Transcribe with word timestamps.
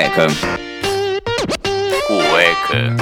Cueca. 0.00 0.26
Cueca. 2.08 2.96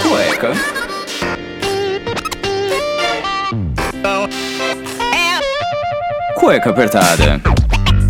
Cueca. 0.00 0.54
Cueca 6.36 6.70
apertada. 6.70 7.40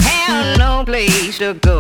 Have 0.03 0.59
no 0.59 0.85
place 0.85 1.39
to 1.39 1.55
go. 1.55 1.79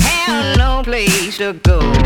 Have 0.00 0.56
no 0.58 0.82
place 0.82 1.38
to 1.38 1.52
go. 1.62 1.99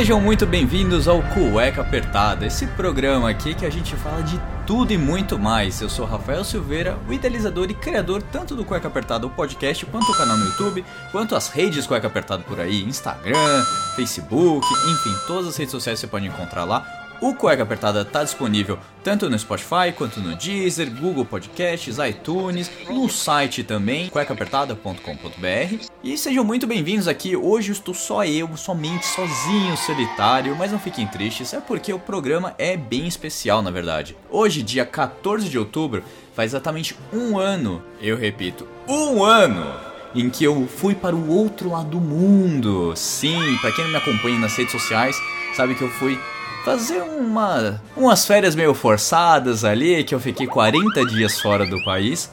Sejam 0.00 0.18
muito 0.18 0.46
bem-vindos 0.46 1.06
ao 1.06 1.22
Cueca 1.22 1.82
Apertada, 1.82 2.46
esse 2.46 2.66
programa 2.68 3.28
aqui 3.28 3.54
que 3.54 3.66
a 3.66 3.70
gente 3.70 3.94
fala 3.96 4.22
de 4.22 4.40
tudo 4.66 4.94
e 4.94 4.96
muito 4.96 5.38
mais. 5.38 5.78
Eu 5.82 5.90
sou 5.90 6.06
Rafael 6.06 6.42
Silveira, 6.42 6.98
o 7.06 7.12
idealizador 7.12 7.70
e 7.70 7.74
criador 7.74 8.22
tanto 8.22 8.56
do 8.56 8.64
Cueca 8.64 8.88
Apertada, 8.88 9.26
o 9.26 9.30
podcast, 9.30 9.84
quanto 9.84 10.10
o 10.10 10.16
canal 10.16 10.38
no 10.38 10.46
YouTube, 10.46 10.82
quanto 11.12 11.36
as 11.36 11.50
redes 11.50 11.86
Cueca 11.86 12.06
Apertada 12.06 12.42
por 12.42 12.58
aí, 12.58 12.82
Instagram, 12.82 13.62
Facebook, 13.94 14.66
enfim, 14.90 15.14
todas 15.26 15.48
as 15.48 15.56
redes 15.58 15.72
sociais 15.72 16.00
você 16.00 16.06
pode 16.06 16.26
encontrar 16.26 16.64
lá. 16.64 16.99
O 17.20 17.34
Cueca 17.34 17.64
Apertada 17.64 18.00
está 18.00 18.24
disponível 18.24 18.78
tanto 19.04 19.28
no 19.28 19.38
Spotify 19.38 19.92
quanto 19.94 20.20
no 20.20 20.34
Deezer, 20.34 20.90
Google 20.90 21.26
Podcasts, 21.26 21.98
iTunes, 21.98 22.70
no 22.88 23.10
site 23.10 23.62
também, 23.62 24.08
cuecaapertada.com.br. 24.08 25.84
E 26.02 26.16
sejam 26.16 26.42
muito 26.42 26.66
bem-vindos 26.66 27.06
aqui. 27.06 27.36
Hoje 27.36 27.72
estou 27.72 27.92
só 27.92 28.24
eu, 28.24 28.56
somente 28.56 29.04
sozinho, 29.04 29.76
solitário, 29.76 30.56
mas 30.56 30.72
não 30.72 30.78
fiquem 30.78 31.06
tristes, 31.06 31.52
é 31.52 31.60
porque 31.60 31.92
o 31.92 31.98
programa 31.98 32.54
é 32.56 32.74
bem 32.74 33.06
especial 33.06 33.60
na 33.60 33.70
verdade. 33.70 34.16
Hoje, 34.30 34.62
dia 34.62 34.86
14 34.86 35.46
de 35.46 35.58
outubro, 35.58 36.02
faz 36.34 36.52
exatamente 36.52 36.96
um 37.12 37.38
ano, 37.38 37.82
eu 38.00 38.16
repito, 38.16 38.66
um 38.88 39.22
ano 39.22 39.70
em 40.14 40.30
que 40.30 40.42
eu 40.42 40.66
fui 40.66 40.94
para 40.94 41.14
o 41.14 41.28
outro 41.28 41.68
lado 41.70 41.90
do 41.90 42.00
mundo. 42.00 42.94
Sim, 42.96 43.58
para 43.60 43.72
quem 43.72 43.86
me 43.88 43.96
acompanha 43.96 44.38
nas 44.38 44.56
redes 44.56 44.72
sociais, 44.72 45.16
sabe 45.54 45.74
que 45.74 45.82
eu 45.82 45.90
fui 45.90 46.18
fazer 46.64 47.02
uma 47.02 47.80
umas 47.96 48.26
férias 48.26 48.54
meio 48.54 48.74
forçadas 48.74 49.64
ali, 49.64 50.04
que 50.04 50.14
eu 50.14 50.20
fiquei 50.20 50.46
40 50.46 51.04
dias 51.06 51.40
fora 51.40 51.66
do 51.66 51.82
país, 51.84 52.30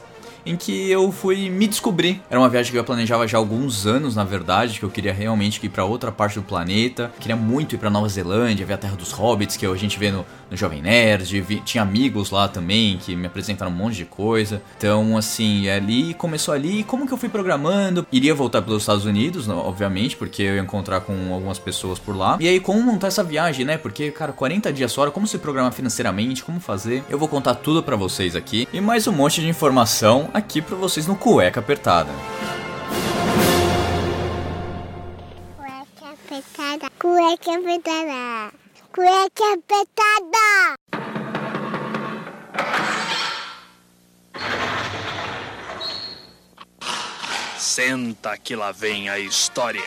em 0.48 0.56
que 0.56 0.90
eu 0.90 1.12
fui 1.12 1.50
me 1.50 1.66
descobrir. 1.66 2.22
Era 2.30 2.40
uma 2.40 2.48
viagem 2.48 2.72
que 2.72 2.78
eu 2.78 2.84
planejava 2.84 3.28
já 3.28 3.36
há 3.36 3.40
alguns 3.40 3.86
anos, 3.86 4.16
na 4.16 4.24
verdade, 4.24 4.78
que 4.78 4.84
eu 4.84 4.90
queria 4.90 5.12
realmente 5.12 5.64
ir 5.64 5.68
para 5.68 5.84
outra 5.84 6.10
parte 6.10 6.36
do 6.36 6.42
planeta. 6.42 7.12
Queria 7.20 7.36
muito 7.36 7.74
ir 7.74 7.78
para 7.78 7.90
Nova 7.90 8.08
Zelândia, 8.08 8.64
ver 8.64 8.74
a 8.74 8.78
Terra 8.78 8.96
dos 8.96 9.12
Hobbits, 9.12 9.56
que 9.56 9.66
a 9.66 9.74
gente 9.74 9.98
vê 9.98 10.10
no, 10.10 10.24
no 10.50 10.56
Jovem 10.56 10.80
Nerd. 10.80 11.40
Vi, 11.40 11.60
tinha 11.60 11.82
amigos 11.82 12.30
lá 12.30 12.48
também 12.48 12.98
que 12.98 13.14
me 13.14 13.26
apresentaram 13.26 13.70
um 13.70 13.74
monte 13.74 13.96
de 13.96 14.04
coisa. 14.04 14.62
Então, 14.76 15.16
assim, 15.16 15.68
ali 15.68 16.14
começou 16.14 16.54
ali. 16.54 16.82
Como 16.84 17.06
que 17.06 17.12
eu 17.12 17.18
fui 17.18 17.28
programando? 17.28 18.06
Iria 18.10 18.34
voltar 18.34 18.62
pelos 18.62 18.82
Estados 18.82 19.04
Unidos, 19.04 19.48
obviamente, 19.48 20.16
porque 20.16 20.42
eu 20.42 20.54
ia 20.56 20.62
encontrar 20.62 21.00
com 21.00 21.34
algumas 21.34 21.58
pessoas 21.58 21.98
por 21.98 22.16
lá. 22.16 22.38
E 22.40 22.48
aí, 22.48 22.58
como 22.58 22.82
montar 22.82 23.08
essa 23.08 23.22
viagem, 23.22 23.64
né? 23.64 23.76
Porque, 23.76 24.10
cara, 24.10 24.32
40 24.32 24.72
dias 24.72 24.94
fora, 24.94 25.10
como 25.10 25.26
se 25.26 25.38
programar 25.38 25.72
financeiramente, 25.72 26.42
como 26.42 26.58
fazer? 26.58 27.04
Eu 27.10 27.18
vou 27.18 27.28
contar 27.28 27.54
tudo 27.56 27.82
para 27.82 27.96
vocês 27.96 28.34
aqui. 28.34 28.66
E 28.72 28.80
mais 28.80 29.06
um 29.06 29.12
monte 29.12 29.40
de 29.40 29.48
informação 29.48 30.30
aqui 30.38 30.62
para 30.62 30.76
vocês 30.76 31.06
no 31.06 31.16
Cueca 31.16 31.60
Apertada. 31.60 32.10
Cueca 35.56 36.12
apertada. 36.12 36.90
Cueca 36.98 37.54
apertada. 37.54 38.52
Cueca 38.94 39.54
apertada. 39.54 40.78
Senta 47.58 48.38
que 48.38 48.54
lá 48.54 48.72
vem 48.72 49.08
a 49.08 49.18
história. 49.18 49.82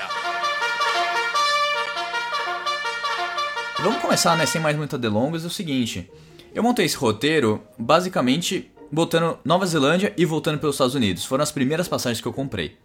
Vamos 3.80 4.02
começar, 4.02 4.38
né, 4.38 4.46
sem 4.46 4.62
mais 4.62 4.78
muitas 4.78 5.00
delongas, 5.00 5.44
é 5.44 5.48
o 5.48 5.50
seguinte. 5.50 6.12
Eu 6.54 6.62
montei 6.62 6.86
esse 6.86 6.98
roteiro 6.98 7.64
basicamente 7.78 8.72
botando 8.92 9.38
Nova 9.46 9.66
Zelândia 9.66 10.14
e 10.18 10.26
voltando 10.26 10.60
pelos 10.60 10.76
Estados 10.76 10.96
Unidos. 10.96 11.26
Foram 11.26 11.44
as 11.44 11.52
primeiras 11.52 11.88
passagens 11.88 12.22
que 12.22 12.28
eu 12.28 12.34
comprei. 12.34 12.78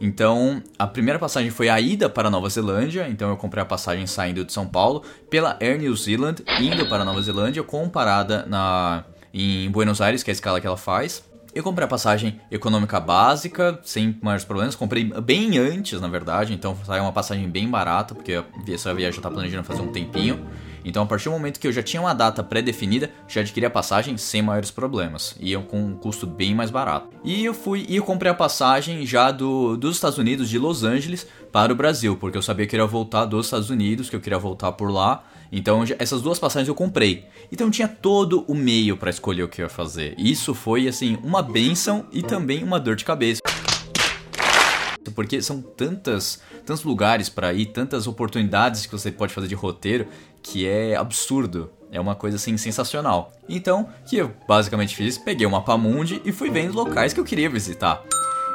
Então, 0.00 0.62
a 0.78 0.86
primeira 0.86 1.18
passagem 1.18 1.50
foi 1.50 1.68
a 1.68 1.80
ida 1.80 2.08
para 2.08 2.28
Nova 2.28 2.48
Zelândia, 2.48 3.06
então 3.08 3.30
eu 3.30 3.36
comprei 3.36 3.62
a 3.62 3.66
passagem 3.66 4.06
saindo 4.06 4.44
de 4.44 4.52
São 4.52 4.66
Paulo 4.66 5.04
pela 5.30 5.56
Air 5.60 5.78
New 5.78 5.94
Zealand, 5.94 6.42
indo 6.60 6.88
para 6.88 7.04
Nova 7.04 7.22
Zelândia, 7.22 7.62
com 7.62 7.88
parada 7.88 8.44
na, 8.46 9.04
em 9.32 9.70
Buenos 9.70 10.00
Aires, 10.00 10.22
que 10.22 10.30
é 10.30 10.32
a 10.32 10.34
escala 10.34 10.60
que 10.60 10.66
ela 10.66 10.76
faz. 10.76 11.22
Eu 11.54 11.62
comprei 11.62 11.84
a 11.84 11.88
passagem 11.88 12.40
econômica 12.50 12.98
básica, 12.98 13.78
sem 13.84 14.18
maiores 14.22 14.44
problemas. 14.44 14.74
Comprei 14.74 15.04
bem 15.04 15.58
antes, 15.58 16.00
na 16.00 16.08
verdade, 16.08 16.54
então 16.54 16.76
saiu 16.84 17.02
uma 17.02 17.12
passagem 17.12 17.48
bem 17.48 17.68
barata, 17.68 18.14
porque 18.14 18.42
essa 18.68 18.92
viagem 18.94 19.18
eu 19.18 19.22
tava 19.22 19.34
planejando 19.34 19.62
fazer 19.62 19.82
um 19.82 19.92
tempinho. 19.92 20.44
Então, 20.84 21.02
a 21.02 21.06
partir 21.06 21.24
do 21.26 21.32
momento 21.32 21.60
que 21.60 21.66
eu 21.66 21.72
já 21.72 21.82
tinha 21.82 22.00
uma 22.00 22.14
data 22.14 22.42
pré-definida, 22.42 23.10
já 23.28 23.40
adquiri 23.40 23.66
a 23.66 23.70
passagem 23.70 24.16
sem 24.16 24.42
maiores 24.42 24.70
problemas. 24.70 25.36
E 25.40 25.52
eu 25.52 25.62
com 25.62 25.80
um 25.82 25.94
custo 25.94 26.26
bem 26.26 26.54
mais 26.54 26.70
barato. 26.70 27.08
E 27.24 27.44
eu 27.44 27.54
fui 27.54 27.86
e 27.88 27.96
eu 27.96 28.04
comprei 28.04 28.30
a 28.30 28.34
passagem 28.34 29.06
já 29.06 29.30
do, 29.30 29.76
dos 29.76 29.96
Estados 29.96 30.18
Unidos, 30.18 30.48
de 30.48 30.58
Los 30.58 30.84
Angeles, 30.84 31.26
para 31.50 31.72
o 31.72 31.76
Brasil, 31.76 32.16
porque 32.16 32.38
eu 32.38 32.42
sabia 32.42 32.66
que 32.66 32.74
eu 32.74 32.80
ia 32.80 32.86
voltar 32.86 33.24
dos 33.24 33.46
Estados 33.46 33.70
Unidos, 33.70 34.08
que 34.08 34.16
eu 34.16 34.20
queria 34.20 34.38
voltar 34.38 34.72
por 34.72 34.90
lá. 34.90 35.24
Então, 35.54 35.84
essas 35.98 36.22
duas 36.22 36.38
passagens 36.38 36.66
eu 36.66 36.74
comprei. 36.74 37.26
Então, 37.52 37.70
tinha 37.70 37.86
todo 37.86 38.42
o 38.48 38.54
meio 38.54 38.96
para 38.96 39.10
escolher 39.10 39.42
o 39.42 39.48
que 39.48 39.60
eu 39.60 39.66
ia 39.66 39.68
fazer. 39.68 40.14
Isso 40.16 40.54
foi, 40.54 40.88
assim, 40.88 41.18
uma 41.22 41.42
benção 41.42 42.06
e 42.10 42.22
também 42.22 42.64
uma 42.64 42.80
dor 42.80 42.96
de 42.96 43.04
cabeça. 43.04 43.42
Porque 45.14 45.42
são 45.42 45.60
tantas, 45.60 46.40
tantos 46.64 46.84
lugares 46.84 47.28
para 47.28 47.52
ir, 47.52 47.66
tantas 47.66 48.06
oportunidades 48.06 48.86
que 48.86 48.92
você 48.92 49.12
pode 49.12 49.34
fazer 49.34 49.46
de 49.46 49.54
roteiro, 49.54 50.06
que 50.42 50.66
é 50.66 50.96
absurdo. 50.96 51.70
É 51.90 52.00
uma 52.00 52.14
coisa 52.14 52.36
assim 52.36 52.56
sensacional. 52.56 53.32
Então, 53.48 53.82
o 53.82 54.08
que 54.08 54.16
eu 54.16 54.32
basicamente 54.48 54.96
fiz? 54.96 55.18
Peguei 55.18 55.46
o 55.46 55.50
mapa 55.50 55.76
mundi 55.76 56.22
e 56.24 56.32
fui 56.32 56.50
vendo 56.50 56.74
locais 56.74 57.12
que 57.12 57.20
eu 57.20 57.24
queria 57.24 57.50
visitar. 57.50 58.02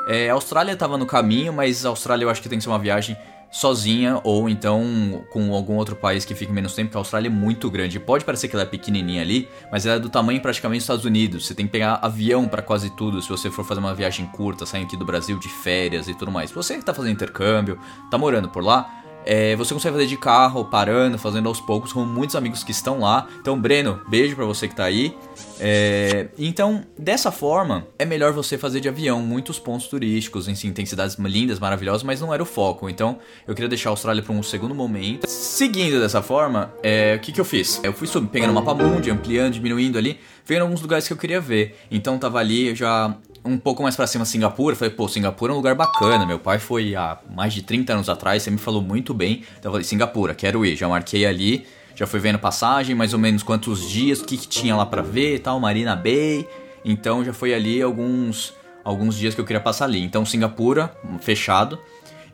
É, 0.07 0.29
a 0.29 0.33
Austrália 0.33 0.71
estava 0.71 0.97
no 0.97 1.05
caminho, 1.05 1.53
mas 1.53 1.85
a 1.85 1.89
Austrália 1.89 2.25
eu 2.25 2.29
acho 2.29 2.41
que 2.41 2.49
tem 2.49 2.57
que 2.57 2.63
ser 2.63 2.69
uma 2.69 2.79
viagem 2.79 3.15
sozinha 3.51 4.19
ou 4.23 4.49
então 4.49 5.25
com 5.31 5.53
algum 5.53 5.75
outro 5.75 5.95
país 5.95 6.25
que 6.25 6.35
fique 6.35 6.51
menos 6.51 6.73
tempo, 6.73 6.89
porque 6.89 6.97
a 6.97 7.01
Austrália 7.01 7.27
é 7.27 7.31
muito 7.31 7.69
grande. 7.69 7.99
Pode 7.99 8.25
parecer 8.25 8.47
que 8.47 8.55
ela 8.55 8.63
é 8.63 8.67
pequenininha 8.67 9.21
ali, 9.21 9.47
mas 9.71 9.85
ela 9.85 9.95
é 9.95 9.99
do 9.99 10.09
tamanho 10.09 10.41
praticamente 10.41 10.79
dos 10.79 10.83
Estados 10.83 11.05
Unidos. 11.05 11.47
Você 11.47 11.53
tem 11.53 11.65
que 11.65 11.71
pegar 11.71 11.99
avião 12.01 12.47
para 12.47 12.61
quase 12.61 12.89
tudo 12.91 13.21
se 13.21 13.29
você 13.29 13.49
for 13.49 13.65
fazer 13.65 13.79
uma 13.79 13.93
viagem 13.93 14.25
curta, 14.27 14.65
sair 14.65 14.83
aqui 14.83 14.97
do 14.97 15.05
Brasil 15.05 15.39
de 15.39 15.49
férias 15.49 16.07
e 16.07 16.13
tudo 16.13 16.31
mais. 16.31 16.51
Você 16.51 16.77
que 16.77 16.85
tá 16.85 16.93
fazendo 16.93 17.13
intercâmbio, 17.13 17.79
tá 18.11 18.17
morando 18.17 18.49
por 18.49 18.63
lá, 18.63 18.96
é, 19.27 19.57
você 19.57 19.73
consegue 19.73 19.93
fazer 19.93 20.07
de 20.07 20.15
carro, 20.15 20.63
parando, 20.63 21.17
fazendo 21.17 21.49
aos 21.49 21.59
poucos, 21.59 21.91
com 21.91 22.05
muitos 22.05 22.33
amigos 22.33 22.63
que 22.63 22.71
estão 22.71 22.99
lá. 23.01 23.27
Então, 23.41 23.59
Breno, 23.59 23.99
beijo 24.07 24.37
para 24.37 24.45
você 24.45 24.69
que 24.69 24.75
tá 24.75 24.85
aí. 24.85 25.13
É, 25.59 26.29
então, 26.37 26.85
dessa 26.97 27.29
forma, 27.29 27.85
é 27.99 28.05
melhor 28.05 28.31
você 28.31 28.57
fazer 28.57 28.79
de 28.79 28.87
avião 28.87 29.21
muitos 29.21 29.59
pontos 29.59 29.87
turísticos, 29.87 30.47
enfim, 30.47 30.71
tem 30.71 30.85
cidades 30.85 31.17
lindas, 31.17 31.59
maravilhosas, 31.59 32.03
mas 32.03 32.21
não 32.21 32.33
era 32.33 32.41
o 32.41 32.45
foco. 32.45 32.89
Então, 32.89 33.19
eu 33.45 33.53
queria 33.53 33.67
deixar 33.67 33.89
a 33.89 33.91
Austrália 33.91 34.23
para 34.23 34.33
um 34.33 34.41
segundo 34.41 34.73
momento. 34.73 35.27
Seguindo 35.27 35.99
dessa 35.99 36.21
forma, 36.21 36.73
é, 36.81 37.15
o 37.15 37.19
que, 37.19 37.33
que 37.33 37.41
eu 37.41 37.45
fiz? 37.45 37.81
Eu 37.83 37.91
fui 37.91 38.07
subindo, 38.07 38.29
pegando 38.29 38.51
o 38.51 38.55
mapa 38.55 38.73
mundi, 38.73 39.11
ampliando, 39.11 39.53
diminuindo 39.53 39.97
ali, 39.97 40.21
vendo 40.45 40.61
alguns 40.61 40.81
lugares 40.81 41.05
que 41.05 41.11
eu 41.11 41.17
queria 41.17 41.41
ver. 41.41 41.77
Então, 41.91 42.17
tava 42.17 42.39
ali, 42.39 42.69
eu 42.69 42.75
já 42.75 43.13
um 43.47 43.57
pouco 43.57 43.81
mais 43.81 43.95
pra 43.95 44.05
cima 44.05 44.25
Singapura, 44.25 44.75
falei, 44.75 44.93
pô, 44.93 45.07
Singapura 45.07 45.51
é 45.51 45.53
um 45.53 45.57
lugar 45.57 45.75
bacana. 45.75 46.25
Meu 46.25 46.39
pai 46.39 46.59
foi 46.59 46.95
há 46.95 47.17
mais 47.33 47.53
de 47.53 47.61
30 47.61 47.93
anos 47.93 48.09
atrás, 48.09 48.43
você 48.43 48.51
me 48.51 48.57
falou 48.57 48.81
muito 48.81 49.13
bem. 49.13 49.43
Então 49.57 49.69
eu 49.69 49.71
falei, 49.71 49.83
Singapura, 49.83 50.35
quero 50.35 50.65
ir. 50.65 50.75
Já 50.75 50.87
marquei 50.87 51.25
ali, 51.25 51.65
já 51.95 52.05
fui 52.05 52.19
vendo 52.19 52.37
passagem, 52.37 52.95
mais 52.95 53.13
ou 53.13 53.19
menos 53.19 53.43
quantos 53.43 53.89
dias, 53.89 54.19
o 54.19 54.25
que, 54.25 54.37
que 54.37 54.47
tinha 54.47 54.75
lá 54.75 54.85
pra 54.85 55.01
ver 55.01 55.35
e 55.35 55.39
tal, 55.39 55.59
Marina 55.59 55.95
Bay. 55.95 56.47
Então 56.83 57.23
já 57.23 57.33
foi 57.33 57.53
ali 57.53 57.81
alguns, 57.81 58.53
alguns 58.83 59.15
dias 59.15 59.33
que 59.33 59.41
eu 59.41 59.45
queria 59.45 59.61
passar 59.61 59.85
ali. 59.85 60.03
Então 60.03 60.25
Singapura, 60.25 60.95
fechado. 61.21 61.79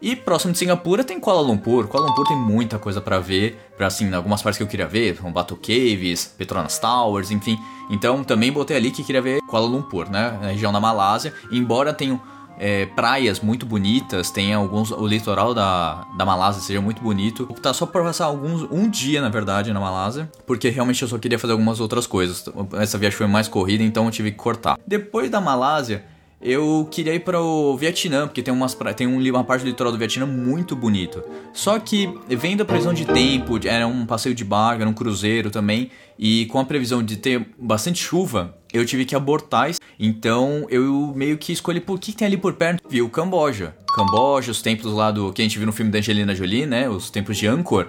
E 0.03 0.17
próximo 0.17 0.51
de 0.51 0.59
Singapura 0.59 1.01
tem 1.01 1.17
Kuala 1.17 1.39
Lumpur. 1.39 1.87
Kuala 1.87 2.07
Lumpur 2.07 2.27
tem 2.27 2.35
muita 2.35 2.77
coisa 2.77 2.99
para 2.99 3.19
ver, 3.19 3.57
para 3.77 3.87
assim, 3.87 4.13
algumas 4.13 4.41
partes 4.41 4.57
que 4.57 4.63
eu 4.63 4.67
queria 4.67 4.85
ver, 4.85 5.15
como 5.15 5.31
Batu 5.31 5.55
Caves, 5.55 6.25
Petronas 6.37 6.77
Towers, 6.77 7.31
enfim. 7.31 7.57
Então 7.89 8.21
também 8.21 8.51
botei 8.51 8.75
ali 8.75 8.91
que 8.91 9.01
queria 9.01 9.21
ver 9.21 9.39
Kuala 9.47 9.65
Lumpur, 9.65 10.11
né, 10.11 10.37
na 10.41 10.47
região 10.49 10.73
da 10.73 10.79
Malásia. 10.81 11.33
Embora 11.49 11.93
tenha 11.93 12.19
é, 12.59 12.85
praias 12.87 13.39
muito 13.39 13.65
bonitas, 13.65 14.29
tem 14.29 14.53
alguns. 14.53 14.91
O 14.91 15.07
litoral 15.07 15.53
da, 15.53 16.05
da 16.17 16.25
Malásia 16.25 16.61
seja 16.61 16.81
muito 16.81 17.01
bonito. 17.01 17.45
Vou 17.45 17.53
optar 17.53 17.73
só 17.73 17.85
por 17.85 18.03
passar 18.03 18.25
alguns. 18.25 18.63
um 18.69 18.89
dia, 18.89 19.21
na 19.21 19.29
verdade, 19.29 19.71
na 19.71 19.79
Malásia, 19.79 20.29
porque 20.45 20.67
realmente 20.67 21.01
eu 21.01 21.07
só 21.07 21.17
queria 21.17 21.39
fazer 21.39 21.53
algumas 21.53 21.79
outras 21.79 22.05
coisas. 22.05 22.43
Essa 22.73 22.97
viagem 22.97 23.17
foi 23.17 23.27
mais 23.27 23.47
corrida, 23.47 23.81
então 23.81 24.03
eu 24.03 24.11
tive 24.11 24.31
que 24.31 24.37
cortar. 24.37 24.77
Depois 24.85 25.29
da 25.29 25.39
Malásia, 25.39 26.03
eu 26.43 26.87
queria 26.91 27.15
ir 27.15 27.21
para 27.21 27.41
o 27.41 27.77
Vietnã, 27.77 28.27
porque 28.27 28.43
tem, 28.43 28.53
umas, 28.53 28.77
tem 28.95 29.07
um, 29.07 29.17
uma 29.29 29.43
parte 29.43 29.61
do 29.61 29.67
litoral 29.67 29.93
do 29.93 29.97
Vietnã 29.97 30.25
muito 30.25 30.75
bonito. 30.75 31.23
Só 31.53 31.79
que, 31.79 32.13
vendo 32.27 32.61
a 32.61 32.65
previsão 32.65 32.93
de 32.93 33.05
tempo, 33.05 33.57
era 33.65 33.87
um 33.87 34.05
passeio 34.05 34.35
de 34.35 34.43
barco, 34.43 34.81
era 34.81 34.89
um 34.89 34.93
cruzeiro 34.93 35.49
também, 35.49 35.89
e 36.19 36.45
com 36.47 36.59
a 36.59 36.65
previsão 36.65 37.01
de 37.01 37.15
ter 37.15 37.47
bastante 37.57 38.03
chuva, 38.03 38.57
eu 38.73 38.85
tive 38.85 39.05
que 39.05 39.15
abortar. 39.15 39.71
Então, 39.97 40.67
eu 40.69 41.13
meio 41.15 41.37
que 41.37 41.53
escolhi 41.53 41.79
por 41.79 41.97
que 41.97 42.11
tem 42.11 42.27
ali 42.27 42.37
por 42.37 42.53
perto. 42.53 42.83
Vi 42.89 43.01
o 43.01 43.09
Camboja. 43.09 43.73
Camboja, 43.93 44.51
os 44.51 44.59
templos 44.59 44.91
lá 44.91 45.11
do 45.11 45.31
que 45.31 45.41
a 45.41 45.45
gente 45.45 45.57
viu 45.59 45.67
no 45.67 45.71
filme 45.71 45.91
da 45.91 45.99
Angelina 45.99 46.33
Jolie, 46.33 46.65
né? 46.65 46.89
Os 46.89 47.11
templos 47.11 47.37
de 47.37 47.45
Angkor. 47.45 47.87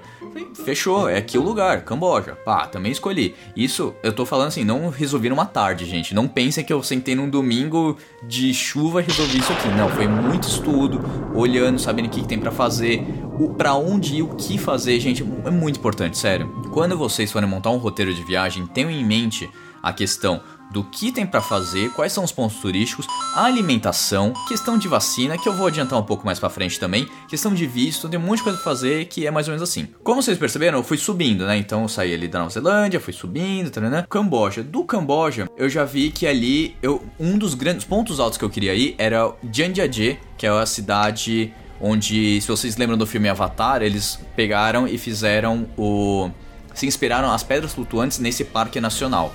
Fechou, 0.64 1.08
é 1.08 1.16
aqui 1.16 1.38
o 1.38 1.42
lugar, 1.42 1.82
Camboja. 1.82 2.34
Pá, 2.34 2.66
também 2.66 2.92
escolhi. 2.92 3.34
Isso, 3.56 3.94
eu 4.02 4.12
tô 4.12 4.26
falando 4.26 4.48
assim, 4.48 4.64
não 4.64 4.90
resolvi 4.90 5.30
numa 5.30 5.46
tarde, 5.46 5.86
gente. 5.86 6.14
Não 6.14 6.28
pensem 6.28 6.62
que 6.62 6.72
eu 6.72 6.82
sentei 6.82 7.14
num 7.14 7.30
domingo 7.30 7.96
de 8.22 8.52
chuva 8.52 9.00
e 9.00 9.04
resolvi 9.04 9.38
isso 9.38 9.52
aqui. 9.52 9.68
Não, 9.68 9.88
foi 9.88 10.06
muito 10.06 10.46
estudo, 10.46 11.00
olhando, 11.34 11.78
sabendo 11.78 12.06
o 12.06 12.10
que, 12.10 12.20
que 12.20 12.28
tem 12.28 12.38
pra 12.38 12.50
fazer, 12.50 13.02
o 13.38 13.54
para 13.54 13.74
onde 13.74 14.16
ir, 14.16 14.22
o 14.22 14.34
que 14.34 14.58
fazer, 14.58 15.00
gente. 15.00 15.24
É 15.44 15.50
muito 15.50 15.78
importante, 15.78 16.18
sério. 16.18 16.48
Quando 16.70 16.98
vocês 16.98 17.32
forem 17.32 17.48
montar 17.48 17.70
um 17.70 17.78
roteiro 17.78 18.12
de 18.12 18.22
viagem, 18.22 18.66
tenham 18.66 18.90
em 18.90 19.02
mente 19.02 19.48
a 19.82 19.92
questão 19.92 20.40
do 20.74 20.82
que 20.82 21.12
tem 21.12 21.24
pra 21.24 21.40
fazer, 21.40 21.90
quais 21.92 22.12
são 22.12 22.24
os 22.24 22.32
pontos 22.32 22.56
turísticos, 22.56 23.06
a 23.32 23.44
alimentação, 23.44 24.34
questão 24.48 24.76
de 24.76 24.88
vacina, 24.88 25.38
que 25.38 25.48
eu 25.48 25.56
vou 25.56 25.68
adiantar 25.68 25.96
um 25.96 26.02
pouco 26.02 26.26
mais 26.26 26.40
pra 26.40 26.50
frente 26.50 26.80
também, 26.80 27.08
questão 27.28 27.54
de 27.54 27.64
visto, 27.64 28.08
tem 28.08 28.18
um 28.18 28.22
monte 28.22 28.38
de 28.38 28.42
coisa 28.42 28.58
pra 28.58 28.72
fazer 28.72 29.04
que 29.04 29.24
é 29.24 29.30
mais 29.30 29.46
ou 29.46 29.52
menos 29.52 29.62
assim. 29.66 29.86
Como 30.02 30.20
vocês 30.20 30.36
perceberam, 30.36 30.78
eu 30.78 30.82
fui 30.82 30.98
subindo, 30.98 31.46
né? 31.46 31.56
Então 31.56 31.82
eu 31.82 31.88
saí 31.88 32.12
ali 32.12 32.26
da 32.26 32.40
Nova 32.40 32.50
Zelândia, 32.50 32.98
fui 32.98 33.12
subindo, 33.12 33.80
né? 33.80 34.04
Camboja. 34.10 34.64
Do 34.64 34.82
Camboja, 34.82 35.48
eu 35.56 35.68
já 35.68 35.84
vi 35.84 36.10
que 36.10 36.26
ali 36.26 36.76
eu 36.82 37.04
um 37.20 37.38
dos 37.38 37.54
grandes 37.54 37.84
pontos 37.84 38.18
altos 38.18 38.36
que 38.36 38.44
eu 38.44 38.50
queria 38.50 38.74
ir 38.74 38.96
era 38.98 39.32
Jandiaje, 39.52 40.18
que 40.36 40.44
é 40.44 40.50
a 40.50 40.66
cidade 40.66 41.54
onde, 41.80 42.40
se 42.40 42.48
vocês 42.48 42.76
lembram 42.76 42.98
do 42.98 43.06
filme 43.06 43.28
Avatar, 43.28 43.80
eles 43.80 44.18
pegaram 44.34 44.88
e 44.88 44.98
fizeram 44.98 45.68
o 45.78 46.30
se 46.74 46.86
inspiraram 46.86 47.30
as 47.30 47.44
pedras 47.44 47.72
flutuantes 47.72 48.18
nesse 48.18 48.44
parque 48.44 48.80
nacional. 48.80 49.32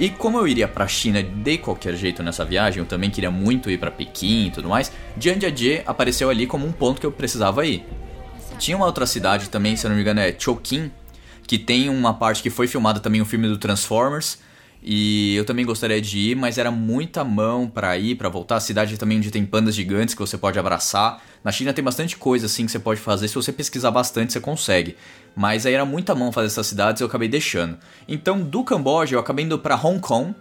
E 0.00 0.08
como 0.08 0.38
eu 0.38 0.48
iria 0.48 0.66
pra 0.66 0.88
China 0.88 1.22
de 1.22 1.58
qualquer 1.58 1.94
jeito 1.94 2.22
nessa 2.22 2.42
viagem, 2.42 2.78
eu 2.78 2.86
também 2.86 3.10
queria 3.10 3.30
muito 3.30 3.70
ir 3.70 3.76
pra 3.76 3.90
Pequim 3.90 4.46
e 4.46 4.50
tudo 4.50 4.66
mais, 4.66 4.90
Jianjiajie 5.18 5.82
apareceu 5.84 6.30
ali 6.30 6.46
como 6.46 6.66
um 6.66 6.72
ponto 6.72 6.98
que 6.98 7.06
eu 7.06 7.12
precisava 7.12 7.66
ir. 7.66 7.84
Tinha 8.58 8.78
uma 8.78 8.86
outra 8.86 9.04
cidade 9.04 9.50
também, 9.50 9.76
se 9.76 9.84
eu 9.84 9.90
não 9.90 9.96
me 9.96 10.00
engano 10.00 10.20
é 10.20 10.34
Chokin, 10.36 10.90
que 11.46 11.58
tem 11.58 11.90
uma 11.90 12.14
parte 12.14 12.42
que 12.42 12.48
foi 12.48 12.66
filmada 12.66 12.98
também 12.98 13.20
um 13.20 13.26
filme 13.26 13.46
do 13.46 13.58
Transformers, 13.58 14.38
e 14.82 15.36
eu 15.36 15.44
também 15.44 15.66
gostaria 15.66 16.00
de 16.00 16.30
ir, 16.30 16.34
mas 16.34 16.56
era 16.56 16.70
muita 16.70 17.22
mão 17.22 17.68
pra 17.68 17.98
ir, 17.98 18.14
pra 18.14 18.30
voltar. 18.30 18.56
A 18.56 18.60
cidade 18.60 18.96
também 18.96 19.18
onde 19.18 19.30
tem 19.30 19.44
pandas 19.44 19.74
gigantes 19.74 20.14
que 20.14 20.20
você 20.22 20.38
pode 20.38 20.58
abraçar. 20.58 21.22
Na 21.42 21.50
China 21.50 21.72
tem 21.72 21.82
bastante 21.82 22.16
coisa 22.16 22.46
assim 22.46 22.66
que 22.66 22.72
você 22.72 22.78
pode 22.78 23.00
fazer, 23.00 23.28
se 23.28 23.34
você 23.34 23.52
pesquisar 23.52 23.90
bastante 23.90 24.32
você 24.32 24.40
consegue. 24.40 24.96
Mas 25.34 25.64
aí 25.64 25.74
era 25.74 25.84
muita 25.84 26.14
mão 26.14 26.30
fazer 26.32 26.48
essas 26.48 26.66
cidades 26.66 27.00
e 27.00 27.04
eu 27.04 27.08
acabei 27.08 27.28
deixando. 27.28 27.78
Então 28.06 28.40
do 28.40 28.62
Camboja 28.62 29.16
eu 29.16 29.20
acabei 29.20 29.44
indo 29.44 29.58
pra 29.58 29.76
Hong 29.76 30.00
Kong, 30.00 30.34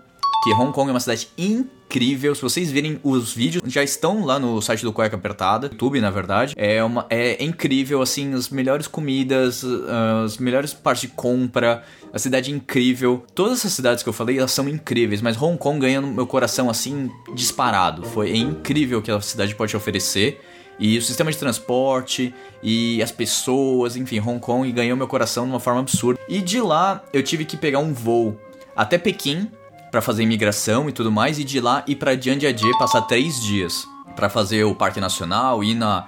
que 0.44 0.54
Hong 0.54 0.72
Kong 0.72 0.90
é 0.90 0.94
uma 0.94 1.00
cidade 1.00 1.28
incrível. 1.38 2.34
Se 2.34 2.42
vocês 2.42 2.72
virem 2.72 3.00
os 3.04 3.34
vídeos, 3.34 3.62
já 3.72 3.84
estão 3.84 4.26
lá 4.26 4.40
no 4.40 4.62
site 4.62 4.84
do 4.84 4.94
Cueca 4.94 5.16
Apertada, 5.16 5.68
YouTube, 5.68 6.00
na 6.00 6.10
verdade. 6.10 6.54
É 6.58 6.84
uma 6.84 7.06
é 7.10 7.44
incrível 7.44 8.02
assim, 8.02 8.34
as 8.34 8.50
melhores 8.50 8.88
comidas, 8.88 9.64
ah, 9.64 10.24
as 10.26 10.38
melhores 10.38 10.74
partes 10.74 11.02
de 11.02 11.08
compra, 11.10 11.84
a 12.14 12.20
cidade 12.20 12.52
é 12.52 12.56
incrível. 12.56 13.24
Todas 13.36 13.60
essas 13.60 13.74
cidades 13.74 14.02
que 14.02 14.10
eu 14.10 14.14
falei, 14.14 14.38
elas 14.38 14.52
são 14.52 14.68
incríveis, 14.68 15.22
mas 15.22 15.42
Hong 15.42 15.58
Kong 15.58 15.80
ganha 15.80 16.00
no 16.00 16.08
meu 16.08 16.26
coração 16.26 16.70
assim 16.70 17.10
disparado. 17.36 18.06
Foi 18.06 18.36
incrível 18.36 19.00
o 19.00 19.02
que 19.02 19.12
a 19.12 19.20
cidade 19.22 19.56
pode 19.56 19.76
oferecer. 19.76 20.42
E 20.80 20.98
o 20.98 21.02
sistema 21.02 21.32
de 21.32 21.38
transporte 21.38 22.34
e 22.64 23.02
as 23.04 23.12
pessoas, 23.12 23.96
enfim, 23.96 24.20
Hong 24.20 24.40
Kong 24.40 24.72
ganhou 24.72 24.96
meu 24.96 25.08
coração 25.08 25.46
de 25.46 25.52
uma 25.52 25.60
forma 25.60 25.82
absurda. 25.82 26.20
E 26.28 26.42
de 26.42 26.62
lá 26.62 27.04
eu 27.12 27.22
tive 27.22 27.44
que 27.44 27.58
pegar 27.58 27.80
um 27.80 27.94
voo 27.94 28.40
até 28.76 28.98
Pequim 28.98 29.50
para 29.92 30.02
fazer 30.02 30.24
imigração 30.24 30.88
e 30.88 30.92
tudo 30.92 31.12
mais, 31.12 31.40
e 31.40 31.44
de 31.44 31.60
lá 31.60 31.84
ir 31.88 31.96
para 31.96 32.16
Jianjiajie 32.16 32.78
passar 32.78 33.02
três 33.02 33.42
dias 33.42 33.86
para 34.16 34.30
fazer 34.30 34.64
o 34.64 34.76
Parque 34.76 35.00
Nacional, 35.00 35.64
ir 35.64 35.76
na 35.76 36.08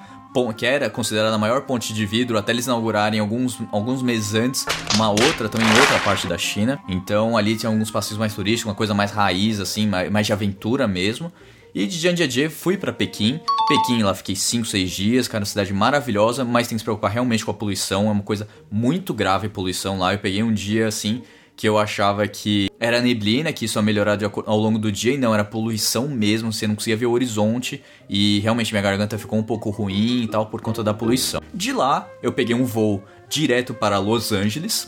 que 0.56 0.66
era 0.66 0.90
considerada 0.90 1.36
a 1.36 1.38
maior 1.38 1.64
ponte 1.64 1.94
de 1.94 2.06
vidro 2.06 2.38
até 2.38 2.54
eles 2.54 2.66
inaugurarem 2.66 3.20
alguns, 3.20 3.60
alguns 3.70 4.02
meses 4.02 4.34
antes 4.34 4.66
uma 4.96 5.10
outra 5.10 5.50
também 5.50 5.68
em 5.68 5.80
outra 5.80 6.00
parte 6.00 6.26
da 6.26 6.38
China. 6.38 6.80
Então 6.88 7.36
ali 7.36 7.58
tinha 7.58 7.70
alguns 7.70 7.92
passeios 7.92 8.18
mais 8.18 8.34
turísticos, 8.34 8.70
uma 8.70 8.76
coisa 8.76 8.94
mais 8.94 9.12
raiz 9.12 9.60
assim, 9.60 9.88
mais, 9.88 10.10
mais 10.10 10.26
de 10.26 10.32
aventura 10.32 10.88
mesmo. 10.88 11.34
E 11.74 11.88
de 11.88 11.98
Jianjiajie 11.98 12.50
fui 12.50 12.76
pra 12.78 12.92
Pequim. 12.92 13.40
Pequim 13.68 14.04
lá 14.04 14.14
fiquei 14.14 14.36
5, 14.36 14.66
6 14.66 14.92
dias, 14.92 15.28
cara, 15.28 15.42
uma 15.42 15.46
cidade 15.46 15.74
maravilhosa, 15.74 16.44
mas 16.44 16.68
tem 16.68 16.76
que 16.76 16.80
se 16.80 16.84
preocupar 16.84 17.12
realmente 17.12 17.46
com 17.46 17.52
a 17.52 17.54
poluição, 17.54 18.08
é 18.08 18.12
uma 18.12 18.24
coisa 18.24 18.48
muito 18.70 19.14
grave 19.14 19.48
a 19.48 19.50
poluição 19.50 19.98
lá. 19.98 20.14
Eu 20.14 20.20
peguei 20.20 20.44
um 20.44 20.54
dia 20.54 20.88
assim 20.88 21.22
que 21.56 21.68
eu 21.68 21.78
achava 21.78 22.28
que 22.28 22.70
era 22.80 23.00
neblina, 23.00 23.54
que 23.54 23.66
isso 23.66 23.78
ia 23.78 23.84
melhorar 23.84 24.18
ao 24.46 24.58
longo 24.58 24.80
do 24.80 24.92
dia, 24.92 25.14
e 25.14 25.18
não, 25.18 25.34
era 25.34 25.44
poluição 25.44 26.08
mesmo, 26.08 26.52
você 26.52 26.66
não 26.66 26.74
conseguia 26.74 26.98
ver 26.98 27.06
o 27.06 27.12
horizonte, 27.12 27.84
e 28.10 28.40
realmente 28.40 28.74
minha 28.74 28.82
garganta 28.82 29.18
ficou 29.18 29.38
um 29.38 29.44
pouco 29.44 29.70
ruim 29.70 30.24
e 30.24 30.28
tal 30.28 30.48
por 30.48 30.60
conta 30.60 30.84
da 30.84 30.94
poluição. 30.94 31.40
De 31.54 31.72
lá, 31.72 32.10
eu 32.24 32.34
peguei 32.34 32.56
um 32.56 32.66
voo 32.66 33.04
direto 33.30 33.76
para 33.76 34.00
Los 34.00 34.32
Angeles, 34.32 34.88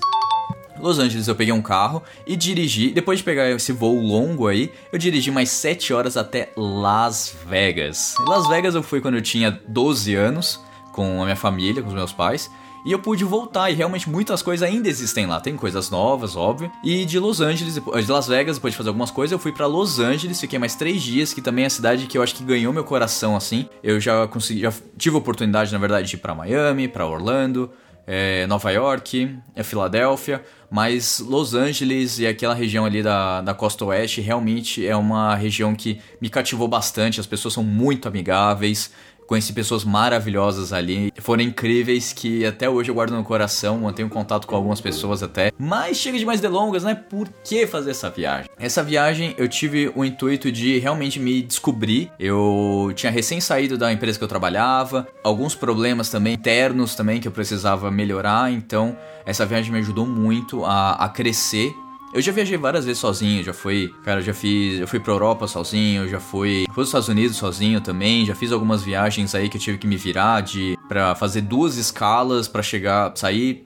Los 0.80 1.00
Angeles 1.00 1.28
eu 1.28 1.36
peguei 1.36 1.54
um 1.54 1.62
carro 1.62 2.04
e 2.26 2.36
dirigi, 2.36 2.92
depois 2.92 3.20
de 3.20 3.26
pegar 3.26 3.50
esse 3.50 3.72
voo 3.72 4.00
longo 4.00 4.48
aí, 4.48 4.72
eu 4.92 5.00
dirigi 5.00 5.32
mais 5.32 5.50
7 5.50 5.94
horas 5.94 6.18
até 6.18 6.52
Las 6.56 7.36
Vegas. 7.48 8.16
Las 8.28 8.48
Vegas 8.48 8.76
eu 8.76 8.84
fui 8.84 9.00
quando 9.00 9.16
eu 9.16 9.22
tinha 9.22 9.60
12 9.68 10.16
anos, 10.16 10.60
com 10.92 11.22
a 11.22 11.26
minha 11.26 11.36
família, 11.36 11.82
com 11.82 11.90
os 11.90 11.96
meus 11.96 12.12
pais. 12.12 12.50
E 12.86 12.92
eu 12.92 13.00
pude 13.00 13.24
voltar 13.24 13.70
e 13.70 13.74
realmente 13.74 14.10
muitas 14.10 14.42
coisas 14.42 14.68
ainda 14.68 14.90
existem 14.90 15.26
lá. 15.26 15.40
Tem 15.40 15.56
coisas 15.56 15.90
novas, 15.90 16.36
óbvio. 16.36 16.70
E 16.84 17.06
de 17.06 17.18
Los 17.18 17.40
Angeles, 17.40 17.76
de 17.76 18.12
Las 18.12 18.28
Vegas, 18.28 18.58
depois 18.58 18.74
de 18.74 18.78
fazer 18.78 18.90
algumas 18.90 19.10
coisas, 19.10 19.32
eu 19.32 19.40
fui 19.40 19.54
pra 19.54 19.66
Los 19.66 20.00
Angeles, 20.00 20.42
fiquei 20.42 20.60
mais 20.60 20.76
três 20.76 21.02
dias, 21.02 21.34
que 21.34 21.42
também 21.42 21.64
é 21.64 21.68
a 21.68 21.70
cidade 21.70 22.08
que 22.08 22.18
eu 22.18 22.22
acho 22.22 22.36
que 22.36 22.44
ganhou 22.44 22.74
meu 22.74 22.84
coração 22.84 23.38
assim. 23.38 23.70
Eu 23.82 24.02
já 24.02 24.28
consegui, 24.28 24.62
já 24.62 24.74
tive 24.98 25.16
oportunidade, 25.16 25.72
na 25.72 25.78
verdade, 25.78 26.10
de 26.10 26.16
ir 26.18 26.20
pra 26.20 26.36
Miami, 26.36 26.90
pra 26.90 27.08
Orlando, 27.08 27.72
é, 28.06 28.46
Nova 28.48 28.72
York, 28.72 29.38
é 29.56 29.64
Filadélfia, 29.64 30.44
mas 30.70 31.20
Los 31.20 31.54
Angeles 31.54 32.20
e 32.20 32.28
aquela 32.28 32.54
região 32.54 32.86
ali 32.86 33.04
da, 33.04 33.42
da 33.42 33.54
costa 33.54 33.86
oeste 33.86 34.22
realmente 34.22 34.86
é 34.86 34.96
uma 34.96 35.36
região 35.36 35.76
que 35.76 36.00
me 36.20 36.30
cativou 36.30 36.68
bastante. 36.68 37.20
As 37.20 37.28
pessoas 37.28 37.54
são 37.54 37.64
muito 37.64 38.08
amigáveis. 38.08 38.92
Conheci 39.34 39.52
pessoas 39.52 39.84
maravilhosas 39.84 40.72
ali, 40.72 41.12
foram 41.18 41.42
incríveis 41.42 42.14
que 42.14 42.46
até 42.46 42.70
hoje 42.70 42.92
eu 42.92 42.94
guardo 42.94 43.16
no 43.16 43.24
coração, 43.24 43.80
mantenho 43.80 44.08
contato 44.08 44.46
com 44.46 44.56
algumas 44.56 44.80
pessoas 44.80 45.24
até. 45.24 45.52
Mas 45.58 45.98
chega 45.98 46.20
de 46.20 46.24
mais 46.24 46.40
delongas, 46.40 46.84
né? 46.84 46.94
Por 46.94 47.28
que 47.44 47.66
fazer 47.66 47.90
essa 47.90 48.12
viagem? 48.12 48.48
Essa 48.60 48.84
viagem 48.84 49.34
eu 49.36 49.48
tive 49.48 49.92
o 49.96 50.06
intuito 50.06 50.52
de 50.52 50.78
realmente 50.78 51.20
me 51.20 51.42
descobrir. 51.42 52.12
Eu 52.20 52.92
tinha 52.94 53.12
recém 53.12 53.42
saído 53.42 53.76
da 53.76 53.92
empresa 53.92 54.20
que 54.20 54.24
eu 54.24 54.28
trabalhava, 54.28 55.08
alguns 55.24 55.56
problemas 55.56 56.12
também 56.12 56.36
internos 56.36 56.94
também 56.94 57.20
que 57.20 57.28
eu 57.28 57.32
precisava 57.32 57.90
melhorar, 57.90 58.52
então 58.52 58.96
essa 59.26 59.48
viagem 59.48 59.72
me 59.72 59.80
ajudou 59.80 60.06
muito 60.06 60.64
a, 60.64 60.92
a 60.92 61.10
crescer 61.10 61.74
eu 62.14 62.22
já 62.22 62.32
viajei 62.32 62.58
várias 62.58 62.86
vezes 62.86 63.00
sozinho, 63.00 63.44
já 63.44 63.54
fui, 63.54 63.94
cara, 64.04 64.22
já 64.22 64.34
fiz, 64.34 64.80
já 64.80 64.88
fui 64.88 65.00
pra 65.00 65.14
Europa 65.14 65.48
sozinho, 65.48 66.08
já 66.08 66.20
fui, 66.20 66.66
pros 66.74 66.88
Estados 66.88 67.08
Unidos 67.08 67.38
sozinho 67.38 67.82
também, 67.82 68.26
já 68.26 68.36
fiz 68.36 68.52
algumas 68.52 68.84
viagens 68.84 69.34
aí 69.34 69.50
que 69.50 69.58
eu 69.58 69.62
tive 69.62 69.78
que 69.78 69.88
me 69.88 69.98
virar 69.98 70.42
de 70.42 70.78
para 70.88 71.16
fazer 71.16 71.42
duas 71.42 71.76
escalas 71.76 72.48
pra 72.48 72.62
chegar, 72.62 73.14
sair 73.16 73.66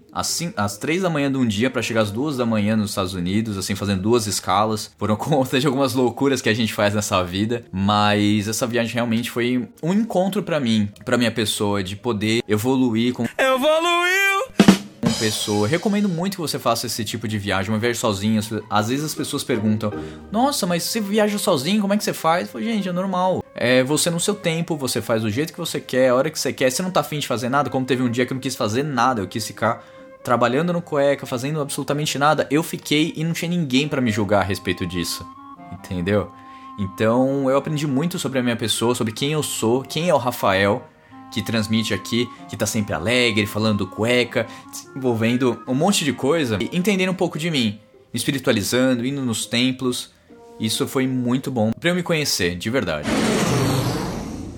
às, 0.55 0.77
três 0.77 1.03
da 1.03 1.09
manhã 1.09 1.31
de 1.31 1.37
um 1.37 1.45
dia 1.45 1.69
pra 1.69 1.81
chegar 1.81 2.01
às 2.01 2.11
duas 2.11 2.37
da 2.37 2.45
manhã 2.45 2.75
nos 2.75 2.91
Estados 2.91 3.13
Unidos, 3.13 3.57
assim, 3.57 3.75
fazendo 3.75 4.01
duas 4.01 4.25
escalas, 4.25 4.91
por 4.97 5.15
conta 5.17 5.59
de 5.59 5.67
algumas 5.67 5.93
loucuras 5.93 6.41
que 6.41 6.49
a 6.49 6.53
gente 6.53 6.73
faz 6.73 6.93
nessa 6.93 7.23
vida, 7.23 7.65
mas 7.71 8.47
essa 8.47 8.65
viagem 8.65 8.93
realmente 8.93 9.29
foi 9.29 9.67
um 9.83 9.93
encontro 9.93 10.41
pra 10.41 10.59
mim, 10.59 10.89
pra 11.05 11.17
minha 11.17 11.31
pessoa, 11.31 11.83
de 11.83 11.95
poder 11.95 12.41
evoluir 12.47 13.13
com 13.13 13.27
com 13.27 13.27
pessoa. 15.17 15.67
Recomendo 15.67 16.07
muito 16.07 16.35
que 16.35 16.41
você 16.41 16.57
faça 16.59 16.85
esse 16.87 17.03
tipo 17.03 17.27
de 17.27 17.37
viagem, 17.37 17.71
uma 17.71 17.79
viagem 17.79 17.99
sozinho. 17.99 18.39
As- 18.39 18.51
Às 18.69 18.89
vezes 18.89 19.05
as 19.05 19.15
pessoas 19.15 19.43
perguntam: 19.43 19.91
Nossa, 20.31 20.65
mas 20.65 20.83
você 20.83 20.99
viaja 21.01 21.37
sozinho, 21.37 21.81
como 21.81 21.93
é 21.93 21.97
que 21.97 22.03
você 22.03 22.13
faz? 22.13 22.47
Eu 22.47 22.53
falo, 22.53 22.63
gente, 22.63 22.87
é 22.87 22.91
normal. 22.91 23.43
É 23.55 23.83
você 23.83 24.09
no 24.09 24.19
seu 24.19 24.35
tempo, 24.35 24.77
você 24.77 25.01
faz 25.01 25.21
do 25.23 25.29
jeito 25.29 25.51
que 25.51 25.59
você 25.59 25.79
quer, 25.79 26.09
a 26.09 26.15
hora 26.15 26.29
que 26.29 26.39
você 26.39 26.53
quer. 26.53 26.71
Você 26.71 26.81
não 26.81 26.91
tá 26.91 26.99
afim 27.01 27.19
de 27.19 27.27
fazer 27.27 27.49
nada, 27.49 27.69
como 27.69 27.85
teve 27.85 28.03
um 28.03 28.09
dia 28.09 28.25
que 28.25 28.31
eu 28.33 28.35
não 28.35 28.41
quis 28.41 28.55
fazer 28.55 28.83
nada, 28.83 29.21
eu 29.21 29.27
quis 29.27 29.45
ficar 29.45 29.83
trabalhando 30.23 30.73
no 30.73 30.81
cueca, 30.81 31.25
fazendo 31.25 31.61
absolutamente 31.61 32.19
nada. 32.19 32.47
Eu 32.51 32.61
fiquei 32.61 33.13
e 33.15 33.23
não 33.23 33.33
tinha 33.33 33.49
ninguém 33.49 33.87
pra 33.87 34.01
me 34.01 34.11
julgar 34.11 34.41
a 34.41 34.43
respeito 34.43 34.85
disso. 34.85 35.25
Entendeu? 35.71 36.31
Então 36.79 37.49
eu 37.49 37.57
aprendi 37.57 37.87
muito 37.87 38.19
sobre 38.19 38.37
a 38.39 38.43
minha 38.43 38.55
pessoa, 38.55 38.93
sobre 38.93 39.11
quem 39.13 39.31
eu 39.31 39.41
sou, 39.41 39.81
quem 39.81 40.09
é 40.09 40.13
o 40.13 40.17
Rafael, 40.17 40.87
que 41.31 41.41
transmite 41.41 41.93
aqui, 41.93 42.29
que 42.49 42.57
tá 42.57 42.65
sempre 42.65 42.93
alegre, 42.93 43.45
falando 43.45 43.87
cueca, 43.87 44.47
desenvolvendo 44.71 45.61
um 45.67 45.73
monte 45.73 46.03
de 46.03 46.13
coisa, 46.13 46.57
e 46.61 46.75
entendendo 46.75 47.09
um 47.11 47.15
pouco 47.15 47.37
de 47.37 47.51
mim, 47.51 47.79
me 48.13 48.17
espiritualizando, 48.17 49.05
indo 49.05 49.21
nos 49.21 49.45
templos. 49.45 50.11
Isso 50.59 50.87
foi 50.87 51.05
muito 51.05 51.51
bom 51.51 51.71
para 51.71 51.89
eu 51.89 51.95
me 51.95 52.01
conhecer, 52.01 52.55
de 52.55 52.69
verdade. 52.69 53.07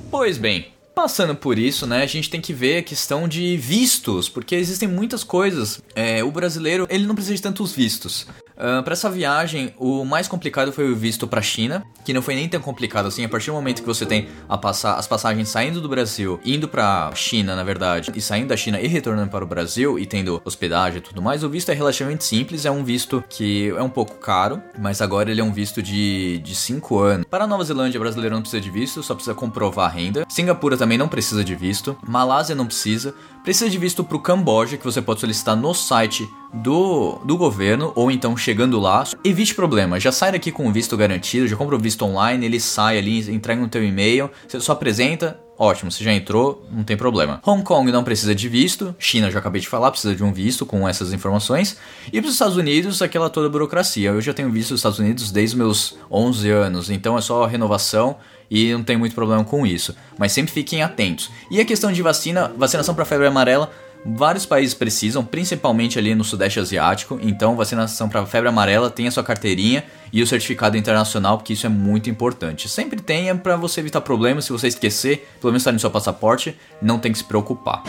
Pois 0.09 0.37
bem, 0.37 0.67
passando 0.95 1.35
por 1.35 1.57
isso, 1.57 1.87
né, 1.87 2.03
a 2.03 2.05
gente 2.05 2.29
tem 2.29 2.41
que 2.41 2.51
ver 2.51 2.79
a 2.79 2.83
questão 2.83 3.27
de 3.27 3.55
vistos, 3.55 4.27
porque 4.27 4.55
existem 4.55 4.87
muitas 4.87 5.23
coisas. 5.23 5.81
É, 5.95 6.23
o 6.23 6.31
brasileiro, 6.31 6.87
ele 6.89 7.05
não 7.05 7.15
precisa 7.15 7.35
de 7.35 7.41
tantos 7.41 7.71
vistos. 7.71 8.27
Uh, 8.59 8.83
para 8.83 8.91
essa 8.91 9.09
viagem, 9.09 9.73
o 9.77 10.03
mais 10.03 10.27
complicado 10.27 10.73
foi 10.73 10.91
o 10.91 10.95
visto 10.95 11.25
para 11.25 11.41
China, 11.41 11.81
que 12.03 12.11
não 12.11 12.21
foi 12.21 12.35
nem 12.35 12.49
tão 12.49 12.59
complicado 12.59 13.07
assim. 13.07 13.23
A 13.23 13.29
partir 13.29 13.47
do 13.47 13.53
momento 13.53 13.81
que 13.81 13.87
você 13.87 14.05
tem 14.05 14.27
passa 14.61 14.95
as 14.95 15.07
passagens 15.07 15.47
saindo 15.47 15.79
do 15.79 15.87
Brasil, 15.87 16.39
indo 16.43 16.67
para 16.67 17.09
China, 17.15 17.55
na 17.55 17.63
verdade, 17.63 18.11
e 18.13 18.19
saindo 18.19 18.49
da 18.49 18.57
China 18.57 18.79
e 18.81 18.87
retornando 18.87 19.31
para 19.31 19.45
o 19.45 19.47
Brasil 19.47 19.97
e 19.97 20.05
tendo 20.05 20.41
hospedagem 20.43 20.97
e 20.97 21.01
tudo 21.01 21.21
mais, 21.21 21.43
o 21.43 21.49
visto 21.49 21.69
é 21.69 21.73
relativamente 21.73 22.25
simples. 22.25 22.65
É 22.65 22.71
um 22.71 22.83
visto 22.83 23.23
que 23.29 23.69
é 23.69 23.81
um 23.81 23.89
pouco 23.89 24.15
caro, 24.15 24.61
mas 24.77 25.01
agora 25.01 25.31
ele 25.31 25.39
é 25.39 25.43
um 25.43 25.53
visto 25.53 25.81
de 25.81 26.41
5 26.45 26.99
anos. 26.99 27.25
Para 27.29 27.45
a 27.45 27.47
Nova 27.47 27.63
Zelândia, 27.63 27.99
brasileiro 27.99 28.35
não 28.35 28.41
precisa 28.41 28.61
de 28.61 28.69
visto, 28.69 29.01
só 29.01 29.15
precisa 29.15 29.33
comprovar 29.33 29.89
a 29.89 29.93
renda. 29.93 30.25
Singapura 30.27 30.75
também 30.75 30.97
não 30.97 31.07
precisa 31.07 31.43
de 31.43 31.55
visto. 31.55 31.97
Malásia 32.05 32.55
não 32.55 32.65
precisa. 32.65 33.15
Precisa 33.43 33.69
de 33.69 33.77
visto 33.77 34.03
para 34.03 34.17
o 34.17 34.19
Camboja, 34.19 34.75
que 34.75 34.83
você 34.83 35.01
pode 35.01 35.21
solicitar 35.21 35.55
no 35.55 35.73
site 35.73 36.29
do, 36.53 37.19
do 37.23 37.37
governo, 37.37 37.91
ou 37.95 38.09
então 38.09 38.35
chegando 38.35 38.79
lá. 38.79 39.03
Evite 39.23 39.53
problemas, 39.55 40.01
já 40.01 40.11
sai 40.11 40.31
daqui 40.31 40.51
com 40.51 40.67
o 40.67 40.71
visto 40.71 40.97
garantido, 40.97 41.47
já 41.47 41.55
compra 41.55 41.75
o 41.75 41.79
visto 41.79 42.03
online, 42.03 42.45
ele 42.45 42.59
sai 42.59 42.97
ali, 42.97 43.31
entrega 43.31 43.61
no 43.61 43.67
teu 43.67 43.83
e-mail, 43.83 44.29
você 44.47 44.59
só 44.59 44.73
apresenta, 44.73 45.39
ótimo, 45.57 45.91
você 45.91 46.03
já 46.03 46.13
entrou, 46.13 46.65
não 46.71 46.83
tem 46.83 46.97
problema. 46.97 47.41
Hong 47.45 47.63
Kong 47.63 47.91
não 47.91 48.03
precisa 48.03 48.33
de 48.33 48.49
visto, 48.49 48.95
China 48.97 49.29
já 49.29 49.39
acabei 49.39 49.61
de 49.61 49.67
falar, 49.67 49.91
precisa 49.91 50.15
de 50.15 50.23
um 50.23 50.31
visto 50.31 50.65
com 50.65 50.87
essas 50.87 51.13
informações. 51.13 51.77
E 52.11 52.19
para 52.19 52.27
os 52.27 52.33
Estados 52.33 52.57
Unidos, 52.57 53.01
aquela 53.01 53.29
toda 53.29 53.49
burocracia. 53.49 54.09
Eu 54.09 54.21
já 54.21 54.33
tenho 54.33 54.49
visto 54.49 54.71
os 54.71 54.79
Estados 54.79 54.99
Unidos 54.99 55.31
desde 55.31 55.55
os 55.55 55.57
meus 55.57 55.97
11 56.09 56.49
anos, 56.49 56.89
então 56.89 57.17
é 57.17 57.21
só 57.21 57.45
renovação 57.45 58.17
e 58.49 58.71
não 58.73 58.83
tem 58.83 58.97
muito 58.97 59.13
problema 59.13 59.43
com 59.43 59.65
isso. 59.65 59.95
Mas 60.17 60.31
sempre 60.31 60.51
fiquem 60.51 60.81
atentos. 60.81 61.29
E 61.51 61.59
a 61.59 61.65
questão 61.65 61.91
de 61.91 62.01
vacina, 62.01 62.51
vacinação 62.57 62.95
para 62.95 63.05
febre 63.05 63.27
amarela, 63.27 63.71
vários 64.05 64.45
países 64.45 64.73
precisam, 64.73 65.23
principalmente 65.23 65.99
ali 65.99 66.15
no 66.15 66.23
Sudeste 66.23 66.59
Asiático. 66.59 67.19
Então, 67.21 67.55
vacinação 67.55 68.09
para 68.09 68.25
febre 68.25 68.49
amarela, 68.49 68.89
tenha 68.89 69.11
sua 69.11 69.23
carteirinha 69.23 69.83
e 70.11 70.21
o 70.21 70.27
certificado 70.27 70.77
internacional, 70.77 71.37
porque 71.37 71.53
isso 71.53 71.65
é 71.65 71.69
muito 71.69 72.09
importante. 72.09 72.67
Sempre 72.69 73.01
tenha 73.01 73.35
para 73.35 73.55
você 73.55 73.79
evitar 73.79 74.01
problemas, 74.01 74.45
se 74.45 74.51
você 74.51 74.67
esquecer, 74.67 75.27
pelo 75.39 75.51
menos 75.51 75.61
está 75.61 75.71
no 75.71 75.79
seu 75.79 75.91
passaporte, 75.91 76.55
não 76.81 76.99
tem 76.99 77.11
que 77.11 77.17
se 77.17 77.23
preocupar. 77.23 77.83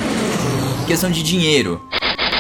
Questão 0.86 1.10
de 1.10 1.22
dinheiro. 1.22 1.80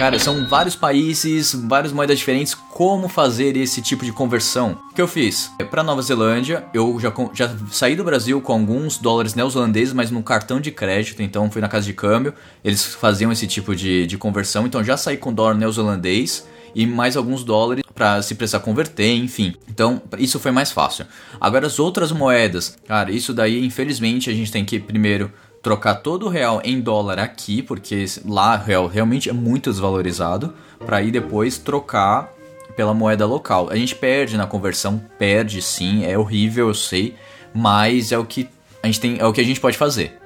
Cara, 0.00 0.18
são 0.18 0.46
vários 0.46 0.74
países, 0.74 1.54
várias 1.54 1.92
moedas 1.92 2.18
diferentes. 2.18 2.54
Como 2.54 3.06
fazer 3.06 3.54
esse 3.54 3.82
tipo 3.82 4.02
de 4.02 4.10
conversão? 4.10 4.78
O 4.90 4.94
que 4.94 5.02
eu 5.02 5.06
fiz? 5.06 5.52
É, 5.58 5.62
Para 5.62 5.82
Nova 5.82 6.00
Zelândia, 6.00 6.64
eu 6.72 6.98
já, 6.98 7.12
já 7.34 7.54
saí 7.70 7.94
do 7.94 8.02
Brasil 8.02 8.40
com 8.40 8.54
alguns 8.54 8.96
dólares 8.96 9.34
neozelandeses, 9.34 9.92
mas 9.92 10.10
no 10.10 10.22
cartão 10.22 10.58
de 10.58 10.70
crédito. 10.70 11.22
Então 11.22 11.50
fui 11.50 11.60
na 11.60 11.68
casa 11.68 11.84
de 11.84 11.92
câmbio, 11.92 12.32
eles 12.64 12.82
faziam 12.82 13.30
esse 13.30 13.46
tipo 13.46 13.76
de, 13.76 14.06
de 14.06 14.16
conversão. 14.16 14.66
Então 14.66 14.82
já 14.82 14.96
saí 14.96 15.18
com 15.18 15.34
dólar 15.34 15.54
neozelandês 15.54 16.48
e 16.74 16.86
mais 16.86 17.14
alguns 17.14 17.44
dólares 17.44 17.84
para 17.94 18.22
se 18.22 18.34
precisar 18.34 18.60
converter, 18.60 19.14
enfim. 19.16 19.54
Então, 19.68 20.00
isso 20.16 20.40
foi 20.40 20.50
mais 20.50 20.72
fácil. 20.72 21.04
Agora 21.38 21.66
as 21.66 21.78
outras 21.78 22.10
moedas, 22.10 22.78
cara, 22.88 23.12
isso 23.12 23.34
daí 23.34 23.62
infelizmente 23.62 24.30
a 24.30 24.32
gente 24.32 24.50
tem 24.50 24.64
que 24.64 24.80
primeiro 24.80 25.30
trocar 25.62 25.96
todo 25.96 26.26
o 26.26 26.28
real 26.28 26.60
em 26.64 26.80
dólar 26.80 27.18
aqui, 27.18 27.62
porque 27.62 28.04
lá 28.24 28.54
o 28.54 28.64
real 28.64 28.86
realmente 28.86 29.28
é 29.28 29.32
muito 29.32 29.70
desvalorizado, 29.70 30.54
para 30.84 30.98
aí 30.98 31.10
depois 31.10 31.58
trocar 31.58 32.32
pela 32.76 32.94
moeda 32.94 33.26
local. 33.26 33.68
A 33.70 33.76
gente 33.76 33.94
perde 33.94 34.36
na 34.36 34.46
conversão, 34.46 35.00
perde 35.18 35.60
sim, 35.60 36.04
é 36.04 36.16
horrível, 36.16 36.68
eu 36.68 36.74
sei, 36.74 37.14
mas 37.54 38.12
é 38.12 38.18
o 38.18 38.24
que 38.24 38.48
a 38.82 38.86
gente 38.86 39.00
tem, 39.00 39.18
é 39.18 39.26
o 39.26 39.32
que 39.32 39.40
a 39.40 39.44
gente 39.44 39.60
pode 39.60 39.76
fazer. 39.76 40.18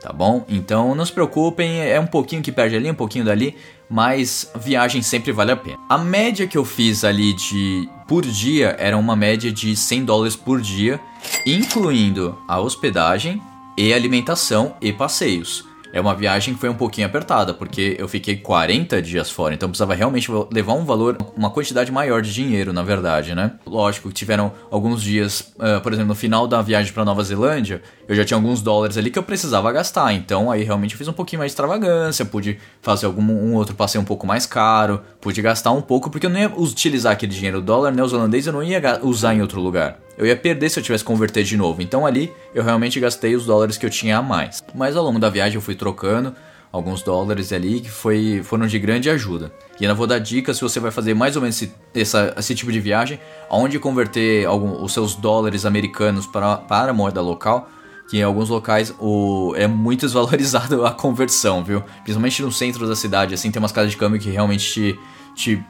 Tá 0.00 0.12
bom? 0.12 0.44
Então 0.48 0.96
não 0.96 1.06
se 1.06 1.12
preocupem, 1.12 1.80
é 1.80 1.98
um 1.98 2.08
pouquinho 2.08 2.42
que 2.42 2.50
perde 2.50 2.74
ali, 2.74 2.90
um 2.90 2.94
pouquinho 2.94 3.24
dali, 3.24 3.56
mas 3.88 4.50
viagem 4.56 5.00
sempre 5.00 5.30
vale 5.30 5.52
a 5.52 5.56
pena. 5.56 5.78
A 5.88 5.96
média 5.96 6.44
que 6.44 6.58
eu 6.58 6.64
fiz 6.64 7.04
ali 7.04 7.32
de 7.34 7.88
por 8.08 8.22
dia 8.22 8.74
era 8.80 8.96
uma 8.96 9.14
média 9.14 9.52
de 9.52 9.76
100 9.76 10.04
dólares 10.04 10.34
por 10.34 10.60
dia, 10.60 11.00
incluindo 11.46 12.36
a 12.48 12.58
hospedagem, 12.58 13.40
e 13.76 13.92
alimentação 13.92 14.74
e 14.80 14.92
passeios. 14.92 15.64
É 15.92 16.00
uma 16.00 16.14
viagem 16.14 16.54
que 16.54 16.60
foi 16.60 16.70
um 16.70 16.74
pouquinho 16.74 17.06
apertada, 17.06 17.52
porque 17.52 17.96
eu 17.98 18.08
fiquei 18.08 18.36
40 18.36 19.02
dias 19.02 19.30
fora, 19.30 19.52
então 19.52 19.68
precisava 19.68 19.94
realmente 19.94 20.30
levar 20.50 20.72
um 20.72 20.86
valor, 20.86 21.18
uma 21.36 21.50
quantidade 21.50 21.92
maior 21.92 22.22
de 22.22 22.32
dinheiro, 22.32 22.72
na 22.72 22.82
verdade, 22.82 23.34
né? 23.34 23.52
Lógico 23.66 24.08
que 24.08 24.14
tiveram 24.14 24.52
alguns 24.70 25.02
dias, 25.02 25.52
uh, 25.58 25.82
por 25.82 25.92
exemplo, 25.92 26.08
no 26.08 26.14
final 26.14 26.48
da 26.48 26.62
viagem 26.62 26.90
para 26.94 27.04
Nova 27.04 27.22
Zelândia, 27.22 27.82
eu 28.08 28.16
já 28.16 28.24
tinha 28.24 28.38
alguns 28.38 28.62
dólares 28.62 28.96
ali 28.96 29.10
que 29.10 29.18
eu 29.18 29.22
precisava 29.22 29.70
gastar, 29.70 30.14
então 30.14 30.50
aí 30.50 30.62
realmente 30.62 30.92
eu 30.92 30.98
fiz 30.98 31.08
um 31.08 31.12
pouquinho 31.12 31.40
mais 31.40 31.50
de 31.50 31.52
extravagância, 31.52 32.24
pude 32.24 32.58
fazer 32.80 33.04
algum 33.04 33.22
um 33.22 33.54
outro 33.54 33.74
passeio 33.74 34.00
um 34.00 34.06
pouco 34.06 34.26
mais 34.26 34.46
caro, 34.46 35.02
pude 35.20 35.42
gastar 35.42 35.72
um 35.72 35.82
pouco, 35.82 36.08
porque 36.08 36.24
eu 36.24 36.30
não 36.30 36.40
ia 36.40 36.50
utilizar 36.56 37.12
aquele 37.12 37.32
dinheiro, 37.32 37.58
o 37.58 37.62
dólar 37.62 37.92
neozelandês 37.92 38.46
eu 38.46 38.52
não 38.54 38.62
ia 38.62 38.80
usar 39.02 39.34
em 39.34 39.42
outro 39.42 39.60
lugar. 39.60 39.98
Eu 40.16 40.26
ia 40.26 40.36
perder 40.36 40.68
se 40.68 40.78
eu 40.78 40.82
tivesse 40.82 41.04
converter 41.04 41.44
de 41.44 41.56
novo. 41.56 41.82
Então 41.82 42.06
ali 42.06 42.32
eu 42.54 42.62
realmente 42.62 42.98
gastei 43.00 43.34
os 43.34 43.46
dólares 43.46 43.76
que 43.76 43.86
eu 43.86 43.90
tinha 43.90 44.18
a 44.18 44.22
mais. 44.22 44.62
Mas 44.74 44.96
ao 44.96 45.04
longo 45.04 45.18
da 45.18 45.30
viagem 45.30 45.56
eu 45.56 45.62
fui 45.62 45.74
trocando 45.74 46.34
alguns 46.72 47.02
dólares 47.02 47.52
ali 47.52 47.80
que 47.80 47.90
foi, 47.90 48.40
foram 48.42 48.66
de 48.66 48.78
grande 48.78 49.10
ajuda. 49.10 49.52
E 49.78 49.84
ainda 49.84 49.94
vou 49.94 50.06
dar 50.06 50.18
dicas 50.18 50.56
se 50.56 50.62
você 50.62 50.80
vai 50.80 50.90
fazer 50.90 51.12
mais 51.12 51.36
ou 51.36 51.42
menos 51.42 51.60
esse, 51.60 51.72
essa, 51.94 52.34
esse 52.38 52.54
tipo 52.54 52.72
de 52.72 52.80
viagem, 52.80 53.20
aonde 53.50 53.78
converter 53.78 54.46
algum, 54.46 54.82
os 54.82 54.92
seus 54.92 55.14
dólares 55.14 55.66
americanos 55.66 56.26
para, 56.26 56.56
para 56.56 56.90
a 56.90 56.94
moeda 56.94 57.20
local, 57.20 57.68
que 58.08 58.18
em 58.18 58.22
alguns 58.22 58.48
locais 58.48 58.94
o, 58.98 59.52
é 59.56 59.66
muito 59.66 60.06
desvalorizado 60.06 60.84
a 60.86 60.92
conversão, 60.92 61.62
viu? 61.62 61.82
Principalmente 62.02 62.42
no 62.42 62.50
centro 62.50 62.88
da 62.88 62.96
cidade, 62.96 63.34
assim, 63.34 63.50
tem 63.50 63.60
umas 63.60 63.72
casas 63.72 63.90
de 63.90 63.98
câmbio 63.98 64.18
que 64.18 64.30
realmente 64.30 64.72
te, 64.72 64.98
te, 65.34 65.64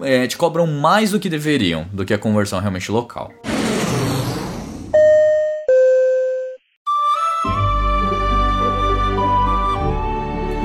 é, 0.00 0.26
te 0.26 0.38
cobram 0.38 0.66
mais 0.66 1.10
do 1.10 1.20
que 1.20 1.28
deveriam, 1.28 1.86
do 1.92 2.04
que 2.04 2.14
a 2.14 2.18
conversão 2.18 2.60
realmente 2.60 2.90
local. 2.90 3.30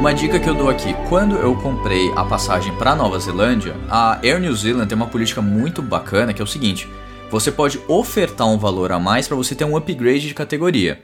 Uma 0.05 0.13
dica 0.13 0.39
que 0.39 0.47
eu 0.47 0.53
dou 0.53 0.69
aqui, 0.69 0.93
quando 1.09 1.35
eu 1.35 1.55
comprei 1.55 2.11
a 2.15 2.23
passagem 2.23 2.71
para 2.77 2.95
Nova 2.95 3.17
Zelândia, 3.17 3.75
a 3.89 4.19
Air 4.21 4.39
New 4.39 4.55
Zealand 4.55 4.85
tem 4.85 4.95
uma 4.95 5.07
política 5.07 5.41
muito 5.41 5.81
bacana 5.81 6.31
que 6.31 6.39
é 6.39 6.43
o 6.43 6.47
seguinte: 6.47 6.87
você 7.31 7.51
pode 7.51 7.81
ofertar 7.87 8.47
um 8.47 8.55
valor 8.55 8.91
a 8.91 8.99
mais 8.99 9.27
para 9.27 9.35
você 9.35 9.55
ter 9.55 9.65
um 9.65 9.75
upgrade 9.75 10.27
de 10.27 10.33
categoria. 10.35 11.01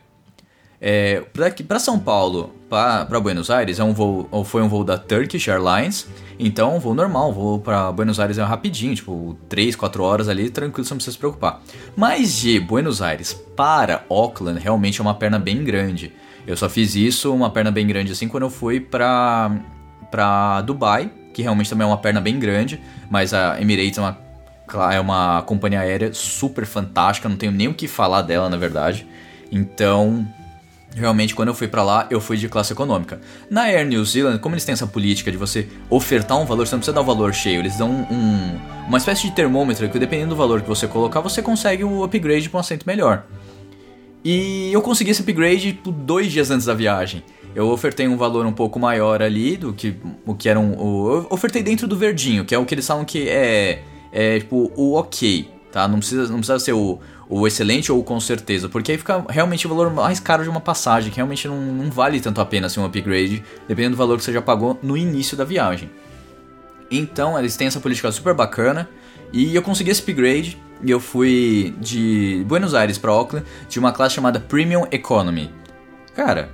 É, 0.80 1.24
para 1.68 1.80
São 1.80 1.98
Paulo, 1.98 2.54
para 2.70 3.20
Buenos 3.20 3.50
Aires, 3.50 3.80
é 3.80 3.84
um 3.84 3.92
voo, 3.92 4.30
foi 4.46 4.62
um 4.62 4.70
voo 4.70 4.84
da 4.84 5.00
Turkish 5.00 5.48
Airlines, 5.48 6.08
então 6.38 6.80
voo 6.80 6.94
normal, 6.94 7.34
voo 7.34 7.60
para 7.60 7.92
Buenos 7.92 8.20
Aires 8.20 8.38
é 8.38 8.44
rapidinho, 8.44 8.94
tipo 8.94 9.36
3, 9.50 9.76
4 9.76 10.04
horas 10.04 10.30
ali, 10.30 10.48
tranquilo, 10.52 10.86
você 10.86 10.94
não 10.94 10.98
precisa 10.98 11.14
se 11.14 11.18
preocupar. 11.18 11.60
Mas 11.96 12.38
de 12.38 12.60
Buenos 12.60 13.02
Aires 13.02 13.34
para 13.34 14.06
Auckland 14.08 14.60
realmente 14.60 15.00
é 15.00 15.02
uma 15.02 15.16
perna 15.16 15.40
bem 15.40 15.64
grande. 15.64 16.14
Eu 16.46 16.58
só 16.58 16.70
fiz 16.70 16.96
isso, 16.96 17.34
uma 17.34 17.50
perna 17.50 17.72
bem 17.72 17.86
grande 17.86 18.12
assim, 18.12 18.28
quando 18.28 18.44
eu 18.44 18.50
fui 18.50 18.80
pra, 18.80 19.52
pra 20.10 20.62
Dubai, 20.62 21.12
que 21.34 21.42
realmente 21.42 21.70
também 21.70 21.86
é 21.86 21.88
uma 21.88 21.98
perna 21.98 22.20
bem 22.20 22.40
grande, 22.40 22.80
mas 23.10 23.34
a 23.34 23.60
Emirates 23.62 23.98
é 23.98 24.02
uma, 24.02 24.18
é 24.92 25.00
uma 25.00 25.42
companhia 25.44 25.80
aérea 25.80 26.14
super 26.14 26.66
fantástica, 26.66 27.30
não 27.30 27.38
tenho 27.38 27.52
nem 27.52 27.68
o 27.68 27.74
que 27.74 27.88
falar 27.88 28.22
dela 28.22 28.50
na 28.50 28.58
verdade. 28.58 29.08
Então, 29.52 30.26
Realmente, 30.94 31.34
quando 31.34 31.48
eu 31.48 31.54
fui 31.54 31.70
para 31.70 31.84
lá, 31.84 32.06
eu 32.10 32.20
fui 32.20 32.36
de 32.36 32.50
classe 32.50 32.74
econômica. 32.74 33.22
Na 33.50 33.64
Air 33.64 33.88
New 33.88 34.04
Zealand, 34.04 34.40
como 34.40 34.56
eles 34.56 34.66
têm 34.66 34.74
essa 34.74 34.86
política 34.86 35.32
de 35.32 35.38
você 35.38 35.68
ofertar 35.90 36.38
um 36.38 36.46
valor, 36.46 36.68
você 36.68 36.76
não 36.76 36.80
precisa 36.80 36.94
dar 36.94 37.02
um 37.02 37.06
valor 37.06 37.34
cheio, 37.34 37.62
eles 37.62 37.78
dão 37.78 37.90
um, 37.90 38.60
uma 38.88 38.98
espécie 38.98 39.30
de 39.30 39.32
termômetro 39.34 39.90
que, 39.90 39.98
dependendo 39.98 40.32
do 40.32 40.36
valor 40.36 40.62
que 40.62 40.68
você 40.68 40.88
colocar, 40.88 41.22
você 41.22 41.42
consegue 41.42 41.84
o 41.86 42.04
upgrade 42.04 42.50
para 42.50 42.58
um 42.58 42.60
assento 42.60 42.84
melhor. 42.86 43.24
E 44.24 44.72
eu 44.72 44.82
consegui 44.82 45.12
esse 45.12 45.22
upgrade 45.22 45.74
tipo, 45.74 45.92
dois 45.92 46.32
dias 46.32 46.52
antes 46.52 46.66
da 46.66 46.74
viagem. 46.74 47.24
Eu 47.56 47.70
ofertei 47.70 48.08
um 48.08 48.16
valor 48.16 48.46
um 48.46 48.54
pouco 48.54 48.80
maior 48.80 49.22
ali 49.22 49.58
do 49.58 49.74
que 49.74 49.96
o 50.26 50.34
que 50.34 50.48
era 50.48 50.60
um. 50.60 50.74
O, 50.80 51.16
eu 51.18 51.28
ofertei 51.30 51.62
dentro 51.62 51.88
do 51.88 51.98
verdinho, 51.98 52.46
que 52.46 52.56
é 52.56 52.58
o 52.58 52.66
que 52.66 52.74
eles 52.74 52.88
falam 52.88 53.04
que 53.04 53.28
é, 53.28 53.84
é 54.12 54.40
tipo 54.40 54.72
o 54.76 54.94
ok, 54.94 55.50
tá? 55.72 55.88
Não 55.88 55.98
precisa, 55.98 56.28
não 56.28 56.38
precisa 56.38 56.60
ser 56.60 56.74
o, 56.74 57.00
o 57.28 57.46
excelente 57.46 57.92
ou 57.92 58.02
com 58.04 58.20
certeza, 58.20 58.70
porque 58.70 58.94
aí 58.94 58.98
fica 58.98 59.26
realmente 59.28 59.66
o 59.66 59.70
valor 59.70 59.92
mais 59.92 60.20
caro 60.20 60.44
de 60.44 60.50
uma 60.50 60.62
passagem, 60.62 61.10
que 61.10 61.18
realmente 61.18 61.48
não, 61.48 61.60
não 61.60 61.92
vale 61.92 62.22
tanto 62.22 62.40
a 62.40 62.46
pena 62.46 62.68
assim, 62.68 62.80
um 62.80 62.86
upgrade, 62.86 63.44
dependendo 63.68 63.96
do 63.96 63.98
valor 63.98 64.18
que 64.18 64.24
você 64.24 64.32
já 64.32 64.42
pagou 64.42 64.80
no 64.82 64.96
início 64.96 65.36
da 65.36 65.44
viagem. 65.44 65.90
Então 66.90 67.38
eles 67.38 67.58
têm 67.58 67.68
essa 67.68 67.80
política 67.80 68.12
super 68.12 68.34
bacana 68.34 68.90
e 69.34 69.56
eu 69.56 69.62
consegui 69.62 69.92
esse 69.92 70.02
upgrade 70.02 70.58
e 70.84 70.90
eu 70.90 71.00
fui 71.00 71.74
de 71.80 72.44
Buenos 72.48 72.74
Aires 72.74 72.98
para 72.98 73.12
Auckland 73.12 73.46
de 73.70 73.80
uma 73.80 73.92
classe 73.92 74.16
chamada 74.16 74.40
Premium 74.40 74.86
Economy. 74.92 75.50
Cara, 76.16 76.52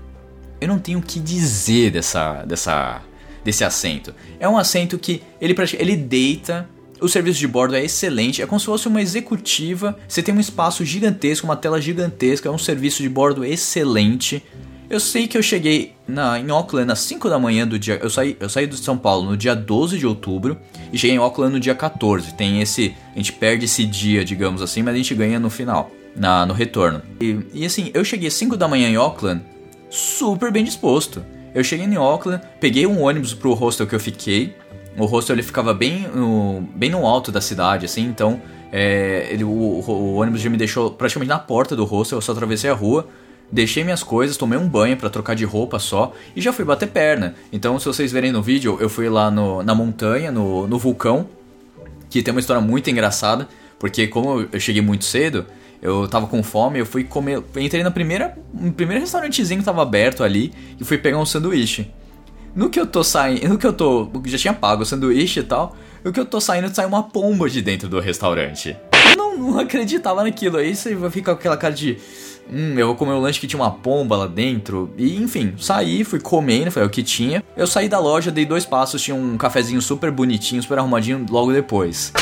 eu 0.60 0.68
não 0.68 0.80
tenho 0.80 1.00
o 1.00 1.02
que 1.02 1.20
dizer 1.20 1.92
dessa, 1.92 2.44
dessa, 2.44 3.02
desse 3.44 3.64
assento. 3.64 4.14
É 4.40 4.48
um 4.48 4.58
assento 4.58 4.98
que 4.98 5.22
ele, 5.40 5.56
ele 5.80 5.96
deita, 5.96 6.70
o 7.00 7.08
serviço 7.08 7.40
de 7.40 7.48
bordo 7.48 7.76
é 7.76 7.84
excelente, 7.84 8.42
é 8.42 8.46
como 8.46 8.60
se 8.60 8.66
fosse 8.66 8.88
uma 8.88 9.02
executiva. 9.02 9.98
Você 10.08 10.22
tem 10.22 10.34
um 10.34 10.40
espaço 10.40 10.84
gigantesco, 10.84 11.46
uma 11.46 11.56
tela 11.56 11.80
gigantesca, 11.80 12.50
é 12.50 12.52
um 12.52 12.58
serviço 12.58 13.02
de 13.02 13.10
bordo 13.10 13.46
excelente. 13.46 14.44
Eu 14.90 15.02
sei 15.02 15.28
que 15.28 15.38
eu 15.38 15.44
cheguei 15.44 15.94
na, 16.08 16.40
em 16.40 16.50
Auckland 16.50 16.90
às 16.90 17.00
5 17.00 17.30
da 17.30 17.38
manhã 17.38 17.68
do 17.68 17.78
dia. 17.78 18.00
Eu 18.02 18.10
saí, 18.10 18.38
eu 18.40 18.48
saí 18.48 18.66
de 18.66 18.78
São 18.78 18.98
Paulo 18.98 19.30
no 19.30 19.36
dia 19.36 19.54
12 19.54 19.98
de 19.98 20.08
outubro 20.08 20.58
e 20.94 20.98
cheguei 20.98 21.18
em 21.18 21.20
Auckland 21.20 21.54
no 21.54 21.60
dia 21.60 21.76
14. 21.76 22.34
Tem 22.36 22.62
esse. 22.62 22.96
A 23.14 23.18
gente 23.18 23.34
perde 23.34 23.66
esse 23.66 23.84
dia, 23.86 24.24
digamos 24.24 24.62
assim, 24.62 24.82
mas 24.82 24.94
a 24.94 24.98
gente 24.98 25.14
ganha 25.14 25.40
no 25.40 25.50
final, 25.50 25.92
na, 26.16 26.46
no 26.46 26.54
retorno. 26.54 27.02
E, 27.20 27.38
e 27.54 27.66
assim, 27.66 27.92
eu 27.94 28.06
cheguei 28.06 28.30
às 28.30 28.34
5 28.36 28.56
da 28.56 28.66
manhã 28.66 28.88
em 28.88 28.96
Auckland 28.96 29.44
super 29.90 30.52
bem 30.54 30.64
disposto. 30.64 31.24
Eu 31.54 31.66
cheguei 31.66 31.86
em 31.86 31.96
Auckland, 31.96 32.42
peguei 32.62 32.88
um 32.88 33.02
ônibus 33.02 33.34
pro 33.34 33.54
hostel 33.54 33.88
que 33.88 33.96
eu 33.96 34.00
fiquei. 34.00 34.56
O 34.98 35.06
hostel 35.06 35.36
ele 35.36 35.44
ficava 35.44 35.74
bem 35.74 36.08
no, 36.08 36.62
bem 36.74 36.90
no 36.90 37.06
alto 37.06 37.30
da 37.30 37.42
cidade, 37.42 37.86
assim, 37.86 38.04
então 38.04 38.42
é, 38.72 39.28
ele, 39.30 39.44
o, 39.44 39.50
o, 39.50 40.16
ônibus 40.16 40.42
já 40.42 40.50
me 40.50 40.58
deixou 40.58 40.92
praticamente 40.92 41.30
na 41.30 41.38
porta 41.38 41.76
do 41.76 41.86
hostel, 41.86 42.18
eu 42.18 42.22
só 42.22 42.32
atravessei 42.32 42.70
a 42.70 42.74
rua 42.74 43.08
deixei 43.52 43.84
minhas 43.84 44.04
coisas, 44.04 44.38
tomei 44.38 44.58
um 44.58 44.68
banho 44.68 44.98
para 44.98 45.10
trocar 45.10 45.36
de 45.36 45.46
roupa 45.46 45.80
só 45.80 46.14
e 46.36 46.42
já 46.42 46.52
fui 46.52 46.66
bater 46.66 46.88
perna. 46.88 47.36
Então, 47.52 47.80
se 47.80 47.86
vocês 47.86 48.12
verem 48.12 48.32
no 48.32 48.42
vídeo, 48.42 48.78
eu 48.80 48.90
fui 48.90 49.10
lá 49.10 49.32
no, 49.32 49.64
na 49.64 49.74
montanha, 49.74 50.32
no, 50.32 50.68
no 50.68 50.78
vulcão, 50.78 51.28
que 52.10 52.22
tem 52.22 52.32
uma 52.32 52.40
história 52.40 52.62
muito 52.62 52.90
engraçada, 52.90 53.48
porque 53.80 54.08
como 54.08 54.48
eu 54.52 54.60
cheguei 54.60 54.82
muito 54.82 55.06
cedo, 55.06 55.46
eu 55.82 56.08
tava 56.08 56.28
com 56.28 56.42
fome, 56.42 56.80
eu 56.80 56.86
fui 56.86 57.04
comer, 57.04 57.42
entrei 57.56 57.84
na 57.84 57.92
primeira, 57.92 58.38
no 58.54 58.72
primeiro 58.72 59.02
restaurantezinho 59.02 59.60
que 59.60 59.66
tava 59.66 59.82
aberto 59.82 60.24
ali 60.24 60.54
e 60.80 60.84
fui 60.84 60.98
pegar 60.98 61.18
um 61.18 61.26
sanduíche. 61.26 61.92
No 62.56 62.70
que 62.70 62.80
eu 62.80 62.88
tô 62.88 63.04
saindo, 63.04 63.50
no 63.50 63.58
que 63.58 63.68
eu 63.68 63.74
tô, 63.74 64.10
já 64.26 64.38
tinha 64.38 64.54
pago 64.54 64.82
o 64.82 64.86
sanduíche 64.86 65.42
e 65.42 65.44
tal, 65.44 65.76
no 66.04 66.12
que 66.12 66.20
eu 66.20 66.26
tô 66.26 66.42
saindo, 66.42 66.74
sai 66.74 66.86
uma 66.86 67.04
pomba 67.04 67.48
de 67.48 67.62
dentro 67.62 67.88
do 67.88 68.00
restaurante. 68.00 68.76
Eu 69.12 69.16
não, 69.16 69.38
não 69.38 69.60
acreditava 69.60 70.24
naquilo, 70.24 70.58
aí 70.58 70.76
você 70.76 70.98
fica 71.12 71.34
com 71.34 71.40
aquela 71.40 71.58
cara 71.58 71.74
de 71.74 72.00
Hum, 72.52 72.78
eu 72.78 72.88
vou 72.88 72.96
comer 72.96 73.12
um 73.12 73.20
lanche 73.20 73.40
que 73.40 73.48
tinha 73.48 73.62
uma 73.62 73.72
pomba 73.72 74.16
lá 74.16 74.28
dentro. 74.28 74.90
E 74.98 75.18
enfim, 75.18 75.54
saí, 75.58 76.04
fui 76.04 76.20
comendo, 76.20 76.72
foi 76.72 76.86
o 76.86 76.90
que 76.90 77.04
tinha. 77.04 77.44
Eu 77.56 77.68
saí 77.68 77.90
da 77.90 78.00
loja, 78.00 78.32
dei 78.32 78.46
dois 78.46 78.66
passos, 78.66 79.02
tinha 79.02 79.16
um 79.16 79.38
cafezinho 79.38 79.82
super 79.82 80.12
bonitinho, 80.12 80.62
super 80.62 80.80
arrumadinho 80.80 81.26
logo 81.30 81.52
depois. 81.52 82.14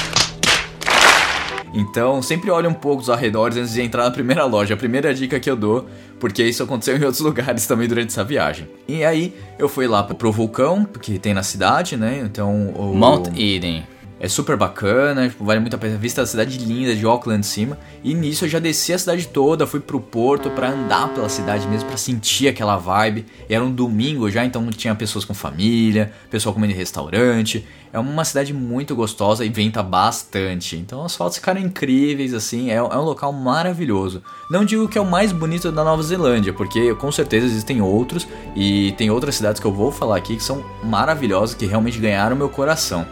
Então, 1.75 2.21
sempre 2.21 2.49
olhe 2.49 2.67
um 2.67 2.73
pouco 2.73 3.01
os 3.01 3.09
arredores 3.09 3.57
antes 3.57 3.73
de 3.73 3.81
entrar 3.81 4.05
na 4.05 4.11
primeira 4.11 4.45
loja. 4.45 4.73
A 4.73 4.77
primeira 4.77 5.13
dica 5.13 5.37
que 5.41 5.49
eu 5.49 5.57
dou, 5.57 5.85
porque 6.21 6.41
isso 6.41 6.63
aconteceu 6.63 6.95
em 6.95 7.03
outros 7.03 7.19
lugares 7.19 7.67
também 7.67 7.85
durante 7.85 8.07
essa 8.07 8.23
viagem. 8.23 8.67
E 8.87 9.03
aí, 9.03 9.35
eu 9.59 9.67
fui 9.67 9.85
lá 9.85 10.01
pro 10.01 10.31
vulcão, 10.31 10.85
que 10.85 11.19
tem 11.19 11.33
na 11.33 11.43
cidade, 11.43 11.97
né? 11.97 12.21
Então, 12.23 12.69
o... 12.69 12.95
Mount 12.95 13.27
Eden. 13.37 13.83
É 14.17 14.29
super 14.29 14.55
bacana, 14.55 15.27
tipo, 15.27 15.43
vale 15.43 15.59
muito 15.59 15.75
a 15.75 15.79
pena. 15.79 15.97
Vista 15.97 16.21
da 16.21 16.27
cidade 16.27 16.57
linda 16.57 16.95
de 16.95 17.05
Auckland 17.05 17.41
de 17.41 17.47
cima. 17.47 17.77
E 18.01 18.13
nisso 18.13 18.45
eu 18.45 18.49
já 18.49 18.59
desci 18.59 18.93
a 18.93 18.97
cidade 18.97 19.27
toda, 19.27 19.67
fui 19.67 19.81
pro 19.81 19.99
porto 19.99 20.49
para 20.49 20.69
andar 20.69 21.13
pela 21.13 21.27
cidade 21.27 21.67
mesmo, 21.67 21.87
para 21.87 21.97
sentir 21.97 22.47
aquela 22.47 22.77
vibe. 22.77 23.25
E 23.49 23.53
era 23.53 23.63
um 23.63 23.71
domingo 23.71 24.29
já, 24.31 24.45
então 24.45 24.65
tinha 24.69 24.95
pessoas 24.95 25.25
com 25.25 25.33
família, 25.33 26.13
pessoal 26.29 26.53
comendo 26.53 26.71
em 26.71 26.77
restaurante. 26.77 27.67
É 27.91 27.99
uma 27.99 28.23
cidade 28.23 28.53
muito 28.53 28.95
gostosa 28.95 29.43
e 29.43 29.49
venta 29.49 29.83
bastante. 29.83 30.77
Então 30.77 31.03
as 31.03 31.13
fotos 31.13 31.37
ficaram 31.37 31.59
incríveis, 31.59 32.33
assim, 32.33 32.71
é, 32.71 32.75
é 32.75 32.81
um 32.81 33.01
local 33.01 33.33
maravilhoso. 33.33 34.23
Não 34.49 34.63
digo 34.63 34.87
que 34.87 34.97
é 34.97 35.01
o 35.01 35.05
mais 35.05 35.33
bonito 35.33 35.71
da 35.73 35.83
Nova 35.83 36.01
Zelândia, 36.01 36.53
porque 36.53 36.95
com 36.95 37.11
certeza 37.11 37.45
existem 37.45 37.81
outros. 37.81 38.25
E 38.55 38.93
tem 38.93 39.11
outras 39.11 39.35
cidades 39.35 39.59
que 39.59 39.67
eu 39.67 39.73
vou 39.73 39.91
falar 39.91 40.15
aqui 40.15 40.37
que 40.37 40.43
são 40.43 40.63
maravilhosas, 40.81 41.53
que 41.53 41.65
realmente 41.65 41.99
ganharam 41.99 42.35
meu 42.35 42.47
coração. 42.47 43.05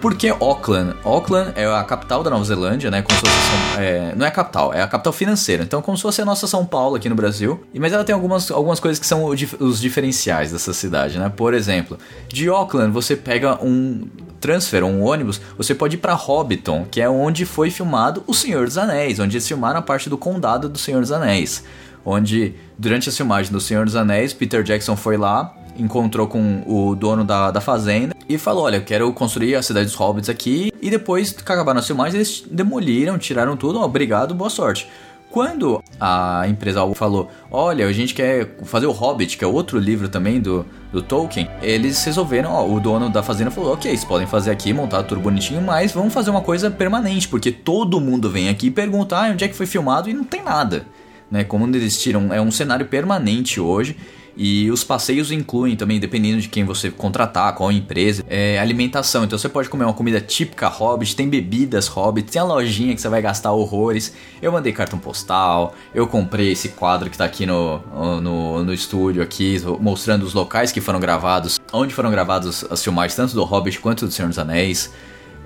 Por 0.00 0.14
que 0.14 0.28
Auckland? 0.28 0.94
Auckland 1.04 1.52
é 1.56 1.66
a 1.66 1.82
capital 1.84 2.22
da 2.22 2.30
Nova 2.30 2.44
Zelândia, 2.44 2.90
né? 2.90 3.02
Como 3.02 3.18
se 3.18 3.26
fosse, 3.26 3.80
é, 3.80 4.14
não 4.16 4.24
é 4.24 4.28
a 4.28 4.32
capital, 4.32 4.72
é 4.72 4.82
a 4.82 4.86
capital 4.86 5.12
financeira. 5.12 5.62
Então, 5.62 5.82
como 5.82 5.96
se 5.96 6.02
fosse 6.02 6.22
a 6.22 6.24
nossa 6.24 6.46
São 6.46 6.64
Paulo 6.64 6.96
aqui 6.96 7.08
no 7.08 7.14
Brasil. 7.14 7.62
Mas 7.74 7.92
ela 7.92 8.04
tem 8.04 8.14
algumas, 8.14 8.50
algumas 8.50 8.78
coisas 8.80 8.98
que 8.98 9.06
são 9.06 9.24
os 9.24 9.80
diferenciais 9.80 10.52
dessa 10.52 10.72
cidade, 10.72 11.18
né? 11.18 11.30
Por 11.34 11.54
exemplo, 11.54 11.98
de 12.28 12.48
Auckland 12.48 12.92
você 12.92 13.16
pega 13.16 13.62
um 13.62 14.08
transfer, 14.40 14.82
um 14.82 15.02
ônibus, 15.02 15.40
você 15.56 15.74
pode 15.74 15.96
ir 15.96 15.98
para 15.98 16.14
Hobbiton, 16.14 16.86
que 16.90 17.00
é 17.00 17.08
onde 17.08 17.44
foi 17.44 17.70
filmado 17.70 18.24
O 18.26 18.32
Senhor 18.32 18.64
dos 18.64 18.78
Anéis, 18.78 19.18
onde 19.18 19.36
eles 19.36 19.46
filmaram 19.46 19.80
a 19.80 19.82
parte 19.82 20.08
do 20.08 20.16
condado 20.16 20.68
do 20.68 20.78
Senhor 20.78 21.00
dos 21.00 21.12
Anéis. 21.12 21.62
Onde, 22.04 22.54
durante 22.78 23.10
a 23.10 23.12
filmagem 23.12 23.52
do 23.52 23.60
Senhor 23.60 23.84
dos 23.84 23.94
Anéis, 23.94 24.32
Peter 24.32 24.62
Jackson 24.62 24.96
foi 24.96 25.18
lá 25.18 25.54
encontrou 25.80 26.26
com 26.26 26.62
o 26.66 26.94
dono 26.94 27.24
da, 27.24 27.50
da 27.50 27.60
fazenda 27.60 28.14
e 28.28 28.38
falou: 28.38 28.64
Olha, 28.64 28.76
eu 28.76 28.82
quero 28.82 29.12
construir 29.12 29.54
a 29.54 29.62
cidade 29.62 29.86
dos 29.86 29.94
hobbits 29.94 30.28
aqui. 30.28 30.72
E 30.80 30.90
depois 30.90 31.32
que 31.32 31.40
acabaram 31.52 31.80
as 31.80 31.86
filmagens, 31.86 32.14
eles 32.14 32.44
demoliram, 32.50 33.18
tiraram 33.18 33.56
tudo. 33.56 33.80
Obrigado, 33.80 34.34
boa 34.34 34.50
sorte. 34.50 34.88
Quando 35.30 35.82
a 36.00 36.44
empresa 36.48 36.80
falou: 36.94 37.30
Olha, 37.50 37.86
a 37.86 37.92
gente 37.92 38.14
quer 38.14 38.56
fazer 38.64 38.86
o 38.86 38.90
Hobbit, 38.92 39.38
que 39.38 39.44
é 39.44 39.46
outro 39.46 39.78
livro 39.78 40.08
também 40.08 40.40
do, 40.40 40.66
do 40.92 41.00
Tolkien, 41.00 41.48
eles 41.62 42.02
resolveram, 42.04 42.50
ó, 42.50 42.66
o 42.66 42.80
dono 42.80 43.08
da 43.08 43.22
fazenda 43.22 43.50
falou: 43.50 43.72
Ok, 43.72 43.88
vocês 43.88 44.04
podem 44.04 44.26
fazer 44.26 44.50
aqui, 44.50 44.72
montar 44.72 45.04
tudo 45.04 45.20
bonitinho, 45.20 45.62
mas 45.62 45.92
vamos 45.92 46.12
fazer 46.12 46.30
uma 46.30 46.40
coisa 46.40 46.68
permanente, 46.68 47.28
porque 47.28 47.52
todo 47.52 48.00
mundo 48.00 48.28
vem 48.28 48.48
aqui 48.48 48.66
e 48.66 48.70
pergunta 48.72 49.16
ah, 49.16 49.30
onde 49.30 49.44
é 49.44 49.48
que 49.48 49.54
foi 49.54 49.66
filmado 49.66 50.10
e 50.10 50.12
não 50.12 50.24
tem 50.24 50.42
nada. 50.42 50.84
Né? 51.30 51.44
Como 51.44 51.64
eles 51.64 52.02
tiram, 52.02 52.34
é 52.34 52.40
um 52.40 52.50
cenário 52.50 52.86
permanente 52.86 53.60
hoje 53.60 53.96
e 54.42 54.70
os 54.70 54.82
passeios 54.82 55.30
incluem 55.30 55.76
também, 55.76 56.00
dependendo 56.00 56.40
de 56.40 56.48
quem 56.48 56.64
você 56.64 56.90
contratar, 56.90 57.54
qual 57.54 57.70
empresa, 57.70 58.24
é, 58.26 58.58
alimentação. 58.58 59.22
Então 59.22 59.38
você 59.38 59.50
pode 59.50 59.68
comer 59.68 59.84
uma 59.84 59.92
comida 59.92 60.18
típica 60.18 60.66
Hobbit, 60.66 61.14
tem 61.14 61.28
bebidas 61.28 61.88
Hobbit, 61.88 62.32
tem 62.32 62.40
a 62.40 62.44
lojinha 62.46 62.94
que 62.94 63.02
você 63.02 63.08
vai 63.10 63.20
gastar 63.20 63.52
horrores. 63.52 64.14
Eu 64.40 64.50
mandei 64.50 64.72
cartão 64.72 64.98
postal, 64.98 65.74
eu 65.94 66.06
comprei 66.06 66.52
esse 66.52 66.70
quadro 66.70 67.10
que 67.10 67.18
tá 67.18 67.26
aqui 67.26 67.44
no, 67.44 67.82
no, 68.22 68.64
no 68.64 68.72
estúdio 68.72 69.22
aqui, 69.22 69.58
mostrando 69.78 70.22
os 70.22 70.32
locais 70.32 70.72
que 70.72 70.80
foram 70.80 71.00
gravados, 71.00 71.60
onde 71.70 71.92
foram 71.92 72.10
gravados 72.10 72.64
as 72.70 72.82
filmagens, 72.82 73.14
tanto 73.14 73.34
do 73.34 73.44
Hobbit 73.44 73.78
quanto 73.78 74.06
do 74.06 74.10
Senhor 74.10 74.28
dos 74.28 74.38
Anéis. 74.38 74.90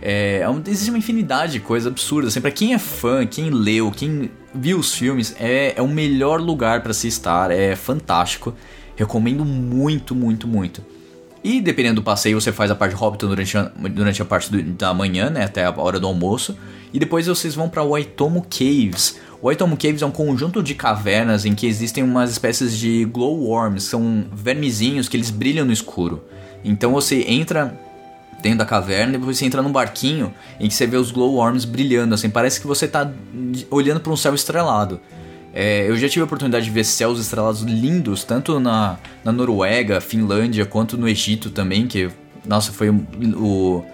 É, 0.00 0.42
é 0.42 0.70
existe 0.70 0.90
uma 0.90 0.98
infinidade 0.98 1.54
de 1.54 1.59
coisas 1.59 1.90
absurdas. 1.90 2.28
Assim, 2.33 2.40
para 2.40 2.52
quem 2.52 2.74
é 2.74 2.78
fã, 2.78 3.26
quem 3.26 3.50
leu, 3.50 3.90
quem 3.90 4.30
viu 4.54 4.78
os 4.78 4.94
filmes, 4.94 5.35
é, 5.40 5.74
é 5.76 5.83
o 5.83 5.88
melhor 5.88 6.40
lugar 6.40 6.80
para 6.80 6.92
se 6.92 7.09
estar. 7.09 7.50
É 7.50 7.74
fantástico. 7.74 8.54
Recomendo 8.96 9.44
muito, 9.44 10.14
muito, 10.14 10.46
muito. 10.46 10.85
E 11.42 11.61
dependendo 11.61 11.96
do 11.96 12.02
passeio, 12.02 12.40
você 12.40 12.50
faz 12.50 12.70
a 12.70 12.74
parte 12.74 12.94
de 12.94 13.00
Hobbiton 13.00 13.28
durante 13.28 13.59
a, 13.59 13.70
durante 13.90 14.22
a 14.22 14.24
parte 14.24 14.50
do, 14.50 14.62
da 14.62 14.94
manhã, 14.94 15.28
né, 15.28 15.44
até 15.44 15.64
a 15.64 15.74
hora 15.76 16.00
do 16.00 16.07
almoço. 16.07 16.57
E 16.90 16.98
depois 16.98 17.26
vocês 17.26 17.54
vão 17.54 17.68
para 17.68 17.83
Waitomo 17.83 18.46
Caves. 18.48 19.18
Waitomo 19.42 19.76
Caves 19.76 20.00
é 20.00 20.07
um 20.07 20.11
conjunto 20.11 20.62
de 20.62 20.74
cavernas 20.74 21.44
em 21.44 21.54
que 21.54 21.66
existem 21.66 22.02
umas 22.02 22.30
espécies 22.30 22.78
de 22.78 23.04
glowworms, 23.04 23.85
são 23.85 24.24
vermezinhos 24.33 25.07
que 25.07 25.18
eles 25.18 25.28
brilham 25.28 25.66
no 25.66 25.72
escuro. 25.72 26.24
Então 26.64 26.92
você 26.92 27.26
entra 27.28 27.78
dentro 28.40 28.59
da 28.59 28.64
caverna 28.64 29.14
e 29.14 29.18
depois 29.18 29.37
você 29.37 29.44
entra 29.44 29.61
num 29.61 29.72
barquinho 29.72 30.33
em 30.59 30.68
que 30.68 30.74
você 30.74 30.87
vê 30.87 30.96
os 30.96 31.11
glowworms 31.11 31.66
brilhando, 31.66 32.14
assim, 32.14 32.30
parece 32.30 32.59
que 32.59 32.66
você 32.66 32.87
está 32.87 33.11
olhando 33.70 34.00
para 34.00 34.12
um 34.12 34.16
céu 34.16 34.35
estrelado. 34.35 34.98
É, 35.55 35.88
eu 35.88 35.97
já 35.97 36.09
tive 36.09 36.23
a 36.23 36.25
oportunidade 36.25 36.64
de 36.64 36.71
ver 36.73 36.85
céus 36.85 37.21
estrelados 37.21 37.62
lindos, 37.62 38.25
tanto 38.25 38.59
na, 38.59 38.99
na 39.23 39.31
Noruega, 39.31 40.01
Finlândia, 40.01 40.67
quanto 40.67 40.99
no 40.99 41.09
Egito 41.09 41.49
também, 41.49 41.87
que, 41.87 42.11
nossa, 42.45 42.73
foi 42.73 42.90
o, 42.90 43.85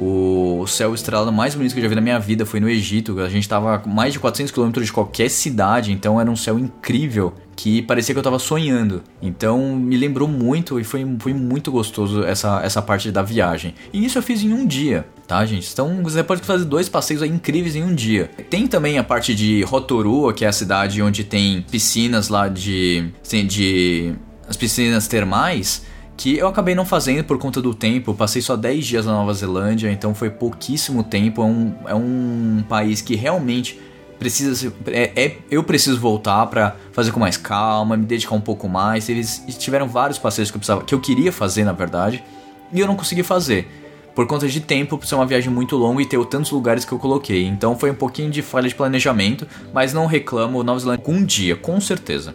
o, 0.00 0.66
céu 0.66 0.92
estrelado 0.94 1.32
mais 1.32 1.54
bonito 1.54 1.72
que 1.72 1.78
eu 1.78 1.84
já 1.84 1.88
vi 1.88 1.94
na 1.94 2.00
minha 2.00 2.18
vida 2.18 2.44
foi 2.44 2.58
no 2.58 2.68
Egito. 2.68 3.20
A 3.20 3.28
gente 3.28 3.44
estava 3.44 3.80
mais 3.86 4.12
de 4.12 4.18
400 4.18 4.52
km 4.52 4.70
de 4.82 4.92
qualquer 4.92 5.30
cidade, 5.30 5.92
então 5.92 6.20
era 6.20 6.28
um 6.28 6.36
céu 6.36 6.58
incrível 6.58 7.32
que 7.54 7.80
parecia 7.82 8.12
que 8.12 8.18
eu 8.18 8.22
estava 8.22 8.38
sonhando. 8.40 9.02
Então 9.22 9.76
me 9.76 9.96
lembrou 9.96 10.26
muito 10.26 10.80
e 10.80 10.84
foi, 10.84 11.06
foi 11.20 11.32
muito 11.32 11.70
gostoso 11.70 12.24
essa, 12.24 12.60
essa 12.64 12.82
parte 12.82 13.12
da 13.12 13.22
viagem. 13.22 13.72
E 13.92 14.04
isso 14.04 14.18
eu 14.18 14.22
fiz 14.22 14.42
em 14.42 14.52
um 14.52 14.66
dia, 14.66 15.06
tá, 15.28 15.44
gente? 15.44 15.68
Então 15.70 16.02
você 16.02 16.24
pode 16.24 16.40
fazer 16.42 16.64
dois 16.64 16.88
passeios 16.88 17.22
incríveis 17.22 17.76
em 17.76 17.84
um 17.84 17.94
dia. 17.94 18.30
Tem 18.48 18.66
também 18.66 18.98
a 18.98 19.04
parte 19.04 19.34
de 19.34 19.62
Rotorua, 19.62 20.32
que 20.32 20.44
é 20.44 20.48
a 20.48 20.52
cidade 20.52 21.02
onde 21.02 21.22
tem 21.22 21.62
piscinas 21.70 22.30
lá 22.30 22.48
de. 22.48 23.12
Assim, 23.22 23.46
de 23.46 24.14
as 24.48 24.56
piscinas 24.56 25.06
termais 25.06 25.86
que 26.16 26.36
eu 26.36 26.48
acabei 26.48 26.74
não 26.74 26.84
fazendo 26.84 27.22
por 27.24 27.38
conta 27.38 27.60
do 27.60 27.74
tempo. 27.74 28.10
Eu 28.10 28.14
passei 28.14 28.40
só 28.40 28.56
10 28.56 28.84
dias 28.84 29.06
na 29.06 29.12
Nova 29.12 29.32
Zelândia, 29.34 29.92
então 29.92 30.14
foi 30.14 30.30
pouquíssimo 30.30 31.04
tempo. 31.04 31.42
É 31.42 31.44
um, 31.44 31.74
é 31.88 31.94
um 31.94 32.64
país 32.66 33.02
que 33.02 33.14
realmente 33.14 33.78
precisa 34.18 34.72
é, 34.86 35.12
é, 35.14 35.36
eu 35.48 35.62
preciso 35.62 36.00
voltar 36.00 36.44
para 36.46 36.74
fazer 36.92 37.12
com 37.12 37.20
mais 37.20 37.36
calma, 37.36 37.96
me 37.96 38.06
dedicar 38.06 38.34
um 38.34 38.40
pouco 38.40 38.66
mais. 38.68 39.08
Eles 39.08 39.44
tiveram 39.58 39.86
vários 39.86 40.18
passeios 40.18 40.50
que 40.50 40.56
eu 40.56 40.58
precisava, 40.58 40.82
que 40.82 40.94
eu 40.94 41.00
queria 41.00 41.30
fazer 41.30 41.64
na 41.64 41.72
verdade, 41.72 42.24
e 42.72 42.80
eu 42.80 42.86
não 42.86 42.96
consegui 42.96 43.22
fazer 43.22 43.87
por 44.18 44.26
conta 44.26 44.48
de 44.48 44.60
tempo, 44.60 44.98
por 44.98 45.06
ser 45.06 45.14
uma 45.14 45.24
viagem 45.24 45.48
muito 45.48 45.76
longa 45.76 46.02
e 46.02 46.04
ter 46.04 46.18
tantos 46.26 46.50
lugares 46.50 46.84
que 46.84 46.90
eu 46.90 46.98
coloquei. 46.98 47.46
Então 47.46 47.78
foi 47.78 47.92
um 47.92 47.94
pouquinho 47.94 48.32
de 48.32 48.42
falha 48.42 48.68
de 48.68 48.74
planejamento, 48.74 49.46
mas 49.72 49.92
não 49.92 50.06
reclamo 50.06 50.60
Nova 50.64 50.80
Zelândia 50.80 51.04
com 51.04 51.12
um 51.12 51.24
dia, 51.24 51.54
com 51.54 51.80
certeza. 51.80 52.34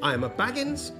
I 0.00 0.14
am 0.14 0.24
a 0.24 0.28
Baggins 0.28 0.92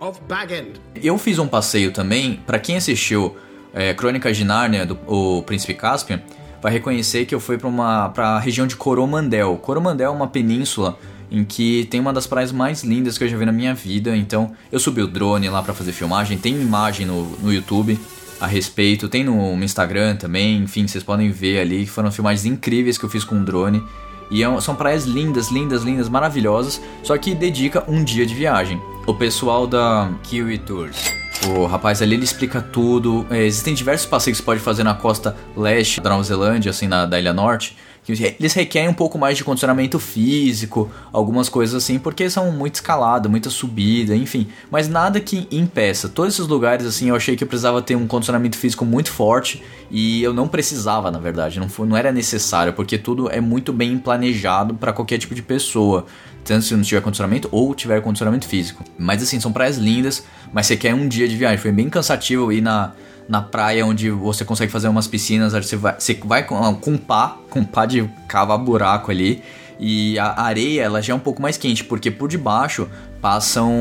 of 0.00 0.20
Bagend. 0.28 0.80
Eu 0.96 1.16
fiz 1.16 1.38
um 1.38 1.46
passeio 1.46 1.92
também, 1.92 2.40
pra 2.44 2.58
quem 2.58 2.76
assistiu 2.76 3.36
é, 3.72 3.94
Crônicas 3.94 4.36
de 4.36 4.42
Nárnia, 4.42 4.84
do 4.84 4.98
o 5.06 5.44
Príncipe 5.44 5.74
Caspian, 5.74 6.20
vai 6.60 6.72
reconhecer 6.72 7.24
que 7.24 7.36
eu 7.36 7.38
fui 7.38 7.56
pra 7.56 7.68
uma 7.68 8.08
pra 8.08 8.40
região 8.40 8.66
de 8.66 8.74
Coromandel. 8.74 9.56
Coromandel 9.58 10.10
é 10.10 10.12
uma 10.12 10.26
península 10.26 10.98
em 11.30 11.44
que 11.44 11.86
tem 11.88 12.00
uma 12.00 12.12
das 12.12 12.26
praias 12.26 12.50
mais 12.50 12.82
lindas 12.82 13.16
que 13.16 13.22
eu 13.22 13.28
já 13.28 13.36
vi 13.36 13.46
na 13.46 13.52
minha 13.52 13.74
vida. 13.74 14.16
Então 14.16 14.50
eu 14.72 14.80
subi 14.80 15.02
o 15.02 15.06
drone 15.06 15.48
lá 15.48 15.62
pra 15.62 15.72
fazer 15.72 15.92
filmagem, 15.92 16.36
tem 16.36 16.60
imagem 16.60 17.06
no, 17.06 17.22
no 17.38 17.52
YouTube 17.52 17.96
a 18.40 18.46
respeito, 18.46 19.08
tem 19.08 19.24
no 19.24 19.62
Instagram 19.62 20.16
também, 20.16 20.58
enfim, 20.58 20.86
vocês 20.86 21.04
podem 21.04 21.30
ver 21.30 21.60
ali 21.60 21.86
foram 21.86 22.10
filmagens 22.10 22.44
incríveis 22.44 22.98
que 22.98 23.04
eu 23.04 23.08
fiz 23.08 23.24
com 23.24 23.36
um 23.36 23.44
drone. 23.44 23.82
E 24.30 24.42
é 24.42 24.60
são 24.60 24.74
praias 24.74 25.04
lindas, 25.04 25.50
lindas, 25.50 25.82
lindas, 25.82 26.08
maravilhosas, 26.08 26.80
só 27.02 27.16
que 27.16 27.34
dedica 27.34 27.84
um 27.86 28.02
dia 28.02 28.24
de 28.26 28.34
viagem. 28.34 28.80
O 29.06 29.14
pessoal 29.14 29.66
da 29.66 30.10
Kiwi 30.22 30.58
Tours, 30.58 31.12
o 31.46 31.66
rapaz 31.66 32.00
ali 32.00 32.14
ele 32.14 32.24
explica 32.24 32.60
tudo. 32.60 33.26
É, 33.30 33.44
existem 33.44 33.74
diversos 33.74 34.06
passeios 34.06 34.38
que 34.38 34.42
você 34.42 34.46
pode 34.46 34.60
fazer 34.60 34.82
na 34.82 34.94
costa 34.94 35.36
leste 35.56 36.00
da 36.00 36.10
Nova 36.10 36.22
Zelândia, 36.22 36.70
assim, 36.70 36.88
na, 36.88 37.04
da 37.04 37.18
Ilha 37.18 37.34
Norte. 37.34 37.76
Que 38.04 38.12
Eles 38.38 38.52
requerem 38.52 38.90
um 38.90 38.94
pouco 38.94 39.18
mais 39.18 39.36
de 39.36 39.42
condicionamento 39.42 39.98
físico, 39.98 40.90
algumas 41.10 41.48
coisas 41.48 41.82
assim, 41.82 41.98
porque 41.98 42.28
são 42.28 42.52
muito 42.52 42.74
escalada, 42.74 43.30
muita 43.30 43.48
subida, 43.48 44.14
enfim. 44.14 44.46
Mas 44.70 44.88
nada 44.88 45.18
que 45.18 45.48
impeça. 45.50 46.06
Todos 46.08 46.34
esses 46.34 46.46
lugares, 46.46 46.84
assim, 46.84 47.08
eu 47.08 47.16
achei 47.16 47.34
que 47.34 47.42
eu 47.42 47.48
precisava 47.48 47.80
ter 47.80 47.96
um 47.96 48.06
condicionamento 48.06 48.58
físico 48.58 48.84
muito 48.84 49.10
forte 49.10 49.62
e 49.90 50.22
eu 50.22 50.34
não 50.34 50.46
precisava, 50.46 51.10
na 51.10 51.18
verdade. 51.18 51.58
Não, 51.58 51.68
foi, 51.68 51.88
não 51.88 51.96
era 51.96 52.12
necessário, 52.12 52.74
porque 52.74 52.98
tudo 52.98 53.30
é 53.30 53.40
muito 53.40 53.72
bem 53.72 53.96
planejado 53.96 54.74
para 54.74 54.92
qualquer 54.92 55.16
tipo 55.16 55.34
de 55.34 55.42
pessoa. 55.42 56.04
Tanto 56.44 56.66
se 56.66 56.76
não 56.76 56.82
tiver 56.82 57.00
condicionamento 57.00 57.48
ou 57.50 57.74
tiver 57.74 58.02
condicionamento 58.02 58.46
físico. 58.46 58.84
Mas 58.98 59.22
assim, 59.22 59.40
são 59.40 59.50
praias 59.50 59.78
lindas, 59.78 60.24
mas 60.52 60.66
você 60.66 60.76
quer 60.76 60.94
um 60.94 61.08
dia 61.08 61.26
de 61.26 61.36
viagem. 61.36 61.56
Foi 61.56 61.72
bem 61.72 61.88
cansativo 61.88 62.52
ir 62.52 62.60
na, 62.60 62.92
na 63.28 63.40
praia 63.40 63.86
onde 63.86 64.10
você 64.10 64.44
consegue 64.44 64.70
fazer 64.70 64.88
umas 64.88 65.06
piscinas, 65.06 65.54
aí 65.54 65.62
você 65.62 65.76
vai, 65.76 65.94
você 65.98 66.14
vai 66.24 66.42
com, 66.44 66.74
com 66.74 66.96
pá, 66.96 67.36
com 67.50 67.64
pá 67.64 67.86
de 67.86 68.08
cavar 68.28 68.58
buraco 68.58 69.10
ali. 69.10 69.42
E 69.78 70.18
a 70.18 70.42
areia 70.42 70.82
ela 70.82 71.02
já 71.02 71.12
é 71.12 71.16
um 71.16 71.20
pouco 71.20 71.42
mais 71.42 71.56
quente, 71.56 71.82
porque 71.82 72.10
por 72.10 72.28
debaixo 72.28 72.88
passam, 73.20 73.72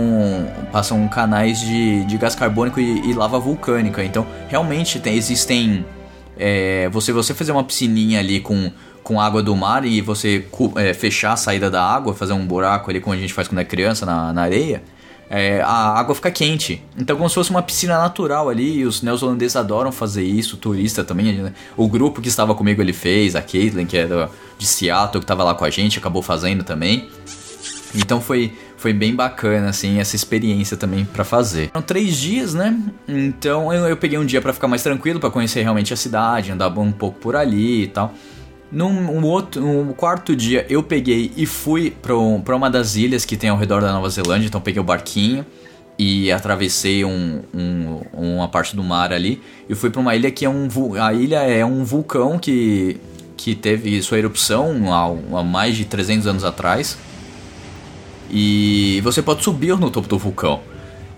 passam 0.72 1.08
canais 1.08 1.60
de, 1.60 2.04
de 2.06 2.18
gás 2.18 2.34
carbônico 2.34 2.80
e, 2.80 3.10
e 3.10 3.14
lava 3.14 3.40
vulcânica. 3.40 4.04
Então 4.04 4.26
realmente 4.48 5.00
tem, 5.00 5.16
existem. 5.16 5.86
é, 6.38 6.90
você, 6.90 7.12
você 7.12 7.34
fazer 7.34 7.52
uma 7.52 7.64
piscininha 7.64 8.20
ali 8.20 8.40
com, 8.40 8.72
com 9.04 9.20
água 9.20 9.44
do 9.44 9.56
mar 9.56 9.86
e 9.86 10.02
você 10.02 10.46
é, 10.78 10.94
fechar 10.94 11.34
a 11.34 11.38
saída 11.38 11.70
da 11.70 11.84
água, 11.84 12.16
fazer 12.16 12.34
um 12.34 12.46
buraco 12.46 12.90
ali 12.90 13.00
como 13.00 13.14
a 13.14 13.18
gente 13.18 13.34
faz 13.34 13.48
quando 13.48 13.60
é 13.60 13.66
criança 13.66 14.06
na, 14.06 14.34
na 14.34 14.42
areia, 14.42 14.82
é, 15.36 15.62
a 15.62 15.98
água 16.00 16.14
fica 16.14 16.30
quente. 16.30 16.84
Então, 16.96 17.16
como 17.18 17.28
se 17.28 17.34
fosse 17.34 17.50
uma 17.50 17.64
piscina 17.64 17.98
natural 17.98 18.50
ali, 18.50 18.78
e 18.80 18.86
os 18.86 19.02
neozelandeses 19.02 19.56
adoram 19.56 19.92
fazer 19.92 20.24
isso, 20.24 20.58
turista 20.58 21.04
também. 21.04 21.34
né? 21.34 21.54
O 21.76 21.88
grupo 21.88 22.22
que 22.22 22.28
estava 22.30 22.54
comigo 22.54 22.80
ele 22.84 22.94
fez, 22.94 23.36
a 23.36 23.42
Caitlin, 23.42 23.88
que 23.88 23.98
é 23.98 24.06
do- 24.06 24.30
de 24.60 24.68
Seattle, 24.68 25.20
que 25.20 25.24
estava 25.24 25.44
lá 25.44 25.56
com 25.56 25.66
a 25.66 25.70
gente, 25.72 25.98
acabou 25.98 26.22
fazendo 26.22 26.64
também. 26.64 27.10
Então 27.96 28.20
foi, 28.22 28.54
foi 28.78 28.94
bem 28.94 29.16
bacana, 29.16 29.70
assim, 29.70 30.00
essa 30.00 30.16
experiência 30.16 30.76
também 30.78 31.06
pra 31.06 31.24
fazer. 31.24 31.70
Foram 31.72 31.82
três 31.86 32.16
dias, 32.18 32.54
né? 32.54 32.78
Então 33.08 33.74
eu, 33.74 33.88
eu 33.88 33.98
peguei 33.98 34.18
um 34.20 34.26
dia 34.26 34.42
pra 34.42 34.54
ficar 34.54 34.68
mais 34.68 34.84
tranquilo, 34.84 35.20
pra 35.20 35.30
conhecer 35.32 35.62
realmente 35.64 35.94
a 35.94 35.98
cidade, 35.98 36.52
andar 36.52 36.70
um 36.78 36.92
pouco 36.92 37.20
por 37.20 37.36
ali 37.36 37.84
e 37.84 37.88
tal. 37.88 38.14
Num 38.74 38.90
um 38.90 39.24
outro, 39.24 39.62
no 39.62 39.94
quarto 39.94 40.36
dia 40.36 40.66
eu 40.68 40.82
peguei 40.82 41.32
e 41.38 41.46
fui 41.46 41.92
pra, 41.92 42.18
um- 42.18 42.42
uma 42.56 42.70
das 42.72 42.96
ilhas 42.96 43.24
que 43.24 43.38
tem 43.38 43.50
ao 43.52 43.58
redor 43.58 43.82
da 43.82 43.94
Nova 43.94 44.10
Zelândia, 44.10 44.48
então 44.48 44.60
peguei 44.60 44.82
o 44.82 44.84
barquinho 44.84 45.46
e 45.98 46.32
atravessei 46.32 47.06
um, 47.06 47.42
um- 47.54 48.02
uma 48.12 48.48
parte 48.48 48.76
do 48.76 48.84
mar 48.84 49.14
ali 49.14 49.40
e 49.70 49.76
fui 49.76 49.92
pra 49.92 50.02
uma 50.02 50.16
ilha 50.16 50.32
que 50.32 50.44
é 50.44 50.50
um 50.50 50.68
a 51.00 51.14
ilha 51.14 51.44
é 51.44 51.64
um 51.64 51.84
vulcão 51.84 52.40
que 52.40 52.98
que 53.38 53.54
teve 53.54 54.02
sua 54.02 54.18
erupção 54.18 54.92
há, 54.94 55.40
há 55.40 55.44
mais 55.44 55.76
de 55.78 55.86
300 55.86 56.26
anos 56.26 56.44
atrás 56.44 56.98
e 58.32 59.00
você 59.04 59.22
pode 59.22 59.44
subir 59.44 59.78
no 59.78 59.92
topo 59.92 60.08
do 60.08 60.18
vulcão. 60.18 60.62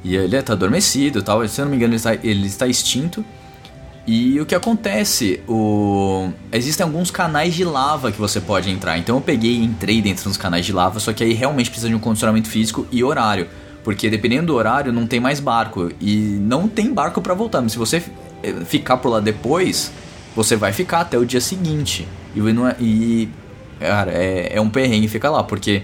E 0.04 0.16
ele 0.16 0.36
está 0.36 0.54
adormecido 0.54 1.22
tal. 1.24 1.48
Se 1.48 1.62
eu 1.62 1.66
não 1.66 1.72
me 1.72 1.78
engano, 1.78 1.92
ele 1.94 1.98
está, 1.98 2.14
ele 2.16 2.48
está 2.48 2.68
extinto. 2.68 3.24
E 4.08 4.40
o 4.40 4.46
que 4.46 4.54
acontece? 4.54 5.42
O... 5.48 6.30
Existem 6.52 6.84
alguns 6.84 7.10
canais 7.10 7.56
de 7.56 7.64
lava 7.64 8.12
que 8.12 8.20
você 8.20 8.40
pode 8.40 8.70
entrar. 8.70 8.98
Então 9.00 9.16
eu 9.16 9.22
peguei 9.22 9.54
e 9.54 9.64
entrei 9.64 10.02
dentro 10.02 10.26
dos 10.26 10.38
canais 10.38 10.66
de 10.66 10.72
lava, 10.72 11.00
só 11.00 11.12
que 11.12 11.24
aí 11.24 11.34
realmente 11.34 11.70
precisa 11.70 11.90
de 11.90 11.96
um 11.96 12.00
condicionamento 12.00 12.48
físico 12.48 12.86
e 12.92 13.04
horário. 13.04 13.48
Porque 13.84 14.10
dependendo 14.10 14.48
do 14.48 14.56
horário, 14.56 14.92
não 14.94 15.08
tem 15.08 15.20
mais 15.20 15.40
barco. 15.40 15.92
E 16.00 16.16
não 16.40 16.68
tem 16.68 16.94
barco 16.94 17.20
para 17.22 17.34
voltar. 17.34 17.62
Mas 17.62 17.72
se 17.72 17.78
você 17.80 18.04
eh, 18.44 18.54
ficar 18.66 18.98
por 18.98 19.10
lá 19.10 19.20
depois, 19.20 19.92
você 20.36 20.56
vai 20.56 20.72
ficar 20.72 21.02
até 21.02 21.18
o 21.18 21.26
dia 21.26 21.42
seguinte. 21.42 22.08
E, 22.36 22.40
não 22.40 22.68
é- 22.68 22.76
e 22.80 23.30
cara, 23.80 24.12
é, 24.12 24.52
é 24.56 24.62
um 24.62 24.70
perrengue 24.70 25.08
ficar 25.08 25.30
lá, 25.32 25.44
porque 25.44 25.84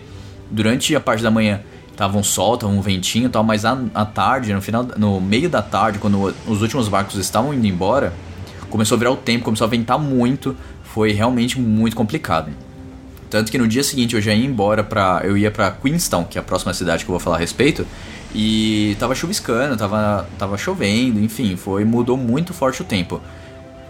durante 0.50 0.96
a 0.96 1.00
parte 1.00 1.24
da 1.24 1.32
manhã 1.32 1.62
tava 1.96 2.18
um 2.18 2.24
sol, 2.24 2.58
tava 2.58 2.72
um 2.72 2.82
ventinho 2.82 3.28
e 3.28 3.30
tal, 3.30 3.44
mas 3.44 3.66
à, 3.66 3.78
à 3.94 4.06
tarde, 4.06 4.54
no 4.54 4.62
final, 4.62 4.88
no 4.98 5.20
meio 5.20 5.50
da 5.50 5.62
tarde, 5.62 6.00
quando 6.00 6.34
os 6.48 6.62
últimos 6.62 6.88
barcos 6.88 7.16
estavam 7.16 7.54
indo 7.54 7.68
embora, 7.68 8.14
começou 8.70 8.96
a 8.96 9.00
virar 9.00 9.12
o 9.12 9.18
tempo, 9.18 9.46
começou 9.46 9.66
a 9.66 9.70
ventar 9.70 10.00
muito, 10.00 10.56
foi 10.84 11.12
realmente 11.12 11.60
muito 11.60 11.96
complicado. 11.96 12.52
Tanto 13.30 13.50
que 13.50 13.58
no 13.58 13.66
dia 13.66 13.82
seguinte 13.82 14.14
eu 14.14 14.22
já 14.22 14.34
ia 14.34 14.46
embora 14.46 14.84
pra. 14.84 15.22
Eu 15.24 15.38
ia 15.38 15.50
pra 15.50 15.72
Queenstown, 15.72 16.26
que 16.26 16.38
é 16.38 16.42
a 16.42 16.44
próxima 16.44 16.74
cidade 16.74 17.06
que 17.06 17.10
eu 17.10 17.14
vou 17.14 17.20
falar 17.20 17.38
a 17.38 17.40
respeito. 17.40 17.88
E 18.36 18.96
tava 19.00 19.16
chuviscando, 19.16 19.78
tava, 19.78 20.28
tava 20.38 20.58
chovendo, 20.58 21.18
enfim, 21.18 21.56
foi. 21.56 21.86
Mudou 21.86 22.18
muito 22.18 22.54
forte 22.54 22.82
o 22.82 22.86
tempo. 22.86 23.22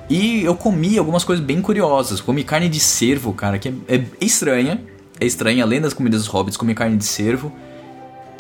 E 0.07 0.43
eu 0.43 0.55
comi 0.55 0.95
algumas 0.95 1.23
coisas 1.23 1.43
bem 1.43 1.59
curiosas. 1.59 2.21
Comi 2.21 2.43
carne 2.43 2.69
de 2.69 2.79
cervo, 2.79 3.33
cara, 3.33 3.57
que 3.57 3.69
é, 3.69 3.95
é 3.95 4.05
estranha. 4.21 4.79
É 5.19 5.25
estranha, 5.25 5.63
além 5.63 5.81
das 5.81 5.93
comidas 5.93 6.21
dos 6.21 6.27
hobbits, 6.27 6.55
comi 6.55 6.75
carne 6.75 6.97
de 6.97 7.05
cervo. 7.05 7.51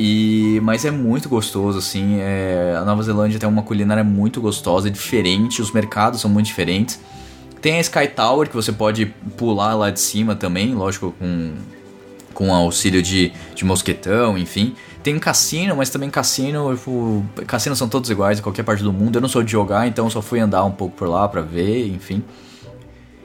E, 0.03 0.59
mas 0.61 0.83
é 0.83 0.89
muito 0.89 1.29
gostoso, 1.29 1.77
assim. 1.77 2.17
é- 2.19 2.75
a 2.75 2.83
Nova 2.83 3.03
Zelândia 3.03 3.39
tem 3.39 3.47
uma 3.47 3.61
culinária 3.61 4.03
muito 4.03 4.41
gostosa, 4.41 4.87
é 4.87 4.91
diferente, 4.91 5.61
os 5.61 5.71
mercados 5.71 6.19
são 6.21 6.27
muito 6.29 6.47
diferentes. 6.47 6.99
Tem 7.61 7.77
a 7.77 7.81
Sky 7.81 8.07
Tower 8.07 8.49
que 8.49 8.55
você 8.55 8.71
pode 8.71 9.05
pular 9.37 9.75
lá 9.75 9.91
de 9.91 9.99
cima 9.99 10.35
também, 10.35 10.73
lógico, 10.73 11.13
com, 11.19 11.51
com 12.33 12.51
auxílio 12.51 13.03
de, 13.03 13.31
de 13.53 13.63
mosquetão, 13.63 14.35
enfim. 14.39 14.73
Tem 15.03 15.15
um 15.15 15.19
cassino, 15.19 15.75
mas 15.75 15.91
também 15.91 16.09
cassino, 16.09 16.75
tipo, 16.75 17.23
cassinos 17.45 17.77
são 17.77 17.87
todos 17.87 18.09
iguais 18.09 18.39
em 18.39 18.41
qualquer 18.41 18.63
parte 18.63 18.81
do 18.81 18.91
mundo. 18.91 19.17
Eu 19.17 19.21
não 19.21 19.29
sou 19.29 19.43
de 19.43 19.51
jogar, 19.51 19.87
então 19.87 20.09
só 20.09 20.19
fui 20.19 20.39
andar 20.39 20.65
um 20.65 20.71
pouco 20.71 20.95
por 20.95 21.07
lá 21.07 21.27
pra 21.27 21.41
ver, 21.41 21.87
enfim. 21.89 22.23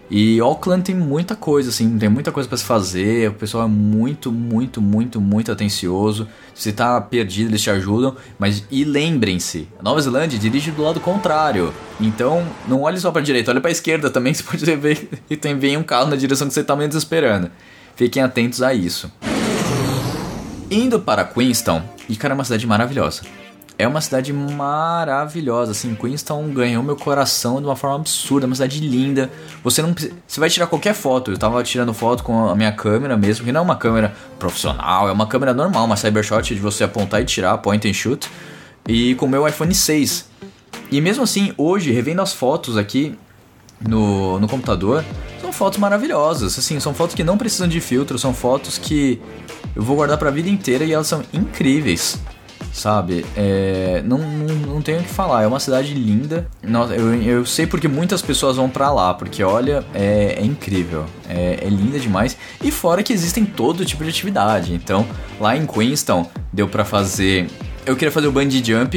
E 0.08 0.38
Auckland 0.38 0.84
tem 0.84 0.94
muita 0.94 1.34
coisa, 1.34 1.70
assim, 1.70 1.98
tem 1.98 2.08
muita 2.08 2.30
coisa 2.30 2.48
pra 2.48 2.56
se 2.56 2.64
fazer. 2.64 3.30
O 3.30 3.34
pessoal 3.34 3.64
é 3.64 3.68
muito, 3.68 4.30
muito, 4.30 4.80
muito, 4.80 5.20
muito 5.20 5.50
atencioso. 5.50 6.28
Se 6.54 6.72
tá 6.72 7.00
perdido, 7.00 7.50
eles 7.50 7.62
te 7.62 7.70
ajudam. 7.70 8.16
Mas 8.38 8.64
e 8.70 8.84
lembrem-se, 8.84 9.68
Nova 9.82 10.00
Zelândia 10.00 10.38
dirige 10.38 10.70
do 10.70 10.82
lado 10.82 11.00
contrário. 11.00 11.74
Então, 12.00 12.46
não 12.68 12.82
olhe 12.82 13.00
só 13.00 13.10
pra 13.10 13.20
direita, 13.20 13.50
olhe 13.50 13.60
pra 13.60 13.70
esquerda 13.70 14.08
também. 14.08 14.32
Você 14.34 14.42
pode 14.42 14.76
ver 14.76 15.08
que 15.26 15.36
tem 15.36 15.58
vem 15.58 15.76
um 15.76 15.82
carro 15.82 16.08
na 16.08 16.16
direção 16.16 16.46
que 16.46 16.54
você 16.54 16.62
tá 16.62 16.76
menos 16.76 16.94
esperando. 16.94 17.50
Fiquem 17.96 18.22
atentos 18.22 18.62
a 18.62 18.74
isso. 18.74 19.10
Indo 20.70 21.00
para 21.00 21.24
Queenstown, 21.24 21.82
e 22.08 22.16
cara, 22.16 22.34
é 22.34 22.36
uma 22.36 22.44
cidade 22.44 22.66
maravilhosa. 22.66 23.22
É 23.78 23.86
uma 23.86 24.00
cidade 24.00 24.32
maravilhosa, 24.32 25.72
assim, 25.72 25.94
Queenstown 25.94 26.48
ganhou 26.50 26.82
meu 26.82 26.96
coração 26.96 27.60
de 27.60 27.66
uma 27.66 27.76
forma 27.76 27.96
absurda, 27.96 28.46
é 28.46 28.48
uma 28.48 28.54
cidade 28.54 28.80
linda. 28.80 29.30
Você 29.62 29.82
não 29.82 29.94
você 30.26 30.40
vai 30.40 30.48
tirar 30.48 30.66
qualquer 30.66 30.94
foto. 30.94 31.30
Eu 31.30 31.36
tava 31.36 31.62
tirando 31.62 31.92
foto 31.92 32.22
com 32.22 32.48
a 32.48 32.54
minha 32.54 32.72
câmera 32.72 33.18
mesmo, 33.18 33.44
que 33.44 33.52
não 33.52 33.60
é 33.60 33.64
uma 33.64 33.76
câmera 33.76 34.14
profissional, 34.38 35.10
é 35.10 35.12
uma 35.12 35.26
câmera 35.26 35.52
normal, 35.52 35.84
uma 35.84 35.96
cybershot 35.96 36.54
de 36.54 36.60
você 36.60 36.84
apontar 36.84 37.20
e 37.20 37.26
tirar, 37.26 37.58
point 37.58 37.86
and 37.86 37.92
shoot, 37.92 38.30
e 38.88 39.14
com 39.16 39.26
o 39.26 39.28
meu 39.28 39.46
iPhone 39.46 39.74
6. 39.74 40.30
E 40.90 41.00
mesmo 41.00 41.24
assim, 41.24 41.52
hoje, 41.58 41.92
revendo 41.92 42.22
as 42.22 42.32
fotos 42.32 42.78
aqui 42.78 43.18
no, 43.80 44.40
no 44.40 44.48
computador, 44.48 45.04
são 45.38 45.52
fotos 45.52 45.78
maravilhosas. 45.78 46.58
Assim, 46.58 46.80
são 46.80 46.94
fotos 46.94 47.14
que 47.14 47.22
não 47.22 47.36
precisam 47.36 47.68
de 47.68 47.80
filtro, 47.80 48.18
são 48.18 48.32
fotos 48.32 48.78
que 48.78 49.20
eu 49.74 49.82
vou 49.82 49.96
guardar 49.96 50.16
pra 50.16 50.30
vida 50.30 50.48
inteira 50.48 50.82
e 50.84 50.92
elas 50.92 51.08
são 51.08 51.22
incríveis. 51.32 52.18
Sabe? 52.72 53.24
É, 53.34 54.02
não, 54.04 54.18
não, 54.18 54.54
não 54.54 54.82
tenho 54.82 55.00
o 55.00 55.02
que 55.02 55.08
falar, 55.08 55.42
é 55.42 55.46
uma 55.46 55.58
cidade 55.58 55.94
linda. 55.94 56.46
Eu, 56.94 57.22
eu 57.22 57.46
sei 57.46 57.66
porque 57.66 57.88
muitas 57.88 58.20
pessoas 58.20 58.56
vão 58.56 58.68
pra 58.68 58.90
lá, 58.92 59.14
porque 59.14 59.42
olha, 59.42 59.84
é, 59.94 60.36
é 60.38 60.44
incrível, 60.44 61.06
é, 61.28 61.60
é 61.62 61.68
linda 61.68 61.98
demais. 61.98 62.36
E 62.62 62.70
fora 62.70 63.02
que 63.02 63.12
existem 63.12 63.44
todo 63.44 63.84
tipo 63.84 64.04
de 64.04 64.10
atividade. 64.10 64.74
Então, 64.74 65.06
lá 65.40 65.56
em 65.56 65.66
Queenstown, 65.66 66.28
deu 66.52 66.68
pra 66.68 66.84
fazer. 66.84 67.48
Eu 67.86 67.96
queria 67.96 68.12
fazer 68.12 68.26
o 68.26 68.32
bungee 68.32 68.62
jump, 68.64 68.96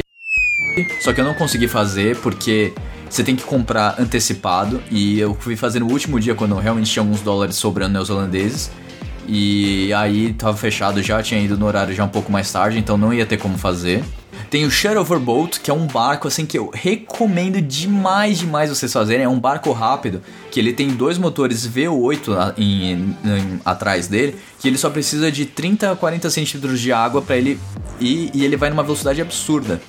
só 1.02 1.12
que 1.12 1.20
eu 1.20 1.24
não 1.24 1.34
consegui 1.34 1.68
fazer 1.68 2.16
porque 2.16 2.72
você 3.08 3.24
tem 3.24 3.34
que 3.34 3.42
comprar 3.42 3.96
antecipado. 3.98 4.80
E 4.90 5.18
eu 5.18 5.34
fui 5.34 5.56
fazer 5.56 5.80
no 5.80 5.90
último 5.90 6.20
dia, 6.20 6.34
quando 6.34 6.54
realmente 6.54 6.90
tinha 6.90 7.02
alguns 7.02 7.20
dólares 7.20 7.56
sobrando 7.56 7.94
neozelandeses. 7.94 8.70
E 9.32 9.92
aí 9.94 10.32
tava 10.32 10.56
fechado 10.56 11.00
já, 11.00 11.22
tinha 11.22 11.40
ido 11.40 11.56
no 11.56 11.64
horário 11.64 11.94
já 11.94 12.02
um 12.04 12.08
pouco 12.08 12.32
mais 12.32 12.50
tarde, 12.50 12.78
então 12.78 12.98
não 12.98 13.14
ia 13.14 13.24
ter 13.24 13.36
como 13.36 13.56
fazer. 13.56 14.02
Tem 14.50 14.64
o 14.64 14.70
Shutover 14.70 15.20
Boat, 15.20 15.60
que 15.60 15.70
é 15.70 15.74
um 15.74 15.86
barco 15.86 16.26
assim 16.26 16.44
que 16.44 16.58
eu 16.58 16.68
recomendo 16.74 17.60
demais, 17.62 18.38
demais 18.40 18.68
vocês 18.70 18.92
fazerem. 18.92 19.24
É 19.24 19.28
um 19.28 19.38
barco 19.38 19.70
rápido, 19.70 20.20
que 20.50 20.58
ele 20.58 20.72
tem 20.72 20.88
dois 20.88 21.16
motores 21.16 21.64
V8 21.64 22.32
a- 22.36 22.54
em- 22.58 23.14
em- 23.24 23.60
atrás 23.64 24.08
dele, 24.08 24.34
que 24.58 24.66
ele 24.66 24.76
só 24.76 24.90
precisa 24.90 25.30
de 25.30 25.46
30 25.46 25.92
a 25.92 25.94
40 25.96 26.28
centímetros 26.28 26.80
de 26.80 26.92
água 26.92 27.22
para 27.22 27.36
ele 27.36 27.60
ir 28.00 28.32
e 28.34 28.44
ele 28.44 28.56
vai 28.56 28.68
numa 28.70 28.82
velocidade 28.82 29.20
absurda. 29.22 29.80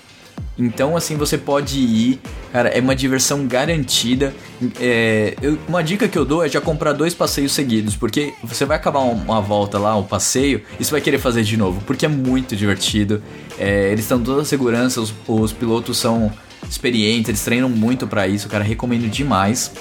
Então, 0.60 0.96
assim, 0.98 1.16
você 1.16 1.38
pode 1.38 1.80
ir, 1.80 2.20
cara, 2.52 2.70
é 2.70 2.80
uma 2.80 2.96
diversão 2.96 3.48
garantida. 3.48 4.34
É, 4.80 5.34
eu- 5.42 5.58
uma 5.68 5.82
dica 5.84 6.08
que 6.08 6.18
eu 6.18 6.26
dou 6.26 6.44
é 6.44 6.50
já 6.50 6.60
comprar 6.62 6.94
dois 6.94 7.14
passeios 7.14 7.52
seguidos, 7.54 7.96
porque 7.96 8.34
você 8.44 8.66
vai 8.66 8.78
acabar 8.78 9.00
um- 9.00 9.14
uma 9.24 9.42
volta 9.42 9.80
lá, 9.80 9.96
um 9.98 10.04
passeio, 10.04 10.62
e 10.80 10.84
você 10.84 10.92
vai 10.92 11.02
querer 11.02 11.18
fazer 11.18 11.44
de 11.44 11.56
novo, 11.58 11.82
porque 11.88 12.06
é 12.06 12.10
muito 12.10 12.56
divertido. 12.56 13.24
É, 13.58 13.88
eles 13.92 14.02
estão 14.02 14.22
toda 14.22 14.42
a 14.42 14.46
segurança, 14.46 15.00
os, 15.02 15.14
os 15.28 15.54
pilotos 15.54 15.98
são 15.98 16.32
experientes, 16.70 17.30
eles 17.30 17.44
treinam 17.44 17.70
muito 17.70 18.06
pra 18.06 18.28
isso, 18.28 18.48
cara, 18.48 18.64
recomendo 18.64 19.10
demais. 19.10 19.72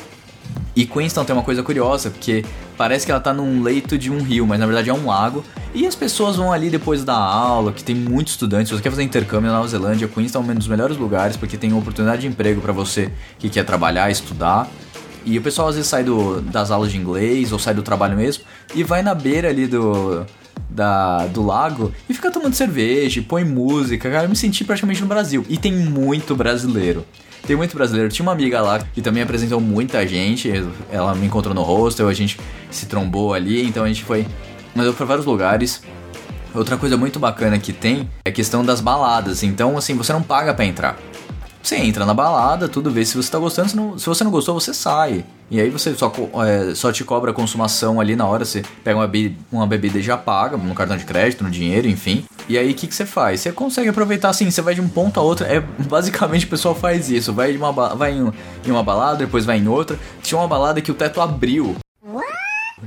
E 0.74 0.86
Queenstown 0.86 1.24
tem 1.24 1.34
uma 1.34 1.42
coisa 1.42 1.62
curiosa, 1.62 2.10
porque 2.10 2.44
parece 2.76 3.04
que 3.04 3.10
ela 3.12 3.20
tá 3.20 3.34
num 3.34 3.62
leito 3.62 3.98
de 3.98 4.10
um 4.10 4.22
rio, 4.22 4.46
mas 4.46 4.58
na 4.58 4.66
verdade 4.66 4.88
é 4.88 4.94
um 4.94 5.06
lago. 5.06 5.44
E 5.72 5.86
as 5.86 5.94
pessoas 5.94 6.34
vão 6.36 6.52
ali 6.52 6.68
depois 6.68 7.04
da 7.04 7.14
aula, 7.16 7.72
que 7.72 7.84
tem 7.84 7.94
muitos 7.94 8.32
estudantes. 8.32 8.68
Se 8.68 8.74
você 8.74 8.82
quer 8.82 8.90
fazer 8.90 9.04
intercâmbio 9.04 9.50
na 9.50 9.56
Nova 9.58 9.68
Zelândia, 9.68 10.08
Queenstown 10.08 10.44
é 10.48 10.52
um 10.52 10.54
dos 10.56 10.66
melhores 10.66 10.96
lugares, 10.96 11.36
porque 11.36 11.56
tem 11.56 11.72
oportunidade 11.72 12.22
de 12.22 12.26
emprego 12.28 12.60
pra 12.60 12.72
você 12.72 13.10
que 13.38 13.48
quer 13.48 13.64
trabalhar, 13.64 14.10
estudar. 14.10 14.68
E 15.24 15.38
o 15.38 15.42
pessoal 15.42 15.68
às 15.68 15.76
vezes 15.76 15.88
sai 15.88 16.02
do- 16.02 16.40
das 16.40 16.70
aulas 16.72 16.90
de 16.90 16.98
inglês 16.98 17.52
ou 17.52 17.58
sai 17.58 17.74
do 17.74 17.82
trabalho 17.82 18.16
mesmo 18.16 18.42
e 18.74 18.82
vai 18.82 19.02
na 19.02 19.14
beira 19.14 19.48
ali 19.50 19.66
do, 19.66 20.24
da, 20.68 21.26
do 21.26 21.44
lago 21.44 21.92
e 22.08 22.14
fica 22.14 22.30
tomando 22.32 22.54
cerveja, 22.54 23.22
põe 23.28 23.44
música. 23.44 24.10
Cara, 24.10 24.24
eu 24.24 24.28
me 24.30 24.34
senti 24.36 24.64
praticamente 24.64 25.00
no 25.02 25.06
Brasil. 25.06 25.44
E 25.48 25.56
tem 25.56 25.72
muito 25.72 26.34
brasileiro. 26.34 27.04
Tem 27.46 27.54
muito 27.54 27.76
brasileiro. 27.76 28.08
Tinha 28.10 28.24
uma 28.24 28.32
amiga 28.32 28.60
lá 28.60 28.80
que 28.92 29.00
também 29.00 29.22
apresentou 29.22 29.60
muita 29.60 30.04
gente. 30.06 30.50
Ela 30.90 31.14
me 31.14 31.26
encontrou 31.26 31.54
no 31.54 31.62
hostel, 31.62 32.08
a 32.08 32.12
gente 32.14 32.40
se 32.70 32.86
trombou 32.86 33.32
ali, 33.34 33.64
então 33.66 33.84
a 33.84 33.88
gente 33.88 34.02
foi. 34.02 34.26
Mas 34.74 34.94
pra 34.94 35.06
vários 35.06 35.26
lugares. 35.26 35.82
Outra 36.54 36.76
coisa 36.76 36.96
muito 36.96 37.18
bacana 37.20 37.58
que 37.58 37.72
tem 37.72 38.10
é 38.24 38.30
a 38.30 38.32
questão 38.32 38.64
das 38.64 38.80
baladas. 38.80 39.42
Então, 39.42 39.78
assim, 39.78 39.94
você 39.94 40.12
não 40.12 40.22
paga 40.22 40.52
pra 40.52 40.64
entrar. 40.64 40.96
Você 41.62 41.76
entra 41.76 42.06
na 42.06 42.14
balada, 42.14 42.68
tudo, 42.68 42.90
vê 42.90 43.04
se 43.04 43.16
você 43.16 43.30
tá 43.30 43.38
gostando. 43.38 43.68
Se, 43.68 43.76
não- 43.76 43.98
se 43.98 44.06
você 44.06 44.24
não 44.24 44.30
gostou, 44.30 44.58
você 44.58 44.72
sai. 44.72 45.24
E 45.50 45.60
aí 45.60 45.68
você 45.68 45.94
só, 45.94 46.10
é, 46.46 46.74
só 46.74 46.90
te 46.90 47.04
cobra 47.04 47.30
a 47.30 47.34
consumação 47.34 48.00
ali 48.00 48.16
na 48.16 48.26
hora. 48.26 48.44
Você 48.44 48.62
pega 48.82 48.98
uma, 48.98 49.06
be- 49.06 49.36
uma 49.52 49.66
bebida 49.66 49.98
e 49.98 50.02
já 50.02 50.16
paga, 50.16 50.56
no 50.56 50.74
cartão 50.74 50.96
de 50.96 51.04
crédito, 51.04 51.44
no 51.44 51.50
dinheiro, 51.50 51.86
enfim. 51.86 52.24
E 52.48 52.56
aí 52.58 52.70
o 52.70 52.74
que, 52.74 52.86
que 52.86 52.94
você 52.94 53.04
faz? 53.06 53.40
Você 53.40 53.52
consegue 53.52 53.88
aproveitar 53.90 54.30
assim, 54.30 54.50
você 54.50 54.62
vai 54.62 54.74
de 54.74 54.80
um 54.80 54.88
ponto 54.88 55.20
a 55.20 55.22
outro. 55.22 55.44
É, 55.44 55.60
basicamente 55.60 56.46
o 56.46 56.48
pessoal 56.48 56.74
faz 56.74 57.10
isso. 57.10 57.32
Vai, 57.32 57.52
de 57.52 57.58
uma, 57.58 57.70
vai 57.94 58.12
em, 58.12 58.32
em 58.66 58.70
uma 58.70 58.82
balada, 58.82 59.18
depois 59.18 59.44
vai 59.44 59.58
em 59.58 59.68
outra. 59.68 59.98
Tinha 60.22 60.38
uma 60.40 60.48
balada 60.48 60.80
que 60.80 60.90
o 60.90 60.94
teto 60.94 61.20
abriu. 61.20 61.76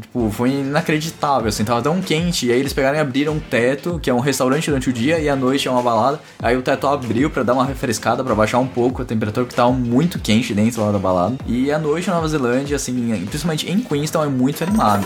Tipo, 0.02 0.30
foi 0.32 0.50
inacreditável, 0.52 1.50
assim, 1.50 1.64
tava 1.64 1.82
tão 1.82 2.02
quente. 2.02 2.48
E 2.48 2.52
aí 2.52 2.60
eles 2.60 2.74
pegaram 2.74 2.98
e 2.98 3.02
abriram 3.02 3.34
um 3.34 3.40
teto, 3.40 4.00
que 4.02 4.10
é 4.10 4.14
um 4.14 4.20
restaurante 4.20 4.68
durante 4.68 4.90
o 4.90 4.94
dia, 4.94 5.20
e 5.20 5.30
à 5.30 5.36
noite 5.36 5.68
é 5.68 5.72
uma 5.72 5.82
balada. 5.82 6.20
Aí 6.42 6.58
o 6.58 6.62
teto 6.62 6.88
abriu 6.88 7.30
pra 7.30 7.44
dar 7.44 7.54
uma 7.54 7.66
refrescada, 7.66 8.24
pra 8.24 8.36
baixar 8.36 8.60
um 8.60 8.68
pouco 8.68 9.02
a 9.02 9.06
temperatura, 9.06 9.46
porque 9.46 9.56
tava 9.56 9.72
muito 9.72 10.20
quente 10.20 10.54
dentro 10.54 10.84
lá 10.84 10.92
da 10.92 11.00
balada. 11.00 11.36
E 11.46 11.72
à 11.72 11.78
noite 11.78 12.08
na 12.08 12.16
Nova 12.16 12.28
Zelândia, 12.28 12.76
assim, 12.76 13.26
principalmente 13.28 13.70
em 13.70 13.80
Queenstown, 13.80 14.24
é 14.24 14.30
muito 14.30 14.64
animada. 14.64 15.06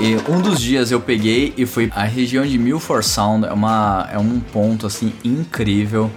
E 0.00 0.14
um 0.30 0.40
dos 0.40 0.60
dias 0.60 0.92
eu 0.92 1.00
peguei 1.00 1.52
e 1.56 1.66
fui 1.66 1.90
a 1.92 2.04
região 2.04 2.46
de 2.46 2.56
Milford 2.56 3.04
Sound, 3.04 3.44
é, 3.44 3.52
uma, 3.52 4.08
é 4.12 4.16
um 4.16 4.38
ponto 4.38 4.86
assim 4.86 5.12
incrível. 5.24 6.08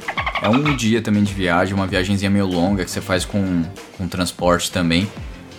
É 0.41 0.49
um 0.49 0.75
dia 0.75 1.01
também 1.04 1.23
de 1.23 1.32
viagem, 1.32 1.75
uma 1.75 1.86
viagemzinha 1.86 2.32
meio 2.32 2.47
longa 2.47 2.84
que 2.84 2.89
você 2.89 2.99
faz 2.99 3.23
com, 3.23 3.63
com 3.95 4.08
transporte 4.08 4.71
também. 4.71 5.08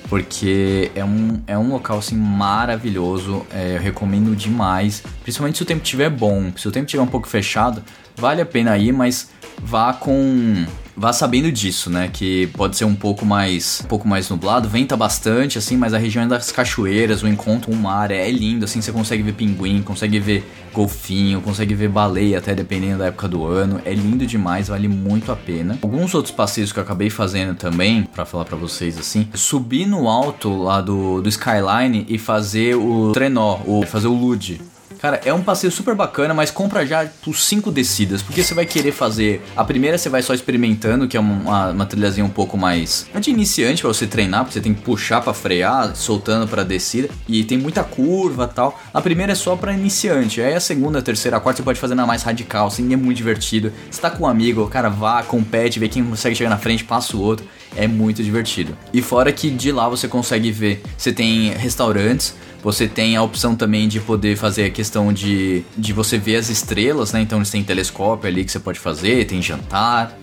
Porque 0.09 0.91
é 0.95 1.05
um, 1.05 1.41
é 1.47 1.57
um 1.57 1.69
local 1.69 1.99
assim 1.99 2.17
maravilhoso, 2.17 3.47
é, 3.51 3.77
eu 3.77 3.81
recomendo 3.81 4.35
demais. 4.35 5.03
Principalmente 5.23 5.57
se 5.57 5.63
o 5.63 5.67
tempo 5.67 5.83
estiver 5.85 6.11
bom. 6.11 6.53
Se 6.57 6.67
o 6.67 6.73
tempo 6.73 6.87
estiver 6.87 7.03
um 7.03 7.07
pouco 7.07 7.29
fechado, 7.29 7.83
vale 8.17 8.43
a 8.43 8.47
pena 8.47 8.77
ir, 8.77 8.93
mas 8.93 9.31
vá 9.63 9.93
com 9.93 10.67
vá 10.97 11.13
sabendo 11.13 11.51
disso, 11.51 11.91
né? 11.91 12.09
Que 12.13 12.47
pode 12.49 12.77
ser 12.77 12.85
um 12.85 12.95
pouco 12.95 13.25
mais 13.25 13.81
um 13.85 13.89
pouco 13.89 14.07
mais 14.07 14.29
nublado, 14.29 14.69
venta 14.69 14.97
bastante 14.97 15.59
assim, 15.59 15.77
mas 15.77 15.95
a 15.95 15.99
região 15.99 16.27
das 16.27 16.51
cachoeiras, 16.53 17.23
o 17.23 17.29
encontro 17.29 17.73
o 17.73 17.77
mar 17.77 18.11
é 18.11 18.31
lindo, 18.31 18.65
assim, 18.65 18.81
você 18.81 18.93
consegue 18.93 19.23
ver 19.23 19.33
pinguim, 19.33 19.83
consegue 19.83 20.19
ver 20.19 20.45
golfinho, 20.73 21.41
consegue 21.41 21.75
ver 21.75 21.89
baleia 21.89 22.39
até 22.39 22.55
dependendo 22.55 22.99
da 22.99 23.07
época 23.07 23.29
do 23.29 23.45
ano. 23.45 23.81
É 23.85 23.93
lindo 23.93 24.27
demais, 24.27 24.69
vale 24.69 24.89
muito 24.89 25.31
a 25.31 25.37
pena. 25.37 25.79
Alguns 25.83 26.15
outros 26.15 26.35
passeios 26.35 26.73
que 26.73 26.79
eu 26.79 26.83
acabei 26.83 27.11
fazendo 27.11 27.55
também, 27.55 28.05
pra 28.05 28.25
falar 28.25 28.45
pra 28.45 28.57
vocês 28.57 28.99
assim, 28.99 29.29
subir 29.35 29.87
no 29.87 30.09
alto 30.09 30.63
lá 30.63 30.81
do, 30.81 31.21
do 31.21 31.29
skyline 31.29 32.07
e 32.09 32.19
fazer 32.19 32.75
o 32.75 33.13
trenó, 33.13 33.61
ou 33.67 33.85
fazer 33.87 34.07
o 34.07 34.15
lude. 34.15 34.61
Cara, 35.03 35.21
é 35.25 35.35
um 35.35 35.43
passeio 35.43 35.73
super 35.73 35.97
bacana, 35.97 36.33
mas 36.33 36.53
compra 36.53 36.87
já 36.87 37.05
por 37.25 37.37
cinco 37.37 37.73
descidas, 37.73 38.23
porque 38.23 38.41
você 38.41 38.55
vai 38.55 38.65
querer 38.65 38.93
fazer. 38.93 39.43
A 39.57 39.65
primeira 39.65 39.99
você 39.99 40.09
vai 40.09 40.23
só 40.23 40.33
experimentando, 40.33 41.09
que 41.09 41.17
é 41.17 41.21
uma, 41.21 41.71
uma 41.71 41.85
trilhazinha 41.85 42.25
um 42.25 42.31
pouco 42.31 42.57
mais. 42.57 43.09
Não 43.13 43.21
de 43.21 43.29
iniciante 43.29 43.83
pra 43.83 43.89
você 43.89 44.07
treinar, 44.07 44.45
porque 44.45 44.53
você 44.53 44.61
tem 44.61 44.73
que 44.73 44.81
puxar 44.81 45.21
pra 45.21 45.35
frear, 45.35 45.97
soltando 45.97 46.47
pra 46.47 46.63
descida. 46.63 47.09
E 47.27 47.43
tem 47.43 47.59
muita 47.59 47.83
curva 47.83 48.47
tal. 48.47 48.81
A 48.95 49.01
primeira 49.01 49.33
é 49.33 49.35
só 49.35 49.57
pra 49.57 49.73
iniciante. 49.73 50.41
Aí 50.41 50.55
a 50.55 50.61
segunda, 50.61 51.01
a 51.01 51.03
terceira, 51.03 51.37
a 51.37 51.41
quarta 51.41 51.57
você 51.57 51.65
pode 51.65 51.81
fazer 51.81 51.97
na 51.97 52.07
mais 52.07 52.23
radical, 52.23 52.69
assim, 52.69 52.93
é 52.93 52.97
muito 52.97 53.17
divertido. 53.17 53.73
Você 53.91 54.01
tá 54.01 54.09
com 54.09 54.23
um 54.23 54.29
amigo, 54.29 54.69
cara, 54.69 54.89
vá, 54.89 55.21
compete, 55.25 55.81
vê 55.81 55.89
quem 55.89 56.05
consegue 56.05 56.37
chegar 56.37 56.51
na 56.51 56.59
frente, 56.59 56.85
passa 56.85 57.17
o 57.17 57.21
outro. 57.21 57.45
É 57.75 57.89
muito 57.89 58.23
divertido. 58.23 58.77
E 58.93 59.03
fora 59.03 59.33
que 59.33 59.51
de 59.51 59.73
lá 59.73 59.89
você 59.89 60.07
consegue 60.07 60.53
ver, 60.53 60.81
você 60.97 61.13
tem 61.13 61.51
restaurantes. 61.55 62.37
Você 62.63 62.87
tem 62.87 63.17
a 63.17 63.23
opção 63.23 63.57
também 63.57 63.89
de 63.89 63.99
poder 63.99 64.37
fazer 64.37 64.65
a 64.65 64.71
questão 64.71 65.13
de, 65.13 65.65
de 65.77 65.93
você 65.93 66.17
ver 66.17 66.37
as 66.37 66.49
estrelas, 66.49 67.13
né? 67.13 67.21
Então 67.21 67.39
eles 67.39 67.51
têm 67.51 67.65
telescópio 67.65 68.29
ali 68.29 68.45
que 68.45 68.53
você 68.53 68.61
pode 68.61 68.79
fazer, 68.79 69.27
tem 69.27 69.43
jantar. 69.43 70.17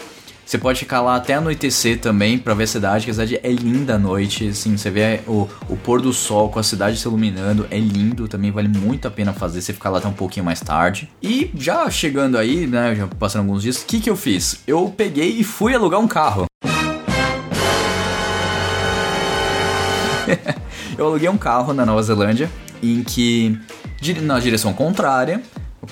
Você 0.45 0.58
pode 0.58 0.80
ficar 0.80 1.02
lá 1.02 1.15
até 1.17 1.36
anoitecer 1.36 1.99
também 1.99 2.39
pra 2.39 2.56
ver 2.56 2.63
a 2.63 2.67
cidade, 2.67 3.06
que 3.06 3.12
a 3.12 3.13
cidade 3.13 3.39
é 3.43 3.52
linda 3.52 3.95
à 3.95 3.99
noite, 3.99 4.47
assim, 4.47 4.75
você 4.75 4.89
vê 4.89 5.19
o, 5.28 5.47
o 5.69 5.78
pôr 5.78 6.02
do 6.02 6.12
sol 6.12 6.49
com 6.49 6.58
a 6.58 6.63
cidade 6.63 6.97
se 6.97 7.08
iluminando, 7.08 7.67
é 7.69 7.78
lindo, 7.78 8.28
também 8.28 8.49
vale 8.49 8.67
muito 8.67 9.08
a 9.08 9.12
pena 9.12 9.32
fazer, 9.32 9.62
você 9.62 9.73
ficar 9.73 9.91
lá 9.91 9.99
até 9.99 10.08
um 10.08 10.13
pouquinho 10.13 10.43
mais 10.43 10.60
tarde. 10.60 11.08
E 11.21 11.52
já 11.54 11.88
chegando 11.91 12.36
aí, 12.36 12.65
né, 12.65 12.95
já 12.95 13.06
passando 13.06 13.41
alguns 13.41 13.62
dias, 13.62 13.78
o 13.78 13.86
que 13.86 13.99
que 13.99 14.10
eu 14.10 14.15
fiz? 14.15 14.63
Eu 14.65 14.91
peguei 14.97 15.30
e 15.38 15.43
fui 15.43 15.75
alugar 15.75 15.99
um 15.99 16.08
carro. 16.08 16.47
eu 20.99 21.05
aluguei 21.05 21.29
um 21.29 21.38
carro 21.38 21.73
na 21.73 21.85
Nova 21.85 22.03
Zelândia 22.03 22.51
em 22.83 23.03
que 23.03 23.57
na 24.21 24.39
direção 24.39 24.73
contrária, 24.73 25.41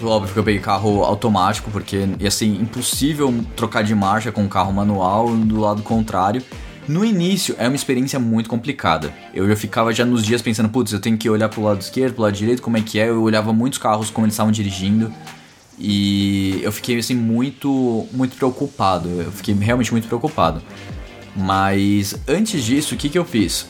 óbvio 0.03 0.33
que 0.33 0.39
eu 0.39 0.43
peguei 0.43 0.59
carro 0.59 1.03
automático 1.03 1.71
porque 1.71 2.07
ia 2.19 2.29
ser 2.29 2.45
impossível 2.45 3.33
trocar 3.55 3.83
de 3.83 3.95
marcha 3.95 4.31
com 4.31 4.43
um 4.43 4.49
carro 4.49 4.71
manual 4.73 5.33
do 5.35 5.59
lado 5.59 5.81
contrário. 5.81 6.43
No 6.87 7.03
início 7.03 7.55
é 7.57 7.67
uma 7.67 7.75
experiência 7.75 8.19
muito 8.19 8.49
complicada. 8.49 9.13
Eu 9.33 9.47
já 9.47 9.55
ficava 9.55 9.93
já 9.93 10.05
nos 10.05 10.23
dias 10.23 10.41
pensando, 10.41 10.69
putz, 10.69 10.93
eu 10.93 10.99
tenho 10.99 11.17
que 11.17 11.29
olhar 11.29 11.49
pro 11.49 11.61
lado 11.61 11.81
esquerdo, 11.81 12.13
pro 12.13 12.23
lado 12.23 12.33
direito, 12.33 12.61
como 12.61 12.77
é 12.77 12.81
que 12.81 12.99
é? 12.99 13.09
Eu 13.09 13.21
olhava 13.21 13.51
muitos 13.51 13.79
carros 13.79 14.09
como 14.09 14.25
eles 14.25 14.33
estavam 14.33 14.51
dirigindo. 14.51 15.11
E 15.79 16.59
eu 16.63 16.71
fiquei 16.71 16.97
assim 16.97 17.15
muito 17.15 18.07
muito 18.11 18.35
preocupado. 18.35 19.09
Eu 19.09 19.31
fiquei 19.31 19.53
realmente 19.53 19.91
muito 19.91 20.07
preocupado. 20.07 20.61
Mas 21.35 22.15
antes 22.27 22.63
disso, 22.63 22.95
o 22.95 22.97
que, 22.97 23.09
que 23.09 23.17
eu 23.17 23.25
fiz? 23.25 23.67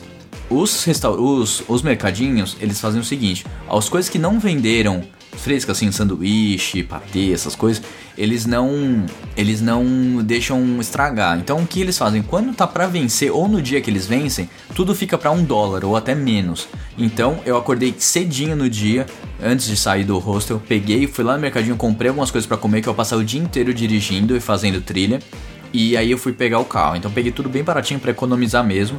Os, 0.50 0.86
os, 0.86 1.62
os 1.68 1.82
mercadinhos, 1.82 2.56
eles 2.60 2.80
fazem 2.80 3.00
o 3.00 3.04
seguinte: 3.04 3.44
as 3.68 3.88
coisas 3.88 4.10
que 4.10 4.18
não 4.18 4.40
venderam 4.40 5.04
frescas, 5.38 5.76
assim, 5.76 5.90
sanduíche, 5.92 6.82
patê, 6.82 7.32
essas 7.32 7.54
coisas, 7.54 7.82
eles 8.16 8.44
não 8.44 9.06
eles 9.36 9.60
não 9.60 9.84
deixam 10.22 10.80
estragar. 10.80 11.38
Então 11.38 11.60
o 11.60 11.66
que 11.66 11.80
eles 11.80 11.96
fazem? 11.96 12.22
Quando 12.22 12.54
tá 12.54 12.66
pra 12.66 12.86
vencer 12.86 13.30
ou 13.30 13.48
no 13.48 13.62
dia 13.62 13.80
que 13.80 13.88
eles 13.88 14.06
vencem, 14.06 14.50
tudo 14.74 14.94
fica 14.94 15.16
pra 15.16 15.30
um 15.30 15.44
dólar 15.44 15.84
ou 15.84 15.96
até 15.96 16.14
menos. 16.14 16.68
Então 16.96 17.40
eu 17.46 17.56
acordei 17.56 17.94
cedinho 17.96 18.56
no 18.56 18.68
dia, 18.68 19.06
antes 19.42 19.66
de 19.66 19.76
sair 19.76 20.04
do 20.04 20.18
hostel, 20.18 20.60
peguei, 20.66 21.06
fui 21.06 21.24
lá 21.24 21.34
no 21.34 21.40
mercadinho, 21.40 21.76
comprei 21.76 22.08
algumas 22.08 22.30
coisas 22.30 22.46
pra 22.46 22.56
comer 22.56 22.82
que 22.82 22.88
eu 22.88 22.94
passar 22.94 23.16
o 23.16 23.24
dia 23.24 23.40
inteiro 23.40 23.72
dirigindo 23.72 24.36
e 24.36 24.40
fazendo 24.40 24.80
trilha. 24.80 25.20
E 25.72 25.96
aí 25.96 26.10
eu 26.10 26.18
fui 26.18 26.32
pegar 26.32 26.58
o 26.58 26.64
carro. 26.64 26.96
Então 26.96 27.10
peguei 27.10 27.30
tudo 27.30 27.48
bem 27.48 27.62
baratinho 27.62 28.00
pra 28.00 28.10
economizar 28.10 28.64
mesmo. 28.64 28.98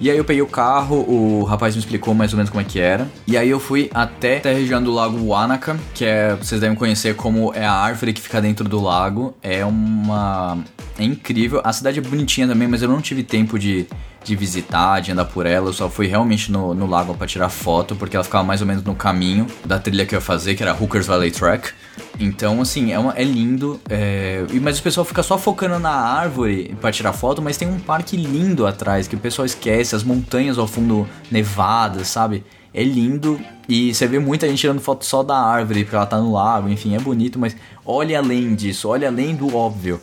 E 0.00 0.10
aí 0.10 0.16
eu 0.16 0.24
peguei 0.24 0.42
o 0.42 0.46
carro, 0.46 0.96
o 1.08 1.44
rapaz 1.44 1.74
me 1.74 1.80
explicou 1.80 2.14
mais 2.14 2.32
ou 2.32 2.36
menos 2.36 2.50
como 2.50 2.60
é 2.60 2.64
que 2.64 2.80
era. 2.80 3.08
E 3.26 3.36
aí 3.36 3.48
eu 3.48 3.60
fui 3.60 3.90
até 3.94 4.40
a 4.44 4.52
região 4.52 4.82
do 4.82 4.92
lago 4.92 5.24
Wanaka, 5.24 5.78
que 5.94 6.04
é, 6.04 6.34
vocês 6.34 6.60
devem 6.60 6.76
conhecer 6.76 7.14
como 7.14 7.52
é 7.54 7.64
a 7.64 7.72
árvore 7.72 8.12
que 8.12 8.20
fica 8.20 8.40
dentro 8.40 8.68
do 8.68 8.80
lago. 8.80 9.34
É 9.42 9.64
uma 9.64 10.58
é 10.98 11.04
incrível. 11.04 11.60
A 11.64 11.72
cidade 11.72 11.98
é 11.98 12.02
bonitinha 12.02 12.46
também, 12.46 12.68
mas 12.68 12.82
eu 12.82 12.88
não 12.88 13.00
tive 13.00 13.22
tempo 13.22 13.58
de, 13.58 13.86
de 14.24 14.34
visitar, 14.34 15.00
de 15.00 15.12
andar 15.12 15.26
por 15.26 15.46
ela. 15.46 15.68
Eu 15.68 15.72
só 15.72 15.88
fui 15.88 16.06
realmente 16.06 16.50
no, 16.50 16.74
no 16.74 16.86
lago 16.86 17.14
para 17.14 17.26
tirar 17.26 17.48
foto, 17.48 17.94
porque 17.94 18.16
ela 18.16 18.24
ficava 18.24 18.42
mais 18.42 18.60
ou 18.60 18.66
menos 18.66 18.82
no 18.82 18.94
caminho 18.94 19.46
da 19.64 19.78
trilha 19.78 20.06
que 20.06 20.14
eu 20.14 20.18
ia 20.18 20.20
fazer, 20.20 20.54
que 20.54 20.62
era 20.62 20.72
Hookers 20.72 21.06
Valley 21.06 21.30
Track. 21.30 21.72
Então, 22.18 22.60
assim, 22.60 22.92
é, 22.92 22.98
uma, 22.98 23.12
é 23.12 23.22
lindo. 23.22 23.80
É, 23.88 24.44
mas 24.62 24.78
o 24.78 24.82
pessoal 24.82 25.04
fica 25.04 25.22
só 25.22 25.36
focando 25.36 25.78
na 25.78 25.90
árvore 25.90 26.74
para 26.80 26.90
tirar 26.90 27.12
foto, 27.12 27.42
mas 27.42 27.56
tem 27.56 27.68
um 27.68 27.78
parque 27.78 28.16
lindo 28.16 28.66
atrás 28.66 29.06
que 29.06 29.14
o 29.14 29.18
pessoal 29.18 29.44
esquece, 29.44 29.94
as 29.94 30.02
montanhas 30.02 30.58
ao 30.58 30.66
fundo 30.66 31.06
nevadas, 31.30 32.08
sabe? 32.08 32.44
É 32.72 32.82
lindo 32.82 33.38
e 33.68 33.94
você 33.94 34.06
vê 34.06 34.18
muita 34.18 34.48
gente 34.48 34.58
tirando 34.58 34.80
foto 34.80 35.04
só 35.04 35.22
da 35.22 35.36
árvore, 35.36 35.84
porque 35.84 35.96
ela 35.96 36.06
tá 36.06 36.18
no 36.18 36.32
lago, 36.32 36.68
enfim, 36.68 36.94
é 36.94 36.98
bonito, 36.98 37.38
mas 37.38 37.56
olhe 37.84 38.14
além 38.14 38.54
disso, 38.54 38.88
olhe 38.88 39.06
além 39.06 39.34
do 39.34 39.56
óbvio. 39.56 40.00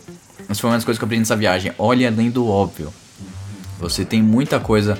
Essa 0.49 0.61
foi 0.61 0.69
uma 0.69 0.77
das 0.77 0.85
coisas 0.85 0.97
que 0.97 1.03
eu 1.03 1.05
aprendi 1.05 1.21
nessa 1.21 1.35
viagem. 1.35 1.71
Olhe 1.77 2.05
além 2.05 2.29
do 2.29 2.47
óbvio. 2.47 2.91
Você 3.81 4.05
tem 4.05 4.21
muita 4.21 4.59
coisa 4.59 4.97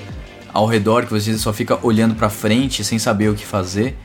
ao 0.52 0.66
redor 0.66 1.06
que 1.06 1.10
você 1.10 1.38
só 1.38 1.52
fica 1.52 1.78
olhando 1.82 2.14
pra 2.14 2.28
frente 2.28 2.84
sem 2.84 2.98
saber 2.98 3.30
o 3.30 3.34
que 3.34 3.46
fazer. 3.46 3.96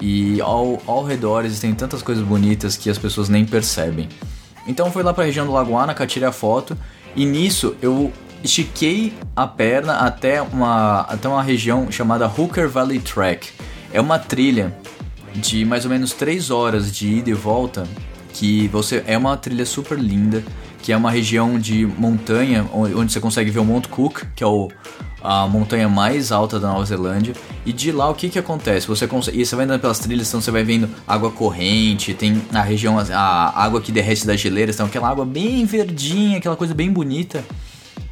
E 0.00 0.40
ao, 0.40 0.80
ao 0.86 1.04
redor 1.04 1.44
existem 1.44 1.74
tantas 1.74 2.02
coisas 2.02 2.24
bonitas 2.24 2.76
que 2.76 2.88
as 2.88 2.96
pessoas 2.96 3.28
nem 3.28 3.44
percebem. 3.44 4.08
Então 4.66 4.86
eu 4.86 4.92
fui 4.92 5.02
lá 5.02 5.12
pra 5.12 5.24
região 5.24 5.44
do 5.44 5.52
Lago 5.52 5.76
Anaka, 5.76 6.06
tirei 6.06 6.28
a 6.28 6.32
foto. 6.32 6.76
E 7.16 7.24
nisso 7.24 7.74
eu 7.82 8.12
estiquei 8.42 9.12
a 9.34 9.46
perna 9.46 9.94
até 9.94 10.40
uma, 10.40 11.00
até 11.00 11.28
uma 11.28 11.42
região 11.42 11.90
chamada 11.90 12.26
Hooker 12.26 12.68
Valley 12.68 13.00
Track. 13.00 13.48
É 13.92 14.00
uma 14.00 14.18
trilha 14.18 14.74
de 15.34 15.64
mais 15.64 15.84
ou 15.84 15.90
menos 15.90 16.12
3 16.12 16.50
horas 16.50 16.92
de 16.92 17.08
ida 17.08 17.30
e 17.30 17.34
volta, 17.34 17.86
que 18.32 18.68
você 18.68 19.02
é 19.06 19.16
uma 19.16 19.36
trilha 19.36 19.66
super 19.66 19.98
linda, 19.98 20.42
que 20.82 20.92
é 20.92 20.96
uma 20.96 21.10
região 21.10 21.58
de 21.58 21.86
montanha 21.86 22.66
onde 22.72 23.12
você 23.12 23.20
consegue 23.20 23.50
ver 23.50 23.58
o 23.60 23.64
Mount 23.64 23.86
Cook, 23.88 24.22
que 24.34 24.42
é 24.42 24.46
o, 24.46 24.68
a 25.22 25.46
montanha 25.46 25.88
mais 25.88 26.32
alta 26.32 26.58
da 26.58 26.68
Nova 26.68 26.84
Zelândia. 26.84 27.34
E 27.66 27.72
de 27.72 27.92
lá 27.92 28.08
o 28.08 28.14
que 28.14 28.28
que 28.28 28.38
acontece? 28.38 28.86
Você 28.86 29.06
consegue, 29.06 29.40
e 29.40 29.44
você 29.44 29.54
vai 29.54 29.66
andando 29.66 29.80
pelas 29.80 29.98
trilhas, 29.98 30.28
então 30.28 30.40
você 30.40 30.50
vai 30.50 30.64
vendo 30.64 30.88
água 31.06 31.30
corrente, 31.30 32.14
tem 32.14 32.40
a 32.52 32.62
região 32.62 32.98
a 32.98 33.62
água 33.62 33.80
que 33.80 33.92
derrete 33.92 34.26
das 34.26 34.40
geleiras, 34.40 34.76
então 34.76 34.86
aquela 34.86 35.08
água 35.08 35.24
bem 35.26 35.64
verdinha, 35.66 36.38
aquela 36.38 36.56
coisa 36.56 36.74
bem 36.74 36.90
bonita. 36.90 37.44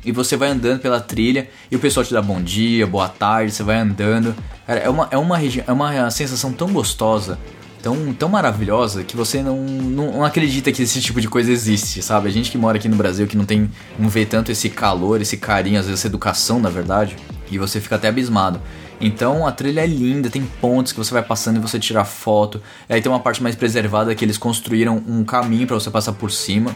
E 0.05 0.13
você 0.13 0.37
vai 0.37 0.51
andando 0.51 0.81
pela 0.81 1.01
trilha 1.01 1.49
e 1.71 1.77
o 1.77 1.79
pessoal 1.79 2.05
te 2.07 2.13
dá 2.13 2.23
bom 2.23 2.41
dia, 2.41 2.87
boa 2.87 3.09
tarde, 3.09 3.51
você 3.51 3.63
vai 3.63 3.79
andando. 3.79 4.35
Cara, 4.67 4.81
é 4.81 4.89
uma, 4.89 5.09
é 5.11 5.19
uma, 5.19 5.37
regi- 5.37 5.65
é 5.67 5.73
uma 5.73 6.11
sensação 6.11 6.53
tão 6.53 6.69
gostosa, 6.73 7.39
tão, 7.83 8.13
tão 8.13 8.29
maravilhosa, 8.29 9.05
que 9.05 9.17
você 9.17 9.43
não, 9.43 9.57
não, 9.59 10.13
não 10.13 10.25
acredita 10.25 10.71
que 10.73 10.83
esse 10.83 11.01
tipo 11.01 11.21
de 11.21 11.29
coisa 11.29 11.51
existe, 11.51 12.03
sabe? 12.03 12.29
A 12.29 12.31
gente 12.31 12.51
que 12.51 12.59
mora 12.59 12.79
aqui 12.79 12.89
no 12.89 12.97
Brasil, 12.97 13.27
que 13.27 13.37
não 13.37 13.45
tem 13.45 13.71
não 13.99 14.09
vê 14.09 14.27
tanto 14.27 14.51
esse 14.51 14.69
calor, 14.69 15.21
esse 15.21 15.37
carinho, 15.37 15.79
às 15.79 15.87
vezes 15.87 16.01
essa 16.01 16.09
educação, 16.09 16.59
na 16.61 16.71
verdade, 16.71 17.17
e 17.51 17.59
você 17.59 17.81
fica 17.81 17.97
até 17.97 18.09
abismado. 18.09 18.61
Então 19.01 19.47
a 19.47 19.53
trilha 19.53 19.81
é 19.81 19.87
linda, 19.87 20.29
tem 20.29 20.43
pontos 20.61 20.93
que 20.93 20.99
você 20.99 21.13
vai 21.13 21.23
passando 21.23 21.57
e 21.57 21.61
você 21.61 21.79
tira 21.79 22.05
foto. 22.05 22.61
Aí 22.89 23.01
tem 23.01 23.11
uma 23.11 23.21
parte 23.21 23.43
mais 23.43 23.55
preservada 23.55 24.15
que 24.15 24.25
eles 24.25 24.37
construíram 24.37 25.03
um 25.07 25.25
caminho 25.25 25.67
para 25.67 25.79
você 25.79 25.91
passar 25.91 26.13
por 26.13 26.31
cima. 26.31 26.75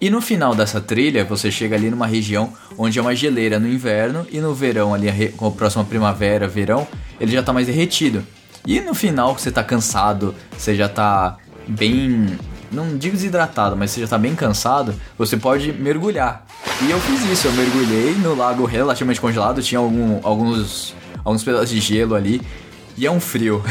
E 0.00 0.08
no 0.10 0.20
final 0.20 0.54
dessa 0.54 0.80
trilha, 0.80 1.24
você 1.24 1.50
chega 1.50 1.74
ali 1.74 1.90
numa 1.90 2.06
região 2.06 2.52
onde 2.76 3.00
é 3.00 3.02
uma 3.02 3.16
geleira 3.16 3.58
no 3.58 3.66
inverno 3.66 4.24
e 4.30 4.38
no 4.38 4.54
verão, 4.54 4.94
ali, 4.94 5.32
com 5.36 5.48
a 5.48 5.50
próxima 5.50 5.84
primavera, 5.84 6.46
verão, 6.46 6.86
ele 7.18 7.32
já 7.32 7.42
tá 7.42 7.52
mais 7.52 7.66
derretido. 7.66 8.24
E 8.66 8.80
no 8.80 8.94
final, 8.94 9.36
você 9.38 9.50
tá 9.50 9.62
cansado, 9.64 10.34
você 10.56 10.74
já 10.74 10.88
tá 10.88 11.36
bem. 11.66 12.36
Não 12.70 12.98
digo 12.98 13.16
desidratado, 13.16 13.74
mas 13.76 13.90
você 13.90 14.02
já 14.02 14.06
tá 14.08 14.18
bem 14.18 14.34
cansado, 14.34 14.94
você 15.16 15.36
pode 15.38 15.72
mergulhar. 15.72 16.44
E 16.86 16.90
eu 16.90 17.00
fiz 17.00 17.24
isso, 17.30 17.46
eu 17.48 17.52
mergulhei 17.52 18.14
no 18.16 18.34
lago 18.34 18.64
relativamente 18.66 19.20
congelado, 19.20 19.62
tinha 19.62 19.78
algum- 19.78 20.20
alguns, 20.22 20.94
alguns 21.24 21.42
pedaços 21.42 21.70
de 21.70 21.80
gelo 21.80 22.14
ali. 22.14 22.42
E 22.96 23.06
é 23.06 23.10
um 23.10 23.20
frio. 23.20 23.62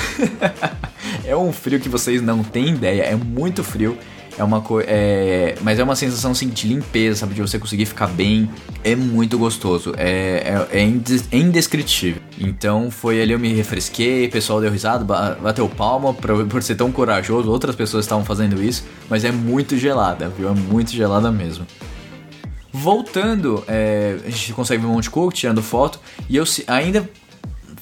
é 1.24 1.36
um 1.36 1.52
frio 1.54 1.80
que 1.80 1.90
vocês 1.90 2.22
não 2.22 2.44
têm 2.44 2.70
ideia, 2.70 3.04
é 3.04 3.16
muito 3.16 3.64
frio. 3.64 3.98
É 4.38 4.44
uma 4.44 4.62
coisa. 4.62 4.88
É... 4.90 5.56
Mas 5.62 5.80
é 5.80 5.84
uma 5.84 5.96
sensação 5.96 6.32
assim, 6.32 6.48
de 6.50 6.68
limpeza, 6.68 7.22
sabe? 7.22 7.34
De 7.34 7.42
você 7.42 7.58
conseguir 7.58 7.86
ficar 7.86 8.08
bem. 8.08 8.50
É 8.84 8.96
muito 8.96 9.38
gostoso. 9.38 9.94
É, 9.98 10.68
é, 10.72 10.80
é 10.80 10.84
indes- 10.84 11.28
indescritível. 11.32 12.22
Então 12.40 12.92
foi 12.92 13.20
ali 13.22 13.34
eu 13.34 13.40
me 13.40 13.52
refresquei, 13.54 14.28
o 14.28 14.32
pessoal 14.32 14.62
deu 14.62 14.72
risada, 14.72 15.04
ba- 15.04 15.38
bateu 15.42 15.68
palma 15.68 16.14
por, 16.14 16.46
por 16.46 16.62
ser 16.62 16.76
tão 16.76 16.92
corajoso. 16.92 17.50
Outras 17.50 17.76
pessoas 17.76 18.06
estavam 18.06 18.24
fazendo 18.24 18.62
isso, 18.62 18.84
mas 19.10 19.26
é 19.26 19.32
muito 19.32 19.76
gelada, 19.78 20.30
viu? 20.30 20.50
É 20.50 20.54
muito 20.54 20.92
gelada 20.92 21.32
mesmo. 21.32 21.66
Voltando, 22.72 23.64
é, 23.68 24.18
a 24.26 24.30
gente 24.30 24.54
consegue 24.54 24.82
ver 24.84 24.88
o 24.88 24.92
Monte 24.94 25.10
Cook 25.10 25.34
tirando 25.34 25.64
foto. 25.64 26.00
E 26.30 26.36
eu 26.38 26.44
ainda 26.68 27.10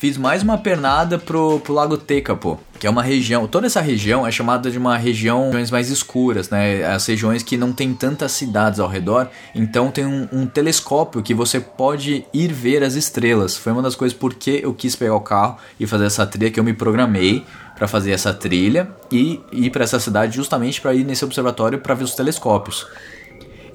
fiz 0.05 0.17
mais 0.19 0.43
uma 0.43 0.55
pernada 0.55 1.17
pro, 1.17 1.59
pro 1.61 1.73
Lago 1.73 1.97
Tekapo, 1.97 2.59
que 2.79 2.85
é 2.85 2.89
uma 2.91 3.01
região. 3.01 3.47
Toda 3.47 3.65
essa 3.65 3.81
região 3.81 4.27
é 4.27 4.31
chamada 4.31 4.69
de 4.69 4.77
uma 4.77 4.95
região 4.97 5.45
regiões 5.45 5.71
mais 5.71 5.89
escuras, 5.89 6.47
né? 6.47 6.85
As 6.85 7.07
regiões 7.07 7.41
que 7.41 7.57
não 7.57 7.73
tem 7.73 7.91
tantas 7.91 8.31
cidades 8.33 8.79
ao 8.79 8.87
redor. 8.87 9.27
Então 9.55 9.89
tem 9.89 10.05
um, 10.05 10.27
um 10.31 10.45
telescópio 10.45 11.23
que 11.23 11.33
você 11.33 11.59
pode 11.59 12.23
ir 12.31 12.53
ver 12.53 12.83
as 12.83 12.93
estrelas. 12.93 13.57
Foi 13.57 13.71
uma 13.71 13.81
das 13.81 13.95
coisas 13.95 14.15
porque 14.15 14.59
eu 14.61 14.75
quis 14.75 14.95
pegar 14.95 15.15
o 15.15 15.21
carro 15.21 15.57
e 15.79 15.87
fazer 15.87 16.05
essa 16.05 16.23
trilha 16.27 16.51
que 16.51 16.59
eu 16.59 16.63
me 16.63 16.73
programei 16.73 17.43
para 17.75 17.87
fazer 17.87 18.11
essa 18.11 18.31
trilha 18.31 18.87
e 19.11 19.41
ir 19.51 19.71
para 19.71 19.85
essa 19.85 19.99
cidade 19.99 20.35
justamente 20.35 20.79
para 20.79 20.93
ir 20.93 21.03
nesse 21.03 21.25
observatório 21.25 21.79
para 21.79 21.95
ver 21.95 22.03
os 22.03 22.13
telescópios. 22.13 22.85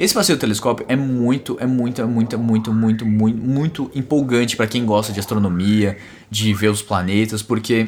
Esse 0.01 0.15
passeio 0.15 0.39
do 0.39 0.41
telescópio 0.41 0.87
é 0.89 0.97
muito, 0.97 1.59
é 1.61 1.67
muito, 1.67 2.01
é 2.01 2.07
muito, 2.07 2.35
é 2.35 2.39
muito, 2.39 2.73
muito, 2.73 3.05
muito, 3.05 3.37
muito 3.37 3.91
empolgante 3.95 4.57
para 4.57 4.67
quem 4.67 4.87
gosta 4.87 5.13
de 5.13 5.21
astronomia, 5.21 5.99
de 6.31 6.55
ver 6.55 6.69
os 6.69 6.81
planetas, 6.81 7.43
porque 7.43 7.87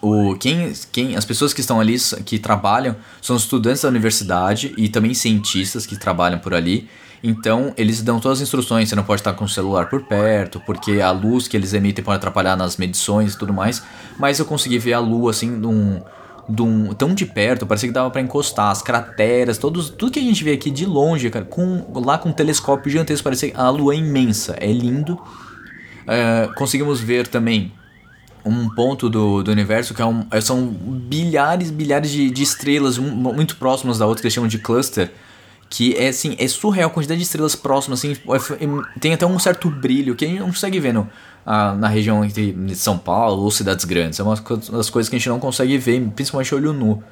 o 0.00 0.34
quem, 0.36 0.72
quem 0.90 1.14
as 1.14 1.26
pessoas 1.26 1.52
que 1.52 1.60
estão 1.60 1.78
ali 1.78 1.98
que 2.24 2.38
trabalham 2.38 2.96
são 3.20 3.36
estudantes 3.36 3.82
da 3.82 3.88
universidade 3.90 4.72
e 4.78 4.88
também 4.88 5.12
cientistas 5.12 5.84
que 5.84 5.94
trabalham 5.94 6.38
por 6.38 6.54
ali. 6.54 6.88
Então, 7.22 7.74
eles 7.76 8.00
dão 8.00 8.18
todas 8.18 8.38
as 8.38 8.42
instruções, 8.42 8.88
você 8.88 8.96
não 8.96 9.04
pode 9.04 9.20
estar 9.20 9.34
com 9.34 9.44
o 9.44 9.48
celular 9.48 9.90
por 9.90 10.04
perto, 10.04 10.58
porque 10.64 11.02
a 11.02 11.10
luz 11.10 11.46
que 11.46 11.54
eles 11.54 11.74
emitem 11.74 12.02
pode 12.02 12.16
atrapalhar 12.16 12.56
nas 12.56 12.78
medições 12.78 13.34
e 13.34 13.38
tudo 13.38 13.52
mais. 13.52 13.82
Mas 14.18 14.38
eu 14.38 14.46
consegui 14.46 14.78
ver 14.78 14.94
a 14.94 15.00
lua 15.00 15.32
assim 15.32 15.50
num 15.50 16.00
de 16.48 16.62
um- 16.62 16.92
tão 16.94 17.12
de 17.14 17.26
perto, 17.26 17.66
parecia 17.66 17.88
que 17.88 17.92
dava 17.94 18.10
pra 18.10 18.20
encostar, 18.20 18.70
as 18.70 18.80
crateras, 18.82 19.58
todos, 19.58 19.90
tudo 19.90 20.12
que 20.12 20.18
a 20.18 20.22
gente 20.22 20.42
vê 20.44 20.52
aqui 20.52 20.70
de 20.70 20.86
longe, 20.86 21.28
cara, 21.30 21.44
com, 21.44 21.84
lá 22.04 22.18
com 22.18 22.28
um 22.28 22.32
telescópio 22.32 22.90
gigantesco, 22.90 23.24
parecia 23.24 23.52
a 23.56 23.68
lua 23.70 23.94
é 23.94 23.98
imensa, 23.98 24.56
é 24.60 24.70
lindo. 24.72 25.20
É, 26.06 26.48
conseguimos 26.56 27.00
ver 27.00 27.26
também 27.26 27.72
um 28.44 28.68
ponto 28.70 29.10
do, 29.10 29.42
do 29.42 29.50
universo 29.50 29.92
que 29.92 30.00
é 30.00 30.06
um, 30.06 30.24
é- 30.30 30.40
são 30.40 30.64
bilhares, 30.66 31.70
bilhares 31.72 32.10
de, 32.12 32.30
de 32.30 32.42
estrelas 32.44 32.96
um- 32.96 33.10
muito 33.10 33.56
próximas 33.56 33.98
da 33.98 34.06
outra 34.06 34.20
que 34.22 34.26
eles 34.26 34.34
chamam 34.34 34.48
de 34.48 34.58
cluster. 34.58 35.10
Que 35.68 35.96
é 35.96 36.06
assim, 36.08 36.36
é 36.38 36.46
surreal 36.46 36.88
a 36.88 36.92
quantidade 36.92 37.18
de 37.18 37.24
estrelas 37.26 37.56
próximas, 37.56 37.98
assim, 37.98 38.12
é- 38.12 38.98
tem 39.00 39.12
até 39.12 39.26
um 39.26 39.36
certo 39.36 39.68
brilho 39.68 40.14
que 40.14 40.24
a 40.24 40.28
gente 40.28 40.38
não 40.38 40.46
consegue 40.46 40.78
ver 40.78 40.92
na 41.46 41.86
região 41.86 42.26
de 42.26 42.74
São 42.74 42.98
Paulo 42.98 43.42
ou 43.42 43.50
cidades 43.50 43.84
grandes. 43.84 44.18
É 44.18 44.22
uma 44.22 44.34
das 44.34 44.90
coisas 44.90 45.08
que 45.08 45.16
a 45.16 45.18
gente 45.18 45.28
não 45.28 45.38
consegue 45.38 45.78
ver, 45.78 46.00
principalmente 46.14 46.54
olho 46.54 46.72
nu. 46.72 47.02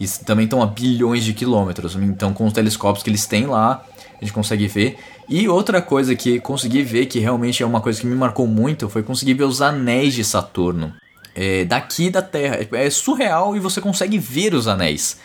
E 0.00 0.08
também 0.24 0.44
estão 0.44 0.60
a 0.60 0.66
bilhões 0.66 1.24
de 1.24 1.32
quilômetros. 1.32 1.94
Então, 1.94 2.32
com 2.32 2.46
os 2.46 2.52
telescópios 2.52 3.04
que 3.04 3.10
eles 3.10 3.26
têm 3.26 3.46
lá, 3.46 3.84
a 4.20 4.24
gente 4.24 4.32
consegue 4.32 4.66
ver. 4.66 4.96
E 5.28 5.48
outra 5.48 5.80
coisa 5.80 6.16
que 6.16 6.40
consegui 6.40 6.82
ver, 6.82 7.06
que 7.06 7.20
realmente 7.20 7.62
é 7.62 7.66
uma 7.66 7.80
coisa 7.80 8.00
que 8.00 8.06
me 8.06 8.16
marcou 8.16 8.46
muito, 8.46 8.88
foi 8.88 9.02
conseguir 9.04 9.34
ver 9.34 9.44
os 9.44 9.62
anéis 9.62 10.14
de 10.14 10.24
Saturno. 10.24 10.92
É, 11.34 11.64
daqui 11.64 12.10
da 12.10 12.22
Terra. 12.22 12.66
É 12.72 12.90
surreal 12.90 13.56
e 13.56 13.60
você 13.60 13.80
consegue 13.80 14.18
ver 14.18 14.54
os 14.54 14.66
anéis. 14.66 15.18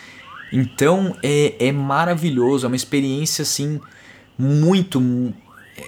Então 0.52 1.16
é, 1.24 1.68
é 1.68 1.72
maravilhoso, 1.72 2.66
é 2.66 2.68
uma 2.68 2.76
experiência 2.76 3.44
assim 3.44 3.80
muito. 4.38 5.34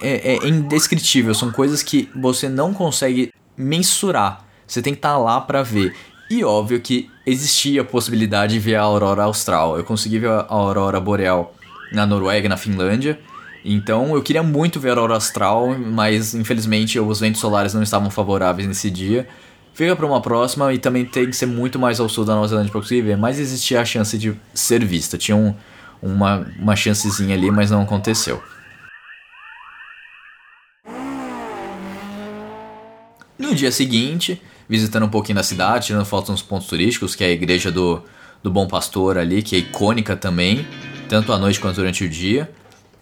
É, 0.00 0.36
é 0.36 0.48
indescritível. 0.48 1.34
São 1.34 1.50
coisas 1.50 1.82
que 1.82 2.08
você 2.14 2.48
não 2.48 2.72
consegue 2.72 3.32
mensurar. 3.56 4.44
Você 4.66 4.80
tem 4.80 4.92
que 4.92 4.98
estar 4.98 5.18
lá 5.18 5.40
para 5.40 5.62
ver. 5.62 5.94
E 6.30 6.42
óbvio 6.44 6.80
que 6.80 7.10
existia 7.26 7.82
a 7.82 7.84
possibilidade 7.84 8.54
de 8.54 8.58
ver 8.58 8.76
a 8.76 8.82
aurora 8.82 9.24
austral. 9.24 9.76
Eu 9.76 9.84
consegui 9.84 10.18
ver 10.18 10.30
a 10.30 10.46
aurora 10.48 10.98
boreal 10.98 11.54
na 11.92 12.06
Noruega, 12.06 12.48
na 12.48 12.56
Finlândia. 12.56 13.18
Então 13.64 14.14
eu 14.14 14.22
queria 14.22 14.42
muito 14.42 14.80
ver 14.80 14.88
a 14.88 14.92
aurora 14.92 15.16
astral, 15.16 15.76
mas 15.78 16.34
infelizmente 16.34 16.98
os 16.98 17.20
ventos 17.20 17.40
solares 17.40 17.74
não 17.74 17.82
estavam 17.82 18.10
favoráveis 18.10 18.66
nesse 18.66 18.90
dia. 18.90 19.28
Fica 19.74 19.96
para 19.96 20.06
uma 20.06 20.20
próxima 20.20 20.72
e 20.72 20.78
também 20.78 21.04
tem 21.04 21.26
que 21.26 21.36
ser 21.36 21.46
muito 21.46 21.78
mais 21.78 21.98
ao 21.98 22.08
sul 22.08 22.24
da 22.24 22.34
Nova 22.34 22.48
Zelândia 22.48 22.70
para 22.70 22.80
conseguir 22.80 23.02
ver, 23.02 23.16
mas 23.16 23.38
existia 23.38 23.80
a 23.80 23.84
chance 23.84 24.18
de 24.18 24.34
ser 24.52 24.84
vista. 24.84 25.16
Tinha 25.16 25.36
um, 25.36 25.54
uma, 26.02 26.46
uma 26.58 26.76
chancezinha 26.76 27.34
ali, 27.34 27.50
mas 27.50 27.70
não 27.70 27.82
aconteceu. 27.82 28.42
No 33.52 33.58
dia 33.58 33.70
seguinte, 33.70 34.40
visitando 34.66 35.04
um 35.04 35.10
pouquinho 35.10 35.36
da 35.36 35.42
cidade, 35.42 35.88
tirando 35.88 36.06
fotos 36.06 36.30
nos 36.30 36.40
pontos 36.40 36.66
turísticos, 36.68 37.14
que 37.14 37.22
é 37.22 37.26
a 37.26 37.30
igreja 37.32 37.70
do, 37.70 38.02
do 38.42 38.50
Bom 38.50 38.66
Pastor 38.66 39.18
ali, 39.18 39.42
que 39.42 39.54
é 39.54 39.58
icônica 39.58 40.16
também, 40.16 40.66
tanto 41.06 41.34
à 41.34 41.38
noite 41.38 41.60
quanto 41.60 41.76
durante 41.76 42.02
o 42.02 42.08
dia. 42.08 42.50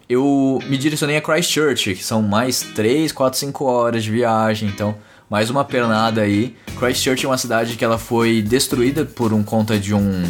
Eu 0.09 0.59
me 0.67 0.77
direcionei 0.77 1.17
a 1.17 1.21
Christchurch, 1.21 1.95
que 1.95 2.03
são 2.03 2.21
mais 2.21 2.63
3, 2.63 3.13
4, 3.13 3.39
5 3.39 3.65
horas 3.65 4.03
de 4.03 4.11
viagem, 4.11 4.69
então 4.69 4.97
mais 5.31 5.51
uma 5.51 5.65
pernada 5.65 6.23
aí. 6.23 6.57
Christchurch 6.81 7.25
é 7.25 7.29
uma 7.29 7.39
cidade 7.39 7.77
que 7.77 7.85
ela 7.85 7.97
foi 7.97 8.43
destruída 8.43 9.05
por 9.05 9.33
um 9.33 9.45
conta 9.45 9.79
de 9.79 9.95
um 9.95 10.25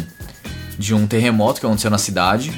de 0.77 0.93
um 0.93 1.07
terremoto 1.07 1.59
que 1.59 1.65
aconteceu 1.65 1.89
na 1.89 1.97
cidade. 1.97 2.53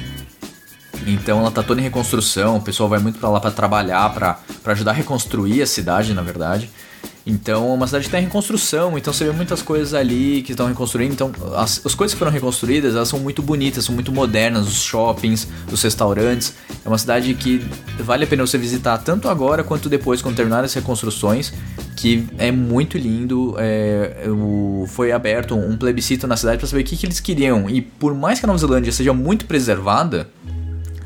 Então 1.06 1.40
ela 1.40 1.50
tá 1.50 1.62
toda 1.62 1.80
em 1.80 1.84
reconstrução, 1.84 2.58
o 2.58 2.60
pessoal 2.60 2.90
vai 2.90 2.98
muito 2.98 3.18
para 3.18 3.30
lá 3.30 3.40
para 3.40 3.50
trabalhar, 3.50 4.12
para 4.12 4.38
ajudar 4.66 4.90
a 4.90 4.94
reconstruir 4.94 5.62
a 5.62 5.66
cidade, 5.66 6.12
na 6.12 6.20
verdade. 6.20 6.70
Então, 7.26 7.70
é 7.70 7.74
uma 7.74 7.86
cidade 7.86 8.04
que 8.04 8.08
está 8.08 8.20
em 8.20 8.24
reconstrução, 8.24 8.98
então 8.98 9.10
você 9.12 9.24
vê 9.24 9.32
muitas 9.32 9.62
coisas 9.62 9.94
ali 9.94 10.42
que 10.42 10.52
estão 10.52 10.66
reconstruindo. 10.66 11.14
Então, 11.14 11.32
as, 11.56 11.84
as 11.84 11.94
coisas 11.94 12.12
que 12.12 12.18
foram 12.18 12.30
reconstruídas, 12.30 12.94
elas 12.94 13.08
são 13.08 13.18
muito 13.18 13.42
bonitas, 13.42 13.86
são 13.86 13.94
muito 13.94 14.12
modernas, 14.12 14.66
os 14.68 14.82
shoppings, 14.82 15.48
os 15.72 15.82
restaurantes. 15.82 16.54
É 16.84 16.88
uma 16.88 16.98
cidade 16.98 17.32
que 17.34 17.64
vale 18.00 18.24
a 18.24 18.26
pena 18.26 18.46
você 18.46 18.58
visitar 18.58 18.98
tanto 18.98 19.28
agora 19.28 19.64
quanto 19.64 19.88
depois, 19.88 20.20
quando 20.20 20.36
terminar 20.36 20.64
as 20.64 20.74
reconstruções, 20.74 21.52
que 21.96 22.26
é 22.36 22.52
muito 22.52 22.98
lindo. 22.98 23.54
É, 23.58 24.24
o, 24.28 24.86
foi 24.88 25.10
aberto 25.10 25.54
um 25.54 25.78
plebiscito 25.78 26.26
na 26.26 26.36
cidade 26.36 26.58
para 26.58 26.66
saber 26.66 26.82
o 26.82 26.84
que, 26.84 26.94
que 26.94 27.06
eles 27.06 27.20
queriam. 27.20 27.70
E 27.70 27.80
por 27.80 28.14
mais 28.14 28.38
que 28.38 28.44
a 28.44 28.48
Nova 28.48 28.58
Zelândia 28.58 28.92
seja 28.92 29.14
muito 29.14 29.46
preservada, 29.46 30.28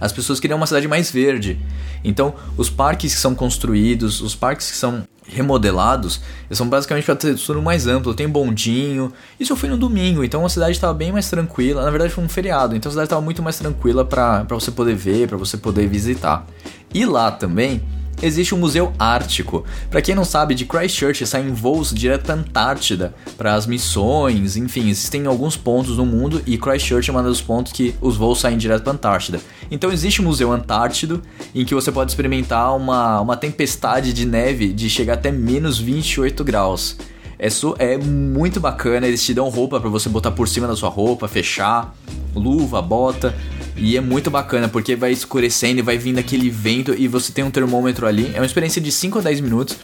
as 0.00 0.12
pessoas 0.12 0.40
queriam 0.40 0.56
uma 0.56 0.66
cidade 0.66 0.86
mais 0.88 1.10
verde. 1.10 1.58
Então, 2.04 2.34
os 2.56 2.70
parques 2.70 3.14
que 3.14 3.20
são 3.20 3.34
construídos, 3.34 4.20
os 4.20 4.34
parques 4.34 4.70
que 4.70 4.76
são 4.76 5.06
remodelados, 5.30 6.20
são 6.50 6.66
basicamente 6.68 7.04
para 7.04 7.16
textura 7.16 7.60
mais 7.60 7.86
ampla, 7.86 8.14
tem 8.14 8.28
bondinho. 8.28 9.12
Isso 9.38 9.52
eu 9.52 9.56
fui 9.56 9.68
no 9.68 9.76
domingo, 9.76 10.24
então 10.24 10.44
a 10.44 10.48
cidade 10.48 10.72
estava 10.72 10.94
bem 10.94 11.12
mais 11.12 11.28
tranquila. 11.28 11.84
Na 11.84 11.90
verdade 11.90 12.12
foi 12.12 12.24
um 12.24 12.28
feriado, 12.28 12.74
então 12.74 12.88
a 12.88 12.92
cidade 12.92 13.06
estava 13.06 13.20
muito 13.20 13.42
mais 13.42 13.58
tranquila 13.58 14.04
para 14.04 14.44
você 14.48 14.70
poder 14.70 14.94
ver, 14.94 15.28
para 15.28 15.36
você 15.36 15.56
poder 15.58 15.86
visitar. 15.86 16.46
E 16.94 17.04
lá 17.04 17.30
também 17.30 17.82
existe 18.22 18.54
um 18.54 18.58
museu 18.58 18.92
ártico. 18.98 19.64
Para 19.90 20.02
quem 20.02 20.14
não 20.14 20.24
sabe, 20.24 20.54
de 20.54 20.64
Christchurch 20.64 21.26
saem 21.26 21.52
voos 21.52 21.92
direto 21.92 22.24
para 22.24 22.34
Antártida, 22.34 23.14
para 23.36 23.54
as 23.54 23.66
missões, 23.66 24.56
enfim, 24.56 24.88
existem 24.88 25.26
alguns 25.26 25.56
pontos 25.56 25.96
no 25.96 26.06
mundo 26.06 26.42
e 26.46 26.56
Christchurch 26.58 27.10
é 27.10 27.12
um 27.12 27.22
dos 27.22 27.40
pontos 27.40 27.72
que 27.72 27.94
os 28.00 28.16
voos 28.16 28.40
saem 28.40 28.58
direto 28.58 28.82
para 28.82 28.92
Antártida. 28.92 29.40
Então 29.70 29.92
existe 29.92 30.20
um 30.20 30.24
museu 30.24 30.52
Antártido 30.52 31.22
em 31.54 31.64
que 31.64 31.74
você 31.74 31.92
pode 31.92 32.10
experimentar 32.10 32.76
uma, 32.76 33.20
uma 33.20 33.36
tempestade 33.36 34.12
de 34.12 34.26
neve 34.26 34.72
de 34.72 34.88
chegar 34.88 35.14
até 35.14 35.30
menos 35.30 35.78
28 35.78 36.42
graus. 36.44 36.96
É, 37.38 37.48
é 37.78 37.98
muito 37.98 38.58
bacana, 38.58 39.06
eles 39.06 39.24
te 39.24 39.32
dão 39.32 39.48
roupa 39.48 39.78
para 39.80 39.88
você 39.88 40.08
botar 40.08 40.32
por 40.32 40.48
cima 40.48 40.66
da 40.66 40.74
sua 40.74 40.88
roupa, 40.88 41.28
fechar, 41.28 41.94
luva, 42.34 42.82
bota. 42.82 43.34
E 43.78 43.96
é 43.96 44.00
muito 44.00 44.30
bacana, 44.30 44.68
porque 44.68 44.96
vai 44.96 45.12
escurecendo 45.12 45.78
e 45.78 45.82
vai 45.82 45.96
vindo 45.96 46.18
aquele 46.18 46.50
vento 46.50 46.94
e 46.96 47.06
você 47.06 47.32
tem 47.32 47.44
um 47.44 47.50
termômetro 47.50 48.06
ali. 48.06 48.32
É 48.34 48.40
uma 48.40 48.46
experiência 48.46 48.80
de 48.80 48.90
5 48.90 49.20
a 49.20 49.22
10 49.22 49.40
minutos 49.40 49.76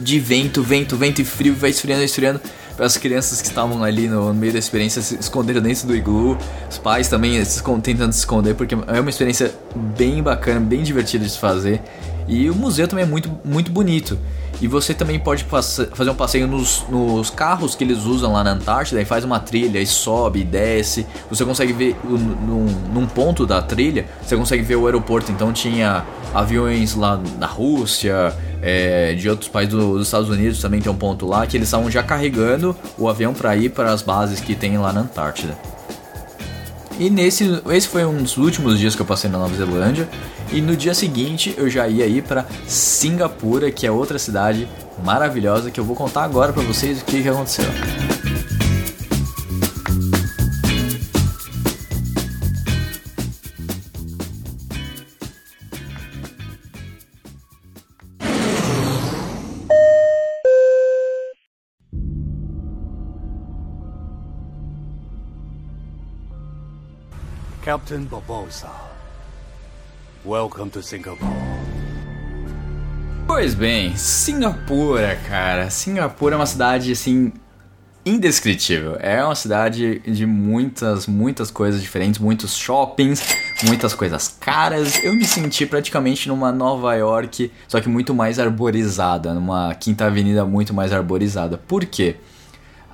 de 0.00 0.18
vento, 0.18 0.62
vento, 0.62 0.96
vento 0.96 1.20
e 1.20 1.24
frio, 1.24 1.54
vai 1.54 1.70
esfriando, 1.70 2.02
esfriando. 2.02 2.40
Para 2.76 2.84
as 2.84 2.96
crianças 2.96 3.40
que 3.40 3.48
estavam 3.48 3.82
ali 3.82 4.06
no, 4.06 4.34
meio 4.34 4.52
da 4.52 4.58
experiência 4.58 5.00
se 5.00 5.14
esconderam 5.18 5.62
dentro 5.62 5.86
do 5.86 5.96
iglu, 5.96 6.36
os 6.70 6.76
pais 6.76 7.08
também 7.08 7.42
se, 7.42 7.62
tentando 7.82 8.12
se 8.12 8.18
esconder, 8.18 8.54
porque 8.54 8.74
é 8.74 9.00
uma 9.00 9.08
experiência 9.08 9.54
bem 9.74 10.22
bacana, 10.22 10.60
bem 10.60 10.82
divertida 10.82 11.24
de 11.24 11.30
se 11.30 11.38
fazer. 11.38 11.80
E 12.28 12.50
o 12.50 12.54
museu 12.54 12.88
também 12.88 13.04
é 13.04 13.08
muito, 13.08 13.30
muito 13.44 13.70
bonito. 13.70 14.18
E 14.60 14.66
você 14.66 14.94
também 14.94 15.18
pode 15.18 15.44
fazer 15.44 16.10
um 16.10 16.14
passeio 16.14 16.46
nos, 16.46 16.84
nos, 16.88 17.28
carros 17.28 17.74
que 17.74 17.84
eles 17.84 18.04
usam 18.04 18.32
lá 18.32 18.42
na 18.42 18.52
Antártida 18.52 19.00
e 19.00 19.04
faz 19.04 19.22
uma 19.22 19.38
trilha 19.38 19.78
e 19.78 19.86
sobe 19.86 20.40
e 20.40 20.44
desce. 20.44 21.06
Você 21.28 21.44
consegue 21.44 21.74
ver 21.74 21.96
num, 22.04 22.64
num 22.92 23.06
ponto 23.06 23.44
da 23.44 23.60
trilha, 23.60 24.06
você 24.22 24.34
consegue 24.34 24.62
ver 24.62 24.76
o 24.76 24.86
aeroporto. 24.86 25.30
Então 25.30 25.52
tinha 25.52 26.06
aviões 26.34 26.94
lá 26.94 27.16
da 27.38 27.46
Rússia, 27.46 28.34
é, 28.62 29.14
de 29.14 29.28
outros 29.28 29.48
países 29.50 29.74
do, 29.74 29.98
dos 29.98 30.06
Estados 30.06 30.30
Unidos 30.30 30.60
também 30.60 30.80
tem 30.80 30.90
um 30.90 30.96
ponto 30.96 31.26
lá 31.26 31.46
que 31.46 31.56
eles 31.56 31.68
estavam 31.68 31.90
já 31.90 32.02
carregando 32.02 32.74
o 32.96 33.08
avião 33.08 33.34
para 33.34 33.54
ir 33.56 33.68
para 33.68 33.92
as 33.92 34.00
bases 34.00 34.40
que 34.40 34.54
tem 34.54 34.78
lá 34.78 34.92
na 34.92 35.02
Antártida. 35.02 35.56
E 36.98 37.10
nesse, 37.10 37.62
esse 37.70 37.88
foi 37.88 38.04
um 38.06 38.22
dos 38.22 38.36
últimos 38.36 38.78
dias 38.78 38.94
que 38.94 39.02
eu 39.02 39.06
passei 39.06 39.28
na 39.28 39.38
Nova 39.38 39.54
Zelândia. 39.54 40.08
E 40.50 40.60
no 40.60 40.76
dia 40.76 40.94
seguinte 40.94 41.54
eu 41.56 41.68
já 41.68 41.86
ia 41.86 42.06
ir 42.06 42.22
para 42.22 42.46
Singapura, 42.66 43.70
que 43.70 43.86
é 43.86 43.90
outra 43.90 44.18
cidade 44.18 44.68
maravilhosa 45.04 45.70
que 45.70 45.78
eu 45.78 45.84
vou 45.84 45.94
contar 45.94 46.24
agora 46.24 46.52
para 46.52 46.62
vocês 46.62 47.02
o 47.02 47.04
que, 47.04 47.22
que 47.22 47.28
aconteceu. 47.28 47.66
Captain 67.66 68.04
Barbosa. 68.04 68.70
Welcome 70.24 70.70
to 70.70 70.80
Singapore. 70.84 71.18
Pois 73.26 73.54
bem, 73.54 73.96
Singapura, 73.96 75.18
cara. 75.28 75.68
Singapura 75.68 76.36
é 76.36 76.38
uma 76.38 76.46
cidade 76.46 76.92
assim 76.92 77.32
indescritível. 78.04 78.96
É 79.00 79.24
uma 79.24 79.34
cidade 79.34 79.98
de 79.98 80.24
muitas, 80.24 81.08
muitas 81.08 81.50
coisas 81.50 81.82
diferentes, 81.82 82.20
muitos 82.20 82.56
shoppings, 82.56 83.20
muitas 83.64 83.94
coisas 83.94 84.28
caras. 84.28 85.02
Eu 85.02 85.12
me 85.12 85.24
senti 85.24 85.66
praticamente 85.66 86.28
numa 86.28 86.52
Nova 86.52 86.94
York, 86.94 87.50
só 87.66 87.80
que 87.80 87.88
muito 87.88 88.14
mais 88.14 88.38
arborizada, 88.38 89.34
numa 89.34 89.74
Quinta 89.74 90.06
Avenida 90.06 90.44
muito 90.44 90.72
mais 90.72 90.92
arborizada. 90.92 91.58
Por 91.58 91.84
quê? 91.84 92.14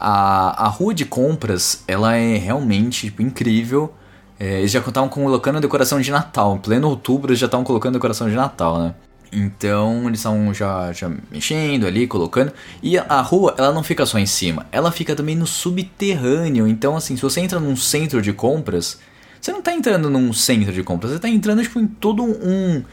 A, 0.01 0.64
a 0.64 0.68
rua 0.68 0.95
de 0.95 1.05
compras, 1.05 1.85
ela 1.87 2.16
é 2.16 2.39
realmente 2.39 3.09
tipo, 3.09 3.20
incrível 3.20 3.93
é, 4.39 4.59
eles 4.59 4.70
já 4.70 4.80
estavam 4.80 5.09
colocando 5.09 5.61
decoração 5.61 6.01
de 6.01 6.11
Natal. 6.11 6.57
Em 6.57 6.59
pleno 6.59 6.89
outubro 6.89 7.30
eles 7.30 7.39
já 7.39 7.47
estavam 7.47 7.64
colocando 7.64 7.95
decoração 7.95 8.28
de 8.28 8.35
Natal, 8.35 8.78
né? 8.78 8.95
Então 9.33 10.07
eles 10.07 10.18
estavam 10.18 10.53
já, 10.53 10.93
já 10.93 11.11
mexendo 11.30 11.87
ali, 11.87 12.07
colocando. 12.07 12.53
E 12.83 12.99
a, 12.99 13.05
a 13.09 13.20
rua, 13.22 13.55
ela 13.57 13.72
não 13.72 13.83
fica 13.83 14.05
só 14.05 14.18
em 14.18 14.26
cima, 14.26 14.66
ela 14.70 14.93
fica 14.93 15.16
também 15.16 15.35
no 15.35 15.47
subterrâneo. 15.47 16.68
Então, 16.68 16.97
assim, 16.97 17.16
se 17.16 17.22
você 17.22 17.41
entra 17.41 17.59
num 17.59 17.74
centro 17.74 18.20
de 18.20 18.33
compras, 18.33 18.99
você 19.41 19.51
não 19.51 19.61
está 19.61 19.72
entrando 19.72 20.11
num 20.11 20.33
centro 20.33 20.72
de 20.72 20.83
compras, 20.83 21.12
você 21.12 21.16
está 21.16 21.28
entrando 21.28 21.62
tipo, 21.62 21.80
em 21.80 21.87
todo 21.87 22.22
um, 22.22 22.85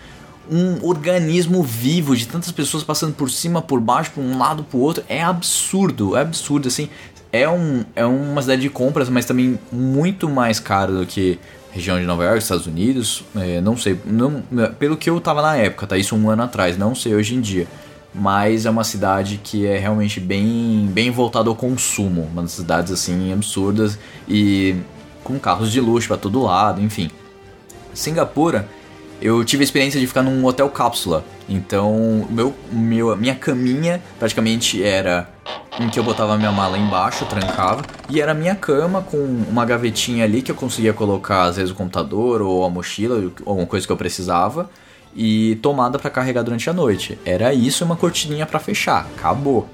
um 0.50 0.84
organismo 0.84 1.62
vivo 1.62 2.16
de 2.16 2.28
tantas 2.28 2.52
pessoas 2.52 2.84
passando 2.84 3.14
por 3.14 3.30
cima, 3.30 3.62
por 3.62 3.80
baixo, 3.80 4.12
por 4.12 4.22
um 4.22 4.38
lado, 4.38 4.64
por 4.64 4.80
outro. 4.80 5.04
É 5.10 5.22
absurdo, 5.22 6.16
é 6.16 6.22
absurdo, 6.22 6.70
assim 6.70 6.90
é, 7.32 7.48
um, 7.48 7.84
é 7.96 8.06
uma 8.06 8.42
cidade 8.42 8.62
de 8.62 8.70
compras, 8.70 9.10
mas 9.10 9.26
também 9.26 9.60
muito 9.72 10.30
mais 10.30 10.60
cara 10.60 10.92
do 10.92 11.06
que 11.06 11.40
região 11.72 12.00
de 12.00 12.06
Nova 12.06 12.24
York, 12.24 12.40
Estados 12.40 12.66
Unidos. 12.66 13.24
É, 13.36 13.62
não 13.62 13.78
sei, 13.78 14.00
não, 14.06 14.42
pelo 14.80 14.98
que 14.98 15.10
eu 15.10 15.20
tava 15.22 15.42
na 15.42 15.56
época, 15.56 15.88
tá? 15.88 15.98
Isso 15.98 16.16
um 16.16 16.30
ano 16.30 16.44
atrás, 16.44 16.78
não 16.78 16.96
sei 16.96 17.16
hoje 17.16 17.36
em 17.36 17.42
dia. 17.42 17.68
Mas 18.14 18.66
é 18.66 18.70
uma 18.70 18.84
cidade 18.84 19.40
que 19.44 19.68
é 19.68 19.78
realmente 19.78 20.20
bem, 20.20 20.90
bem 20.92 21.12
voltada 21.12 21.48
ao 21.48 21.56
consumo. 21.56 22.28
Uma 22.32 22.42
das 22.42 22.54
cidades 22.54 22.92
assim 22.92 23.32
absurdas 23.32 24.00
e 24.28 24.76
com 25.24 25.38
carros 25.38 25.72
de 25.72 25.80
luxo 25.80 26.08
para 26.08 26.18
todo 26.18 26.42
lado, 26.42 26.82
enfim. 26.82 27.12
Singapura, 27.94 28.68
eu 29.22 29.43
tive 29.43 29.63
a 29.63 29.65
experiência 29.65 29.99
de 29.99 30.07
ficar 30.07 30.22
num 30.22 30.45
hotel 30.45 30.70
cápsula. 30.70 31.24
Então, 31.47 32.28
meu, 32.30 32.53
meu, 32.72 33.15
minha 33.17 33.36
caminha 33.36 34.01
praticamente 34.17 34.84
era 34.84 35.30
em 35.80 35.89
que 35.89 35.99
eu 35.99 36.03
botava 36.03 36.38
minha 36.38 36.51
mala 36.51 36.78
embaixo, 36.78 37.26
trancava, 37.26 37.82
e 38.09 38.22
era 38.22 38.34
minha 38.34 38.55
cama 38.55 39.01
com 39.01 39.17
uma 39.17 39.65
gavetinha 39.65 40.26
ali 40.26 40.41
que 40.41 40.51
eu 40.51 40.55
conseguia 40.55 40.93
colocar 40.93 41.43
às 41.43 41.55
vezes 41.55 41.72
o 41.72 41.76
computador 41.76 42.41
ou 42.41 42.65
a 42.65 42.70
mochila, 42.70 43.15
ou 43.15 43.32
alguma 43.45 43.67
coisa 43.67 43.86
que 43.86 43.91
eu 43.91 43.97
precisava, 43.97 44.70
e 45.15 45.57
tomada 45.61 45.97
para 45.97 46.09
carregar 46.09 46.43
durante 46.43 46.70
a 46.70 46.74
noite. 46.74 47.17
Era 47.26 47.53
isso, 47.53 47.84
uma 47.84 47.95
cortininha 47.95 48.45
para 48.45 48.59
fechar, 48.59 49.07
acabou. 49.17 49.67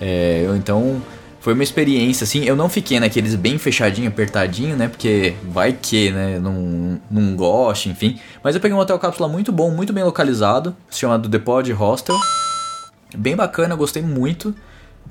É, 0.00 0.46
então 0.56 1.00
foi 1.42 1.54
uma 1.54 1.64
experiência 1.64 2.22
assim, 2.22 2.44
eu 2.44 2.54
não 2.54 2.68
fiquei 2.68 3.00
naqueles 3.00 3.34
bem 3.34 3.58
fechadinho, 3.58 4.06
apertadinho, 4.06 4.76
né? 4.76 4.86
Porque 4.86 5.34
vai 5.42 5.72
que, 5.72 6.08
né? 6.12 6.38
Não, 6.38 7.00
não 7.10 7.34
goste, 7.34 7.88
enfim. 7.88 8.20
Mas 8.44 8.54
eu 8.54 8.60
peguei 8.60 8.76
um 8.76 8.78
hotel 8.78 8.96
cápsula 8.96 9.28
muito 9.28 9.50
bom, 9.50 9.68
muito 9.72 9.92
bem 9.92 10.04
localizado, 10.04 10.74
chamado 10.88 11.28
The 11.28 11.40
Pod 11.40 11.72
Hostel. 11.72 12.16
Bem 13.16 13.34
bacana, 13.34 13.74
eu 13.74 13.76
gostei 13.76 14.04
muito. 14.04 14.54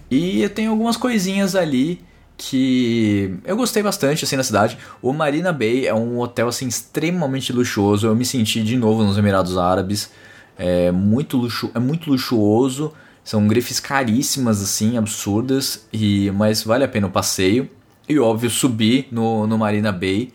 E 0.09 0.47
tem 0.47 0.67
algumas 0.67 0.95
coisinhas 0.95 1.53
ali 1.53 2.01
que 2.37 3.35
eu 3.43 3.57
gostei 3.57 3.83
bastante 3.83 4.23
assim 4.23 4.37
na 4.37 4.43
cidade. 4.43 4.77
O 5.01 5.11
Marina 5.11 5.51
Bay 5.51 5.85
é 5.85 5.93
um 5.93 6.17
hotel 6.17 6.47
assim 6.47 6.65
extremamente 6.65 7.51
luxuoso. 7.51 8.07
Eu 8.07 8.15
me 8.15 8.23
senti 8.23 8.63
de 8.63 8.77
novo 8.77 9.03
nos 9.03 9.17
Emirados 9.17 9.57
Árabes. 9.57 10.09
É 10.57 10.91
muito 10.91 11.35
luxu 11.35 11.69
é 11.75 11.79
muito 11.79 12.09
luxuoso. 12.09 12.93
São 13.23 13.47
grifes 13.47 13.79
caríssimas, 13.79 14.61
assim, 14.61 14.97
absurdas, 14.97 15.85
e 15.93 16.31
mas 16.31 16.63
vale 16.63 16.83
a 16.83 16.87
pena 16.87 17.07
o 17.07 17.11
passeio. 17.11 17.69
E 18.09 18.19
óbvio, 18.19 18.49
subir 18.49 19.07
no, 19.11 19.45
no 19.47 19.57
Marina 19.57 19.91
Bay, 19.91 20.33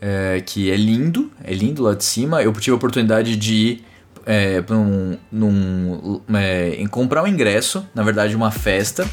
é, 0.00 0.42
que 0.44 0.70
é 0.70 0.76
lindo, 0.76 1.30
é 1.42 1.52
lindo 1.52 1.82
lá 1.82 1.94
de 1.94 2.04
cima. 2.04 2.42
Eu 2.42 2.52
tive 2.54 2.72
a 2.72 2.76
oportunidade 2.76 3.36
de 3.36 3.54
ir 3.54 3.84
é, 4.26 4.62
pra 4.62 4.76
um, 4.76 5.16
num, 5.30 6.20
é, 6.34 6.76
em 6.78 6.86
comprar 6.86 7.22
um 7.22 7.26
ingresso, 7.26 7.86
na 7.94 8.02
verdade, 8.02 8.34
uma 8.34 8.50
festa. 8.50 9.08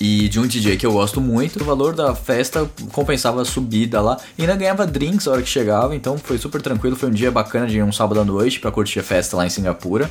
E 0.00 0.30
de 0.30 0.40
um 0.40 0.46
DJ 0.46 0.78
que 0.78 0.86
eu 0.86 0.92
gosto 0.92 1.20
muito, 1.20 1.60
o 1.60 1.64
valor 1.64 1.94
da 1.94 2.14
festa 2.14 2.68
compensava 2.90 3.42
a 3.42 3.44
subida 3.44 4.00
lá. 4.00 4.16
E 4.38 4.42
ainda 4.42 4.56
ganhava 4.56 4.86
drinks 4.86 5.26
na 5.26 5.32
hora 5.32 5.42
que 5.42 5.48
chegava, 5.48 5.94
então 5.94 6.16
foi 6.16 6.38
super 6.38 6.62
tranquilo. 6.62 6.96
Foi 6.96 7.10
um 7.10 7.12
dia 7.12 7.30
bacana 7.30 7.66
de 7.66 7.82
um 7.82 7.92
sábado 7.92 8.18
à 8.18 8.24
noite 8.24 8.58
para 8.58 8.70
curtir 8.70 9.00
a 9.00 9.02
festa 9.02 9.36
lá 9.36 9.44
em 9.44 9.50
Singapura. 9.50 10.10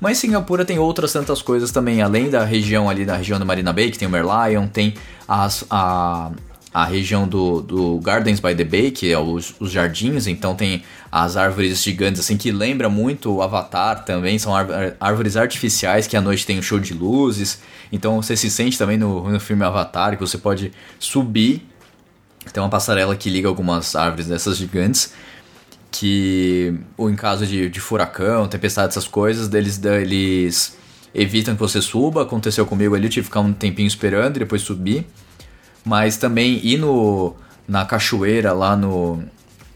Mas 0.00 0.18
Singapura 0.18 0.64
tem 0.64 0.78
outras 0.78 1.12
tantas 1.12 1.40
coisas 1.40 1.70
também, 1.70 2.02
além 2.02 2.28
da 2.28 2.44
região 2.44 2.90
ali, 2.90 3.04
da 3.04 3.16
região 3.16 3.38
da 3.38 3.44
Marina 3.44 3.72
Bay, 3.72 3.90
que 3.90 3.98
tem 3.98 4.08
o 4.08 4.10
Merlion, 4.10 4.66
tem 4.66 4.94
as, 5.28 5.64
a, 5.70 6.32
a 6.74 6.84
região 6.84 7.28
do, 7.28 7.60
do 7.60 7.98
Gardens 7.98 8.40
by 8.40 8.54
the 8.54 8.64
Bay, 8.64 8.90
que 8.90 9.12
é 9.12 9.18
os, 9.18 9.54
os 9.60 9.70
jardins, 9.70 10.26
então 10.26 10.54
tem 10.54 10.82
as 11.10 11.36
árvores 11.36 11.82
gigantes, 11.82 12.20
assim, 12.20 12.36
que 12.36 12.50
lembra 12.50 12.88
muito 12.88 13.32
o 13.32 13.42
Avatar 13.42 14.04
também, 14.04 14.38
são 14.38 14.52
árvores 14.98 15.36
artificiais 15.36 16.06
que 16.06 16.16
à 16.16 16.20
noite 16.20 16.46
tem 16.46 16.58
um 16.58 16.62
show 16.62 16.80
de 16.80 16.94
luzes, 16.94 17.60
então 17.92 18.20
você 18.20 18.36
se 18.36 18.50
sente 18.50 18.78
também 18.78 18.96
no, 18.96 19.30
no 19.30 19.38
filme 19.38 19.62
Avatar, 19.64 20.16
que 20.16 20.20
você 20.20 20.38
pode 20.38 20.72
subir, 20.98 21.66
tem 22.52 22.62
uma 22.62 22.70
passarela 22.70 23.14
que 23.14 23.28
liga 23.28 23.46
algumas 23.46 23.94
árvores 23.94 24.26
dessas 24.26 24.56
gigantes, 24.56 25.12
que 25.92 26.74
ou 26.96 27.10
em 27.10 27.14
caso 27.14 27.46
de, 27.46 27.68
de 27.68 27.78
furacão, 27.78 28.48
tempestade, 28.48 28.88
essas 28.88 29.06
coisas, 29.06 29.52
eles, 29.52 29.80
eles 29.84 30.76
evitam 31.14 31.54
que 31.54 31.60
você 31.60 31.80
suba. 31.82 32.22
Aconteceu 32.22 32.64
comigo 32.66 32.94
ali, 32.94 33.04
eu 33.04 33.10
tive 33.10 33.24
que 33.24 33.28
ficar 33.28 33.40
um 33.40 33.52
tempinho 33.52 33.86
esperando 33.86 34.36
e 34.36 34.38
depois 34.40 34.62
subir. 34.62 35.06
Mas 35.84 36.16
também 36.16 36.58
ir 36.64 36.78
no, 36.78 37.34
na 37.68 37.84
cachoeira 37.84 38.52
lá 38.52 38.74
no, 38.74 39.22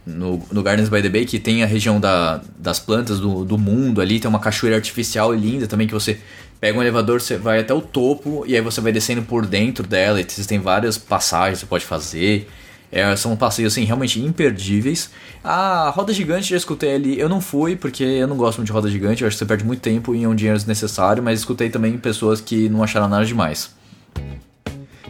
no, 0.06 0.42
no, 0.50 0.62
Gardens 0.62 0.88
by 0.88 1.02
the 1.02 1.08
Bay, 1.08 1.26
que 1.26 1.38
tem 1.38 1.62
a 1.62 1.66
região 1.66 2.00
da, 2.00 2.40
das 2.56 2.80
plantas 2.80 3.20
do, 3.20 3.44
do 3.44 3.58
mundo 3.58 4.00
ali, 4.00 4.18
tem 4.18 4.28
uma 4.28 4.38
cachoeira 4.38 4.76
artificial 4.76 5.32
linda 5.34 5.66
também 5.66 5.86
que 5.86 5.94
você 5.94 6.18
pega 6.60 6.78
um 6.78 6.82
elevador, 6.82 7.20
você 7.20 7.36
vai 7.36 7.60
até 7.60 7.74
o 7.74 7.82
topo 7.82 8.44
e 8.46 8.54
aí 8.54 8.60
você 8.60 8.80
vai 8.80 8.92
descendo 8.92 9.22
por 9.22 9.44
dentro 9.44 9.86
dela. 9.86 10.20
E 10.20 10.24
tem 10.24 10.58
várias 10.58 10.96
passagens 10.96 11.58
que 11.58 11.60
você 11.60 11.66
pode 11.66 11.84
fazer. 11.84 12.48
É, 12.90 13.14
são 13.16 13.36
passeios 13.36 13.72
assim, 13.72 13.84
realmente 13.84 14.20
imperdíveis. 14.20 15.10
A 15.42 15.90
roda 15.90 16.12
gigante 16.12 16.50
já 16.50 16.56
escutei 16.56 16.94
ali. 16.94 17.18
Eu 17.18 17.28
não 17.28 17.40
fui 17.40 17.76
porque 17.76 18.02
eu 18.02 18.26
não 18.26 18.36
gosto 18.36 18.58
muito 18.58 18.66
de 18.66 18.72
roda 18.72 18.88
gigante. 18.88 19.22
Eu 19.22 19.28
acho 19.28 19.36
que 19.36 19.38
você 19.38 19.46
perde 19.46 19.64
muito 19.64 19.80
tempo 19.80 20.14
e 20.14 20.24
é 20.24 20.28
um 20.28 20.34
dinheiro 20.34 20.58
desnecessário. 20.58 21.22
Mas 21.22 21.40
escutei 21.40 21.68
também 21.68 21.96
pessoas 21.98 22.40
que 22.40 22.68
não 22.68 22.82
acharam 22.82 23.08
nada 23.08 23.24
demais. 23.24 23.75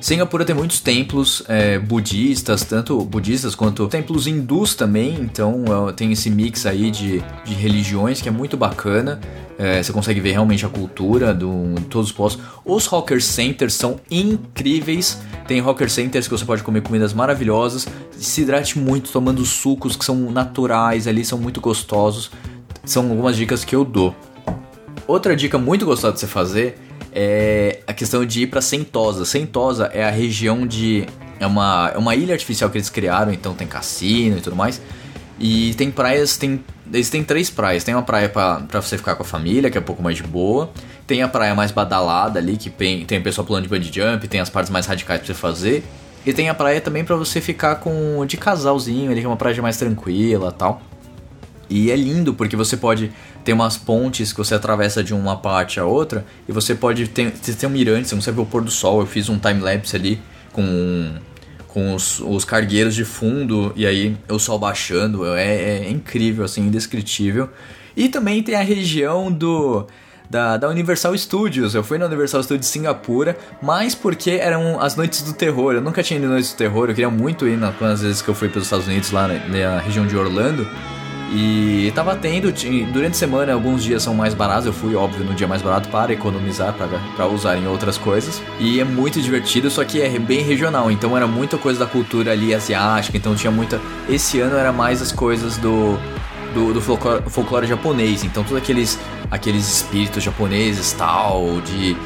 Singapura 0.00 0.44
tem 0.44 0.54
muitos 0.54 0.80
templos 0.80 1.42
é, 1.48 1.78
budistas, 1.78 2.62
tanto 2.64 3.02
budistas 3.04 3.54
quanto 3.54 3.88
templos 3.88 4.26
hindus 4.26 4.74
também, 4.74 5.14
então 5.14 5.64
é, 5.88 5.92
tem 5.92 6.12
esse 6.12 6.28
mix 6.28 6.66
aí 6.66 6.90
de, 6.90 7.22
de 7.44 7.54
religiões 7.54 8.20
que 8.20 8.28
é 8.28 8.32
muito 8.32 8.56
bacana. 8.56 9.20
É, 9.58 9.82
você 9.82 9.90
consegue 9.90 10.20
ver 10.20 10.32
realmente 10.32 10.66
a 10.66 10.68
cultura 10.68 11.32
do, 11.32 11.74
de 11.76 11.86
todos 11.86 12.10
os 12.10 12.12
postos. 12.12 12.44
Os 12.62 12.92
Hawker 12.92 13.22
Centers 13.22 13.72
são 13.72 13.98
incríveis. 14.10 15.18
Tem 15.48 15.60
Hawker 15.60 15.90
Centers 15.90 16.28
que 16.28 16.36
você 16.36 16.44
pode 16.44 16.62
comer 16.62 16.82
comidas 16.82 17.14
maravilhosas. 17.14 17.88
Se 18.18 18.42
hidrate 18.42 18.78
muito 18.78 19.10
tomando 19.10 19.44
sucos 19.46 19.96
que 19.96 20.04
são 20.04 20.30
naturais 20.30 21.06
ali, 21.06 21.24
são 21.24 21.38
muito 21.38 21.58
gostosos. 21.58 22.30
São 22.84 23.08
algumas 23.08 23.34
dicas 23.34 23.64
que 23.64 23.74
eu 23.74 23.82
dou. 23.82 24.14
Outra 25.06 25.34
dica 25.34 25.56
muito 25.56 25.86
gostosa 25.86 26.12
de 26.12 26.20
você 26.20 26.26
fazer 26.26 26.78
é 27.18 27.80
a 27.86 27.94
questão 27.94 28.26
de 28.26 28.42
ir 28.42 28.48
para 28.48 28.60
Sentosa. 28.60 29.24
Sentosa 29.24 29.90
é 29.94 30.04
a 30.04 30.10
região 30.10 30.66
de. 30.66 31.06
É 31.40 31.46
uma, 31.46 31.90
é 31.94 31.98
uma 31.98 32.14
ilha 32.14 32.34
artificial 32.34 32.68
que 32.68 32.76
eles 32.76 32.90
criaram, 32.90 33.32
então 33.32 33.54
tem 33.54 33.66
cassino 33.66 34.36
e 34.36 34.40
tudo 34.42 34.54
mais. 34.54 34.82
E 35.40 35.72
tem 35.74 35.90
praias, 35.90 36.36
tem, 36.36 36.62
eles 36.92 37.08
têm 37.08 37.24
três 37.24 37.48
praias. 37.48 37.84
Tem 37.84 37.94
uma 37.94 38.02
praia 38.02 38.28
para 38.28 38.80
você 38.80 38.98
ficar 38.98 39.14
com 39.14 39.22
a 39.22 39.26
família, 39.26 39.70
que 39.70 39.78
é 39.78 39.80
um 39.80 39.84
pouco 39.84 40.02
mais 40.02 40.16
de 40.16 40.22
boa. 40.22 40.70
Tem 41.06 41.22
a 41.22 41.28
praia 41.28 41.54
mais 41.54 41.70
badalada 41.70 42.38
ali, 42.38 42.58
que 42.58 42.68
tem, 42.68 43.06
tem 43.06 43.18
o 43.18 43.22
pessoal 43.22 43.46
pulando 43.46 43.62
de 43.62 43.68
bungee 43.70 43.90
jump, 43.90 44.28
tem 44.28 44.40
as 44.40 44.50
partes 44.50 44.70
mais 44.70 44.84
radicais 44.84 45.20
pra 45.20 45.26
você 45.26 45.34
fazer. 45.34 45.84
E 46.26 46.34
tem 46.34 46.50
a 46.50 46.54
praia 46.54 46.82
também 46.82 47.02
para 47.02 47.16
você 47.16 47.40
ficar 47.40 47.76
com 47.76 48.26
de 48.26 48.36
casalzinho, 48.36 49.10
ali 49.10 49.20
que 49.20 49.26
é 49.26 49.28
uma 49.28 49.36
praia 49.36 49.62
mais 49.62 49.78
tranquila 49.78 50.52
tal. 50.52 50.82
E 51.68 51.90
é 51.90 51.96
lindo 51.96 52.34
porque 52.34 52.56
você 52.56 52.76
pode 52.76 53.10
ter 53.46 53.52
umas 53.52 53.76
pontes 53.76 54.32
que 54.32 54.38
você 54.38 54.56
atravessa 54.56 55.04
de 55.04 55.14
uma 55.14 55.36
parte 55.36 55.78
a 55.78 55.84
outra 55.84 56.26
e 56.48 56.52
você 56.52 56.74
pode 56.74 57.06
ter, 57.06 57.30
ter 57.30 57.66
um 57.68 57.70
mirante, 57.70 58.08
você 58.08 58.16
consegue 58.16 58.36
ver 58.38 58.42
o 58.42 58.46
pôr 58.46 58.60
do 58.60 58.72
sol. 58.72 59.00
Eu 59.00 59.06
fiz 59.06 59.28
um 59.28 59.38
time 59.38 59.60
lapse 59.60 59.94
ali 59.94 60.20
com 60.52 61.14
com 61.68 61.94
os, 61.94 62.20
os 62.20 62.42
cargueiros 62.42 62.94
de 62.94 63.04
fundo 63.04 63.70
e 63.76 63.86
aí 63.86 64.16
o 64.30 64.38
sol 64.38 64.58
baixando, 64.58 65.26
é, 65.36 65.84
é 65.84 65.90
incrível, 65.90 66.44
assim, 66.44 66.62
indescritível. 66.62 67.50
E 67.94 68.08
também 68.08 68.42
tem 68.42 68.54
a 68.54 68.62
região 68.62 69.30
do 69.30 69.86
da, 70.28 70.56
da 70.56 70.68
Universal 70.68 71.16
Studios. 71.16 71.74
Eu 71.74 71.84
fui 71.84 71.98
na 71.98 72.06
Universal 72.06 72.42
Studios 72.42 72.66
Singapura, 72.66 73.36
mas 73.62 73.94
porque 73.94 74.30
eram 74.30 74.80
as 74.80 74.96
noites 74.96 75.22
do 75.22 75.34
terror. 75.34 75.74
Eu 75.74 75.82
nunca 75.82 76.02
tinha 76.02 76.18
ido 76.18 76.28
noites 76.28 76.52
do 76.52 76.56
terror, 76.56 76.88
eu 76.88 76.94
queria 76.94 77.10
muito 77.10 77.46
ir 77.46 77.56
nas 77.56 78.00
vezes 78.00 78.22
que 78.22 78.28
eu 78.28 78.34
fui 78.34 78.48
para 78.48 78.58
os 78.58 78.64
Estados 78.64 78.88
Unidos, 78.88 79.12
lá 79.12 79.28
na, 79.28 79.38
na 79.46 79.78
região 79.78 80.04
de 80.04 80.16
Orlando. 80.16 80.66
E 81.32 81.90
tava 81.94 82.14
tendo, 82.14 82.52
durante 82.92 83.12
a 83.12 83.18
semana, 83.18 83.52
alguns 83.52 83.82
dias 83.82 84.02
são 84.02 84.14
mais 84.14 84.32
baratos. 84.32 84.66
Eu 84.66 84.72
fui, 84.72 84.94
óbvio, 84.94 85.24
no 85.24 85.34
dia 85.34 85.48
mais 85.48 85.60
barato 85.60 85.88
para 85.88 86.12
economizar, 86.12 86.74
para 87.16 87.26
usar 87.26 87.56
em 87.56 87.66
outras 87.66 87.98
coisas. 87.98 88.40
E 88.60 88.80
é 88.80 88.84
muito 88.84 89.20
divertido, 89.20 89.70
só 89.70 89.84
que 89.84 90.00
é 90.00 90.18
bem 90.18 90.42
regional. 90.42 90.90
Então 90.90 91.16
era 91.16 91.26
muita 91.26 91.58
coisa 91.58 91.80
da 91.80 91.86
cultura 91.86 92.32
ali 92.32 92.54
asiática. 92.54 93.16
Então 93.16 93.34
tinha 93.34 93.50
muita. 93.50 93.80
Esse 94.08 94.40
ano 94.40 94.56
era 94.56 94.72
mais 94.72 95.02
as 95.02 95.12
coisas 95.12 95.56
do. 95.56 95.98
Do, 96.54 96.72
do 96.72 96.80
folclore, 96.80 97.22
folclore 97.28 97.66
japonês, 97.66 98.24
então 98.24 98.42
todos 98.42 98.56
aqueles 98.56 98.98
aqueles 99.30 99.68
espíritos 99.68 100.22
japoneses 100.22 100.92
tal, 100.92 101.60
de, 101.60 101.96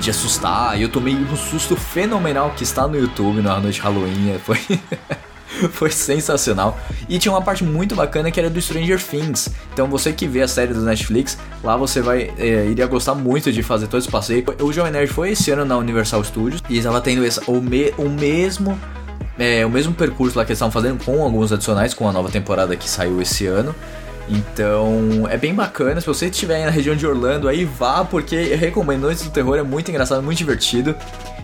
de 0.00 0.10
assustar. 0.10 0.78
E 0.78 0.82
eu 0.82 0.88
tomei 0.88 1.14
um 1.14 1.36
susto 1.36 1.76
fenomenal 1.76 2.50
que 2.50 2.62
está 2.62 2.86
no 2.86 2.96
YouTube 2.98 3.40
na 3.40 3.58
noite 3.58 3.80
Halloween. 3.80 4.38
Foi. 4.44 4.58
Foi 5.72 5.90
sensacional. 5.90 6.78
E 7.08 7.18
tinha 7.18 7.32
uma 7.32 7.42
parte 7.42 7.64
muito 7.64 7.94
bacana 7.94 8.30
que 8.30 8.38
era 8.38 8.50
do 8.50 8.60
Stranger 8.60 9.02
Things. 9.02 9.48
Então 9.72 9.88
você 9.88 10.12
que 10.12 10.26
vê 10.26 10.42
a 10.42 10.48
série 10.48 10.72
do 10.72 10.82
Netflix, 10.82 11.38
lá 11.62 11.76
você 11.76 12.00
vai 12.00 12.32
é, 12.38 12.66
iria 12.66 12.86
gostar 12.86 13.14
muito 13.14 13.52
de 13.52 13.62
fazer 13.62 13.86
todo 13.86 14.00
esse 14.00 14.10
passeio. 14.10 14.44
O 14.60 14.72
Jovem 14.72 14.92
Nerd 14.92 15.12
foi 15.12 15.30
esse 15.30 15.50
ano 15.50 15.64
na 15.64 15.76
Universal 15.76 16.22
Studios 16.24 16.62
e 16.68 16.78
estava 16.78 17.00
tendo 17.00 17.22
o, 17.46 17.60
me, 17.60 17.92
o 17.96 18.08
mesmo 18.08 18.78
é, 19.38 19.66
o 19.66 19.70
mesmo 19.70 19.92
percurso 19.92 20.38
lá 20.38 20.44
que 20.44 20.52
eles 20.52 20.58
estavam 20.58 20.72
fazendo 20.72 21.02
com 21.04 21.22
alguns 21.22 21.52
adicionais 21.52 21.92
com 21.92 22.08
a 22.08 22.12
nova 22.12 22.30
temporada 22.30 22.74
que 22.76 22.88
saiu 22.88 23.20
esse 23.20 23.46
ano. 23.46 23.74
Então 24.28 25.26
é 25.30 25.36
bem 25.36 25.54
bacana. 25.54 26.00
Se 26.00 26.06
você 26.06 26.26
estiver 26.26 26.64
na 26.64 26.70
região 26.70 26.96
de 26.96 27.06
Orlando, 27.06 27.48
aí 27.48 27.64
vá, 27.64 28.04
porque 28.04 28.54
recomendo 28.54 29.02
Noites 29.02 29.24
do 29.24 29.30
Terror, 29.30 29.56
é 29.56 29.62
muito 29.62 29.88
engraçado, 29.90 30.22
muito 30.22 30.38
divertido 30.38 30.94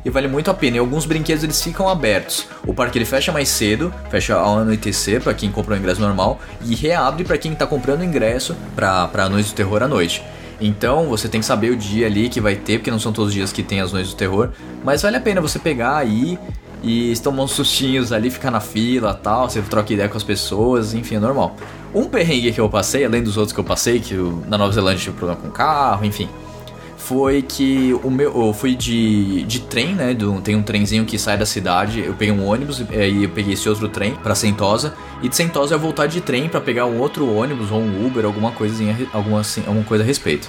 e 0.04 0.10
vale 0.10 0.28
muito 0.28 0.50
a 0.50 0.54
pena. 0.54 0.76
E 0.76 0.80
alguns 0.80 1.06
brinquedos 1.06 1.44
eles 1.44 1.62
ficam 1.62 1.88
abertos. 1.88 2.46
O 2.66 2.74
parque 2.74 2.98
ele 2.98 3.04
fecha 3.04 3.32
mais 3.32 3.48
cedo, 3.48 3.92
fecha 4.10 4.34
ao 4.34 4.58
anoitecer 4.58 5.20
para 5.20 5.34
quem 5.34 5.50
comprou 5.50 5.76
o 5.76 5.80
ingresso 5.80 6.00
normal 6.00 6.40
e 6.64 6.74
reabre 6.74 7.24
para 7.24 7.38
quem 7.38 7.52
está 7.52 7.66
comprando 7.66 8.04
ingresso 8.04 8.56
para 8.74 9.10
a 9.12 9.28
Noite 9.28 9.50
do 9.50 9.54
Terror 9.54 9.82
à 9.82 9.88
noite. 9.88 10.22
Então 10.60 11.06
você 11.06 11.28
tem 11.28 11.40
que 11.40 11.46
saber 11.46 11.70
o 11.70 11.76
dia 11.76 12.06
ali 12.06 12.28
que 12.28 12.40
vai 12.40 12.54
ter, 12.54 12.78
porque 12.78 12.90
não 12.90 12.98
são 12.98 13.12
todos 13.12 13.28
os 13.28 13.34
dias 13.34 13.52
que 13.52 13.62
tem 13.62 13.80
as 13.80 13.92
noites 13.92 14.12
do 14.12 14.16
terror. 14.16 14.50
Mas 14.84 15.02
vale 15.02 15.16
a 15.16 15.20
pena 15.20 15.40
você 15.40 15.58
pegar 15.58 15.96
aí 15.96 16.38
e 16.84 17.12
tomar 17.22 17.44
uns 17.44 17.50
sustinhos 17.50 18.12
ali, 18.12 18.30
ficar 18.30 18.50
na 18.50 18.60
fila 18.60 19.12
tal. 19.12 19.50
Você 19.50 19.60
troca 19.62 19.92
ideia 19.92 20.08
com 20.08 20.16
as 20.16 20.22
pessoas, 20.22 20.94
enfim, 20.94 21.16
é 21.16 21.20
normal. 21.20 21.56
Um 21.92 22.04
perrengue 22.04 22.52
que 22.52 22.60
eu 22.60 22.68
passei, 22.68 23.04
além 23.04 23.22
dos 23.22 23.36
outros 23.36 23.52
que 23.52 23.58
eu 23.58 23.64
passei, 23.64 23.98
que 23.98 24.14
eu, 24.14 24.42
na 24.46 24.56
Nova 24.56 24.72
Zelândia 24.72 25.02
tive 25.02 25.16
problema 25.16 25.40
com 25.40 25.50
carro, 25.50 26.04
enfim 26.04 26.28
foi 27.02 27.42
que 27.42 27.92
o 28.02 28.10
meu, 28.10 28.46
eu 28.46 28.52
fui 28.52 28.74
de, 28.74 29.42
de 29.42 29.60
trem, 29.60 29.94
né? 29.94 30.14
Do, 30.14 30.40
tem 30.40 30.54
um 30.54 30.62
trenzinho 30.62 31.04
que 31.04 31.18
sai 31.18 31.36
da 31.36 31.44
cidade. 31.44 32.00
Eu 32.00 32.14
peguei 32.14 32.32
um 32.32 32.46
ônibus 32.46 32.80
e 32.80 32.96
aí 32.96 33.24
eu 33.24 33.28
peguei 33.28 33.54
esse 33.54 33.68
outro 33.68 33.88
trem 33.88 34.14
para 34.14 34.34
Sentosa 34.34 34.94
e 35.22 35.28
de 35.28 35.36
Sentosa 35.36 35.74
eu 35.74 35.78
voltar 35.78 36.06
de 36.06 36.20
trem 36.20 36.48
para 36.48 36.60
pegar 36.60 36.86
um 36.86 36.98
outro 36.98 37.28
ônibus 37.32 37.70
ou 37.70 37.80
um 37.80 38.06
Uber, 38.06 38.24
alguma 38.24 38.52
coisinha, 38.52 38.96
alguma, 39.12 39.40
assim, 39.40 39.62
alguma 39.66 39.84
coisa 39.84 40.04
a 40.04 40.06
respeito. 40.06 40.48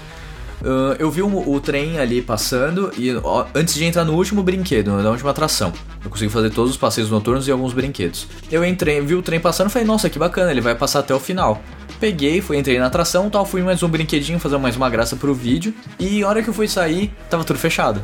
Uh, 0.62 0.96
eu 0.98 1.12
vi 1.12 1.22
um, 1.22 1.50
o 1.50 1.60
trem 1.60 2.00
ali 2.00 2.22
passando 2.22 2.90
e 2.98 3.14
ó, 3.16 3.46
antes 3.54 3.74
de 3.74 3.84
entrar 3.84 4.06
no 4.06 4.14
último 4.14 4.42
brinquedo, 4.42 4.92
na 4.92 5.10
última 5.10 5.32
atração, 5.32 5.74
eu 6.06 6.10
consegui 6.10 6.32
fazer 6.32 6.52
todos 6.52 6.72
os 6.72 6.78
passeios 6.78 7.10
noturnos 7.10 7.48
e 7.48 7.52
alguns 7.52 7.74
brinquedos. 7.74 8.28
Eu 8.50 8.64
entrei, 8.64 9.02
vi 9.02 9.14
o 9.14 9.22
trem 9.22 9.42
passando 9.42 9.70
e 9.70 9.74
falei, 9.74 9.86
nossa, 9.86 10.10
que 10.10 10.18
bacana, 10.18 10.52
ele 10.52 10.62
vai 10.62 10.74
passar 10.74 11.00
até 11.00 11.14
o 11.14 11.20
final. 11.20 11.62
Peguei, 12.04 12.42
fui, 12.42 12.58
entrei 12.58 12.78
na 12.78 12.88
atração, 12.88 13.30
tal, 13.30 13.46
fui 13.46 13.62
mais 13.62 13.82
um 13.82 13.88
brinquedinho, 13.88 14.38
fazer 14.38 14.58
mais 14.58 14.76
uma 14.76 14.90
graça 14.90 15.16
pro 15.16 15.34
vídeo. 15.34 15.74
E 15.98 16.22
a 16.22 16.28
hora 16.28 16.44
que 16.44 16.50
eu 16.50 16.54
fui 16.54 16.68
sair, 16.68 17.14
tava 17.30 17.46
tudo 17.46 17.58
fechado. 17.58 18.02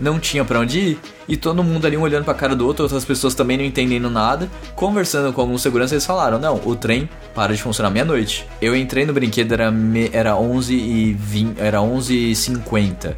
Não 0.00 0.18
tinha 0.18 0.44
pra 0.44 0.58
onde 0.58 0.80
ir. 0.80 0.98
E 1.28 1.36
todo 1.36 1.62
mundo 1.62 1.86
ali 1.86 1.96
um 1.96 2.00
olhando 2.02 2.24
pra 2.24 2.34
cara 2.34 2.56
do 2.56 2.66
outro, 2.66 2.82
outras 2.82 3.04
pessoas 3.04 3.32
também 3.32 3.56
não 3.56 3.64
entendendo 3.64 4.10
nada. 4.10 4.50
Conversando 4.74 5.32
com 5.32 5.40
alguns 5.40 5.62
seguranças, 5.62 5.92
eles 5.92 6.06
falaram: 6.06 6.36
Não, 6.40 6.60
o 6.64 6.74
trem 6.74 7.08
para 7.32 7.54
de 7.54 7.62
funcionar 7.62 7.90
meia-noite. 7.90 8.44
Eu 8.60 8.74
entrei 8.74 9.06
no 9.06 9.12
brinquedo, 9.12 9.52
era, 9.52 9.70
me- 9.70 10.10
era 10.12 10.34
11 10.34 10.74
e 10.74 11.12
20, 11.12 11.60
era 11.60 11.80
11 11.80 12.30
e 12.32 12.34
50. 12.34 13.16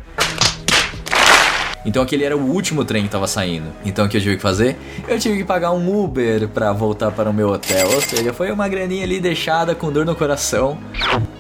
Então 1.85 2.03
aquele 2.03 2.25
era 2.25 2.37
o 2.37 2.41
último 2.41 2.85
trem 2.85 3.05
que 3.05 3.09
tava 3.09 3.27
saindo. 3.27 3.67
Então 3.85 4.07
o 4.07 4.09
que 4.09 4.17
eu 4.17 4.21
tive 4.21 4.37
que 4.37 4.43
fazer? 4.43 4.77
Eu 5.09 5.19
tive 5.19 5.39
que 5.39 5.45
pagar 5.45 5.73
um 5.73 6.03
Uber 6.03 6.49
pra 6.49 6.73
voltar 6.73 7.11
para 7.11 7.29
o 7.29 7.35
meu 7.35 7.51
hotel. 7.51 7.91
Ou 7.93 8.01
seja, 8.01 8.33
foi 8.33 8.51
uma 8.53 8.69
graninha 8.69 9.05
ali 9.05 9.21
deixada 9.21 9.75
com 9.75 9.91
dor 9.91 10.07
no 10.07 10.15
coração. 10.15 10.79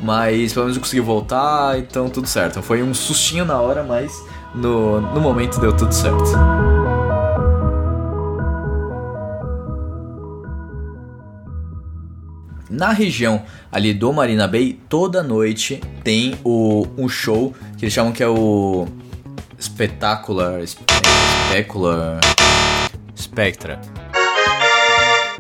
Mas 0.03 0.53
pelo 0.53 0.66
menos 0.66 0.76
eu 0.76 0.82
consegui 0.82 1.01
voltar, 1.01 1.78
então 1.78 2.09
tudo 2.09 2.26
certo. 2.26 2.61
Foi 2.61 2.82
um 2.82 2.93
sustinho 2.93 3.45
na 3.45 3.61
hora, 3.61 3.84
mas 3.84 4.12
no, 4.55 5.01
no 5.01 5.20
momento 5.20 5.61
deu 5.61 5.72
tudo 5.76 5.95
certo. 5.95 6.32
Na 12.68 12.90
região 12.90 13.43
ali 13.70 13.93
do 13.93 14.11
Marina 14.14 14.49
Bay, 14.49 14.78
toda 14.88 15.22
noite 15.22 15.78
tem 16.03 16.34
o, 16.43 16.86
um 16.97 17.07
show 17.07 17.55
que 17.76 17.84
eles 17.84 17.93
chamam 17.93 18.12
que 18.12 18.22
é 18.22 18.26
o 18.26 18.88
Spectacular. 19.62 20.60
Spe- 20.66 20.82
Specular. 21.48 22.18
Spectra. 23.16 23.80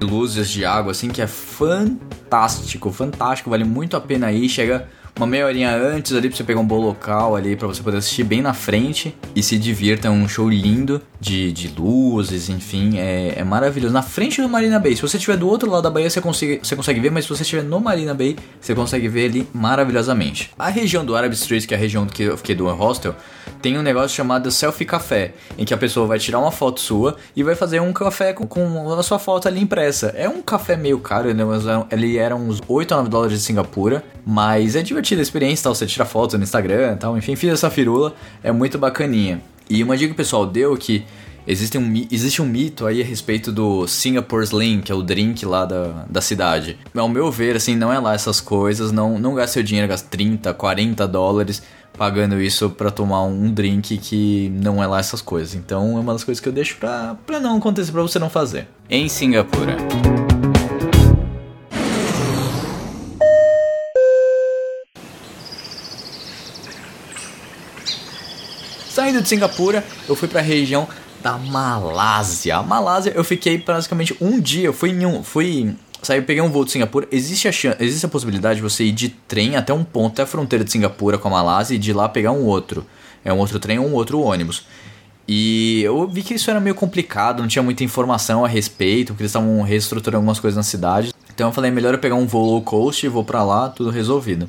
Luzes 0.00 0.48
de 0.50 0.64
água, 0.64 0.92
assim, 0.92 1.08
que 1.08 1.20
é 1.20 1.26
fantástico, 1.26 2.90
fantástico, 2.92 3.50
vale 3.50 3.64
muito 3.64 3.96
a 3.96 4.00
pena 4.00 4.30
ir. 4.32 4.48
Chega 4.48 4.88
uma 5.16 5.26
meia 5.26 5.46
horinha 5.46 5.76
antes 5.76 6.12
ali 6.14 6.28
pra 6.28 6.36
você 6.36 6.42
pegar 6.44 6.60
um 6.60 6.66
bom 6.66 6.80
local 6.80 7.36
ali 7.36 7.54
pra 7.54 7.68
você 7.68 7.82
poder 7.82 7.98
assistir 7.98 8.24
bem 8.24 8.40
na 8.40 8.54
frente 8.54 9.14
e 9.36 9.42
se 9.42 9.58
divirta. 9.58 10.08
É 10.08 10.10
um 10.10 10.26
show 10.26 10.48
lindo 10.48 11.00
de, 11.20 11.52
de 11.52 11.68
luzes, 11.68 12.48
enfim, 12.48 12.98
é, 12.98 13.34
é 13.36 13.44
maravilhoso. 13.44 13.92
Na 13.92 14.02
frente 14.02 14.40
do 14.40 14.48
Marina 14.48 14.78
Bay, 14.78 14.96
se 14.96 15.02
você 15.02 15.16
estiver 15.18 15.36
do 15.36 15.48
outro 15.48 15.70
lado 15.70 15.82
da 15.82 15.90
Bahia, 15.90 16.08
você 16.10 16.20
consegue, 16.20 16.60
você 16.62 16.74
consegue 16.74 16.98
ver, 16.98 17.10
mas 17.10 17.24
se 17.24 17.30
você 17.30 17.42
estiver 17.42 17.62
no 17.62 17.78
Marina 17.78 18.14
Bay, 18.14 18.36
você 18.60 18.74
consegue 18.74 19.06
ver 19.08 19.26
ele 19.26 19.48
maravilhosamente. 19.52 20.50
A 20.58 20.68
região 20.68 21.04
do 21.04 21.14
Arab 21.14 21.32
Street, 21.32 21.66
que 21.66 21.74
é 21.74 21.76
a 21.76 21.80
região 21.80 22.06
que 22.06 22.22
eu 22.24 22.36
fiquei 22.36 22.54
do 22.54 22.66
hostel, 22.68 23.14
tem 23.60 23.78
um 23.78 23.82
negócio 23.82 24.16
chamado 24.16 24.50
Selfie 24.50 24.84
Café, 24.84 25.34
em 25.56 25.64
que 25.64 25.72
a 25.72 25.76
pessoa 25.76 26.06
vai 26.06 26.18
tirar 26.18 26.38
uma 26.40 26.50
foto 26.50 26.80
sua 26.80 27.16
e 27.36 27.42
vai 27.42 27.54
fazer 27.54 27.80
um 27.80 27.92
café 27.92 28.32
com, 28.32 28.46
com 28.46 28.92
a 28.92 29.02
sua 29.02 29.18
foto 29.18 29.46
ali 29.46 29.60
impressa. 29.60 30.12
É 30.16 30.28
um 30.28 30.42
café 30.42 30.76
meio 30.76 30.98
caro, 30.98 31.32
né? 31.32 31.44
É- 31.90 31.94
ele 31.94 32.16
era 32.16 32.34
uns 32.34 32.60
8 32.66 32.92
a 32.92 32.96
9 32.96 33.08
dólares 33.08 33.38
de 33.38 33.44
Singapura, 33.44 34.02
mas 34.26 34.74
é 34.74 34.82
divertida 35.02 35.20
a 35.20 35.22
experiência, 35.22 35.64
tal. 35.64 35.74
Você 35.74 35.86
tira 35.86 36.04
foto 36.04 36.38
no 36.38 36.44
Instagram 36.44 36.96
tal, 36.96 37.18
enfim, 37.18 37.36
fiz 37.36 37.52
essa 37.52 37.68
firula, 37.68 38.14
é 38.42 38.52
muito 38.52 38.78
bacaninha. 38.78 39.42
E 39.68 39.82
uma 39.82 39.96
dica 39.96 40.08
que 40.08 40.14
o 40.14 40.16
pessoal 40.16 40.46
deu 40.46 40.76
que 40.76 41.04
existe 41.46 41.76
um, 41.76 42.06
existe 42.10 42.40
um 42.40 42.46
mito 42.46 42.86
aí 42.86 43.02
a 43.02 43.04
respeito 43.04 43.52
do 43.52 43.86
Singapore 43.86 44.44
Sling, 44.44 44.80
que 44.80 44.92
é 44.92 44.94
o 44.94 45.02
drink 45.02 45.44
lá 45.44 45.64
da, 45.64 46.04
da 46.08 46.20
cidade. 46.20 46.78
Ao 46.94 47.08
meu 47.08 47.30
ver, 47.30 47.56
assim, 47.56 47.76
não 47.76 47.92
é 47.92 47.98
lá 47.98 48.14
essas 48.14 48.40
coisas, 48.40 48.92
não, 48.92 49.18
não 49.18 49.34
gaste 49.34 49.54
seu 49.54 49.62
dinheiro, 49.62 49.88
gaste 49.88 50.08
30, 50.08 50.54
40 50.54 51.06
dólares 51.08 51.62
pagando 51.96 52.40
isso 52.40 52.70
pra 52.70 52.90
tomar 52.90 53.22
um 53.24 53.52
drink 53.52 53.98
que 53.98 54.50
não 54.54 54.82
é 54.82 54.86
lá 54.86 54.98
essas 54.98 55.20
coisas. 55.20 55.54
Então 55.54 55.98
é 55.98 56.00
uma 56.00 56.12
das 56.12 56.24
coisas 56.24 56.40
que 56.40 56.48
eu 56.48 56.52
deixo 56.52 56.76
pra, 56.78 57.16
pra 57.26 57.38
não 57.38 57.58
acontecer, 57.58 57.92
pra 57.92 58.02
você 58.02 58.18
não 58.18 58.30
fazer. 58.30 58.66
Em 58.88 59.08
Singapura. 59.08 59.76
Saindo 69.12 69.24
de 69.24 69.28
Singapura, 69.28 69.84
eu 70.08 70.16
fui 70.16 70.26
pra 70.26 70.40
região 70.40 70.88
da 71.22 71.36
Malásia. 71.36 72.56
A 72.56 72.62
Malásia, 72.62 73.12
eu 73.14 73.22
fiquei 73.22 73.58
praticamente 73.58 74.16
um 74.18 74.40
dia. 74.40 74.64
Eu 74.64 74.72
fui 74.72 74.88
em 74.88 75.04
um. 75.04 75.22
Fui. 75.22 75.76
Saí, 76.02 76.22
peguei 76.22 76.42
um 76.42 76.50
voo 76.50 76.64
de 76.64 76.70
Singapura. 76.70 77.06
Existe 77.12 77.46
a, 77.46 77.52
chan- 77.52 77.76
existe 77.78 78.06
a 78.06 78.08
possibilidade 78.08 78.56
de 78.56 78.62
você 78.62 78.84
ir 78.84 78.92
de 78.92 79.10
trem 79.10 79.54
até 79.54 79.70
um 79.70 79.84
ponto, 79.84 80.12
até 80.14 80.22
a 80.22 80.26
fronteira 80.26 80.64
de 80.64 80.72
Singapura 80.72 81.18
com 81.18 81.28
a 81.28 81.30
Malásia 81.30 81.74
e 81.74 81.78
de 81.78 81.92
lá 81.92 82.08
pegar 82.08 82.32
um 82.32 82.46
outro. 82.46 82.86
É 83.22 83.30
um 83.30 83.36
outro 83.36 83.58
trem 83.58 83.78
ou 83.78 83.86
um 83.86 83.92
outro 83.92 84.18
ônibus. 84.18 84.64
E 85.28 85.82
eu 85.82 86.08
vi 86.08 86.22
que 86.22 86.32
isso 86.32 86.50
era 86.50 86.58
meio 86.58 86.74
complicado, 86.74 87.40
não 87.42 87.48
tinha 87.48 87.62
muita 87.62 87.84
informação 87.84 88.46
a 88.46 88.48
respeito, 88.48 89.08
porque 89.08 89.24
eles 89.24 89.30
estavam 89.30 89.60
reestruturando 89.60 90.16
algumas 90.16 90.40
coisas 90.40 90.56
na 90.56 90.62
cidade. 90.62 91.12
Então 91.34 91.50
eu 91.50 91.52
falei, 91.52 91.70
melhor 91.70 91.92
eu 91.92 91.98
pegar 91.98 92.14
um 92.14 92.26
voo 92.26 92.46
low 92.46 92.62
cost 92.62 93.04
e 93.04 93.10
vou 93.10 93.24
pra 93.24 93.44
lá, 93.44 93.68
tudo 93.68 93.90
resolvido. 93.90 94.48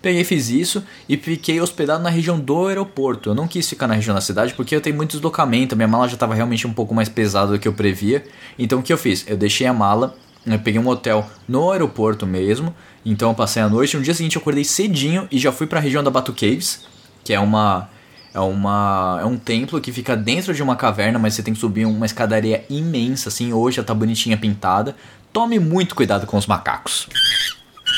Peguei, 0.00 0.24
fiz 0.24 0.48
isso 0.50 0.84
e 1.08 1.16
fiquei 1.16 1.60
hospedado 1.60 2.02
na 2.02 2.10
região 2.10 2.38
do 2.38 2.66
aeroporto. 2.66 3.30
Eu 3.30 3.34
não 3.34 3.48
quis 3.48 3.68
ficar 3.68 3.86
na 3.86 3.94
região 3.94 4.14
da 4.14 4.20
cidade 4.20 4.54
porque 4.54 4.74
eu 4.74 4.80
tenho 4.80 4.96
muito 4.96 5.12
deslocamento. 5.12 5.74
Minha 5.74 5.88
mala 5.88 6.08
já 6.08 6.14
estava 6.14 6.34
realmente 6.34 6.66
um 6.66 6.72
pouco 6.72 6.94
mais 6.94 7.08
pesada 7.08 7.52
do 7.52 7.58
que 7.58 7.66
eu 7.66 7.72
previa. 7.72 8.24
Então 8.58 8.80
o 8.80 8.82
que 8.82 8.92
eu 8.92 8.98
fiz? 8.98 9.24
Eu 9.26 9.36
deixei 9.36 9.66
a 9.66 9.72
mala, 9.72 10.16
peguei 10.62 10.80
um 10.80 10.86
hotel 10.86 11.28
no 11.48 11.70
aeroporto 11.70 12.26
mesmo. 12.26 12.74
Então 13.04 13.30
eu 13.30 13.34
passei 13.34 13.62
a 13.62 13.68
noite. 13.68 13.96
No 13.96 14.02
dia 14.02 14.14
seguinte 14.14 14.36
eu 14.36 14.40
acordei 14.40 14.64
cedinho 14.64 15.26
e 15.30 15.38
já 15.38 15.50
fui 15.50 15.66
para 15.66 15.78
a 15.78 15.82
região 15.82 16.02
da 16.02 16.10
Batu 16.10 16.32
Caves, 16.32 16.84
que 17.24 17.32
é 17.32 17.40
uma 17.40 17.88
é 18.34 18.40
uma 18.40 19.18
é 19.20 19.24
um 19.24 19.38
templo 19.38 19.80
que 19.80 19.90
fica 19.90 20.14
dentro 20.16 20.52
de 20.52 20.62
uma 20.62 20.76
caverna, 20.76 21.18
mas 21.18 21.34
você 21.34 21.42
tem 21.42 21.54
que 21.54 21.60
subir 21.60 21.86
uma 21.86 22.04
escadaria 22.04 22.64
imensa 22.68 23.28
assim. 23.28 23.52
Hoje 23.52 23.78
já 23.78 23.82
tá 23.82 23.94
bonitinha 23.94 24.36
pintada. 24.36 24.94
Tome 25.32 25.58
muito 25.58 25.94
cuidado 25.94 26.26
com 26.26 26.36
os 26.36 26.46
macacos. 26.46 27.08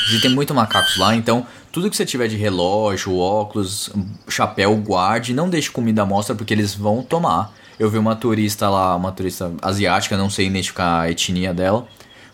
Existem 0.07 0.31
muito 0.31 0.53
macacos 0.55 0.97
lá, 0.97 1.15
então 1.15 1.45
tudo 1.71 1.89
que 1.89 1.95
você 1.95 2.05
tiver 2.05 2.27
de 2.27 2.35
relógio, 2.35 3.17
óculos, 3.17 3.89
chapéu, 4.27 4.75
guarde, 4.75 5.33
não 5.33 5.49
deixe 5.49 5.69
comida 5.69 6.01
à 6.01 6.05
mostra 6.05 6.35
porque 6.35 6.53
eles 6.53 6.75
vão 6.75 7.01
tomar. 7.01 7.53
Eu 7.79 7.89
vi 7.89 7.97
uma 7.97 8.15
turista 8.15 8.69
lá, 8.69 8.95
uma 8.95 9.11
turista 9.11 9.53
asiática, 9.61 10.17
não 10.17 10.29
sei 10.29 10.47
identificar 10.47 11.01
a 11.01 11.11
etnia 11.11 11.53
dela, 11.53 11.87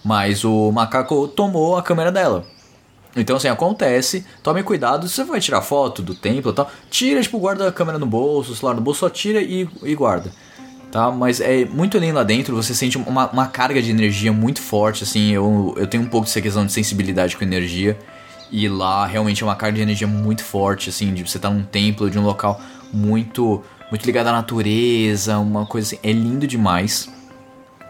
mas 0.04 0.44
o 0.44 0.72
macaco 0.72 1.28
tomou 1.28 1.78
a 1.78 1.84
câmera 1.84 2.12
dela. 2.12 2.46
Então 3.16 3.38
assim, 3.38 3.48
acontece, 3.48 4.26
tome 4.44 4.64
cuidado, 4.64 5.08
se 5.08 5.16
você 5.16 5.24
vai 5.24 5.40
tirar 5.40 5.62
foto 5.62 6.02
do 6.02 6.16
templo 6.16 6.52
e 6.52 6.56
tal, 6.56 6.70
tira, 6.90 7.22
tipo, 7.22 7.40
guarda 7.40 7.68
a 7.68 7.72
câmera 7.72 7.98
no 7.98 8.06
bolso, 8.06 8.52
o 8.52 8.56
celular 8.56 8.76
no 8.76 8.82
bolso, 8.82 9.02
só 9.02 9.10
tira 9.10 9.42
e, 9.42 9.70
e 9.84 9.96
guarda 9.96 10.32
tá? 10.96 11.12
Mas 11.12 11.42
é 11.42 11.66
muito 11.66 11.98
além 11.98 12.14
lá 12.14 12.24
dentro, 12.24 12.56
você 12.56 12.74
sente 12.74 12.98
uma, 12.98 13.30
uma 13.30 13.48
carga 13.48 13.82
de 13.82 13.92
energia 13.92 14.32
muito 14.32 14.62
forte, 14.62 15.04
assim, 15.04 15.32
eu, 15.32 15.76
eu 15.78 15.86
tenho 15.88 16.04
um 16.04 16.08
pouco 16.08 16.26
dessa 16.26 16.42
questão 16.42 16.66
de 16.66 16.72
sensibilidade 16.72 17.36
com 17.36 17.44
energia, 17.44 18.00
e 18.52 18.68
lá 18.68 19.06
realmente 19.06 19.44
é 19.44 19.46
uma 19.46 19.56
carga 19.56 19.76
de 19.76 19.82
energia 19.82 20.08
muito 20.08 20.44
forte, 20.44 20.90
assim, 20.90 21.14
de 21.14 21.28
você 21.28 21.38
estar 21.38 21.50
num 21.50 21.64
templo, 21.64 22.10
de 22.10 22.18
um 22.18 22.24
local 22.24 22.60
muito, 22.94 23.64
muito 23.90 24.06
ligado 24.06 24.28
à 24.28 24.32
natureza, 24.32 25.38
uma 25.38 25.66
coisa 25.66 25.88
assim, 25.88 26.00
é 26.04 26.12
lindo 26.12 26.48
demais, 26.48 27.10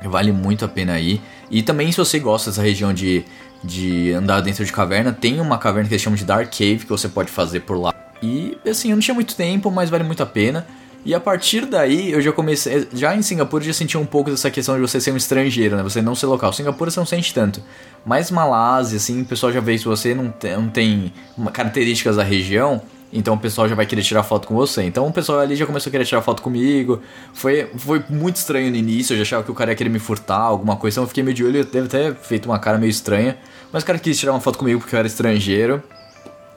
vale 0.04 0.32
muito 0.32 0.66
a 0.66 0.68
pena 0.68 1.00
ir, 1.00 1.22
e 1.50 1.62
também 1.62 1.92
se 1.92 1.98
você 1.98 2.20
gosta 2.20 2.50
dessa 2.50 2.62
região 2.62 2.94
de, 2.94 3.24
de 3.64 4.12
andar 4.14 4.42
dentro 4.42 4.66
de 4.66 4.72
caverna, 4.72 5.12
tem 5.12 5.40
uma 5.40 5.58
caverna 5.58 5.88
que 5.88 5.94
eles 5.94 6.02
chamam 6.02 6.18
de 6.18 6.26
Dark 6.26 6.52
Cave, 6.52 6.80
que 6.80 6.90
você 6.90 7.08
pode 7.10 7.32
fazer 7.32 7.62
por 7.62 7.78
lá, 7.78 7.94
e 8.22 8.58
assim, 8.68 8.90
eu 8.90 8.96
não 8.96 9.02
tinha 9.02 9.16
muito 9.16 9.36
tempo, 9.36 9.70
mas 9.70 9.90
vale 9.90 10.04
muito 10.04 10.24
a 10.24 10.26
pena, 10.26 10.66
e 11.06 11.14
a 11.14 11.20
partir 11.20 11.68
daí 11.68 12.12
eu 12.12 12.20
já 12.20 12.32
comecei. 12.32 12.88
Já 12.92 13.16
em 13.16 13.22
Singapura 13.22 13.64
eu 13.64 13.68
já 13.68 13.74
senti 13.74 13.96
um 13.96 14.06
pouco 14.06 14.32
dessa 14.32 14.50
questão 14.50 14.74
de 14.74 14.82
você 14.82 15.00
ser 15.00 15.12
um 15.12 15.18
estrangeiro, 15.18 15.76
né? 15.76 15.84
Você 15.84 16.02
não 16.02 16.16
ser 16.16 16.26
local. 16.26 16.52
Singapura 16.52 16.90
você 16.90 17.00
não 17.00 17.06
sente 17.06 17.32
tanto. 17.32 17.62
Mas 18.04 18.32
Malásia, 18.32 18.98
assim, 18.98 19.22
o 19.22 19.26
pessoal 19.26 19.52
já 19.52 19.60
vê 19.60 19.78
se 19.78 19.86
você 19.86 20.16
não 20.16 20.32
tem, 20.32 20.54
não 20.54 20.68
tem 20.68 21.14
características 21.54 22.16
da 22.16 22.24
região. 22.24 22.82
Então 23.14 23.36
o 23.36 23.38
pessoal 23.38 23.70
já 23.70 23.76
vai 23.76 23.86
querer 23.86 24.02
tirar 24.02 24.24
foto 24.24 24.48
com 24.48 24.56
você. 24.56 24.82
Então 24.82 25.06
o 25.06 25.14
pessoal 25.14 25.40
ali 25.40 25.56
já 25.56 25.68
começou 25.68 25.90
a 25.90 25.92
querer 25.92 26.06
tirar 26.06 26.24
foto 26.24 26.42
comigo. 26.42 27.00
Foi, 27.34 27.70
foi 27.78 28.04
muito 28.10 28.38
estranho 28.38 28.72
no 28.72 28.76
início. 28.76 29.14
Eu 29.14 29.18
já 29.18 29.22
achava 29.22 29.44
que 29.44 29.52
o 29.52 29.56
cara 29.56 29.72
ia 29.72 29.76
querer 29.76 29.90
me 29.90 30.00
furtar, 30.00 30.40
alguma 30.40 30.76
coisa. 30.76 30.96
Então 30.96 31.04
eu 31.04 31.08
fiquei 31.08 31.24
meio 31.24 31.36
de 31.36 31.46
olho. 31.46 31.60
Eu 31.60 31.66
deve 31.66 31.88
ter 31.88 32.16
feito 32.16 32.48
uma 32.48 32.58
cara 32.58 32.80
meio 32.80 32.90
estranha. 32.90 33.38
Mas 33.72 33.84
o 33.84 33.86
cara 33.86 34.00
quis 34.00 34.18
tirar 34.18 34.32
uma 34.32 34.42
foto 34.42 34.58
comigo 34.58 34.80
porque 34.80 34.96
eu 34.96 35.00
era 35.00 35.08
estrangeiro. 35.08 35.84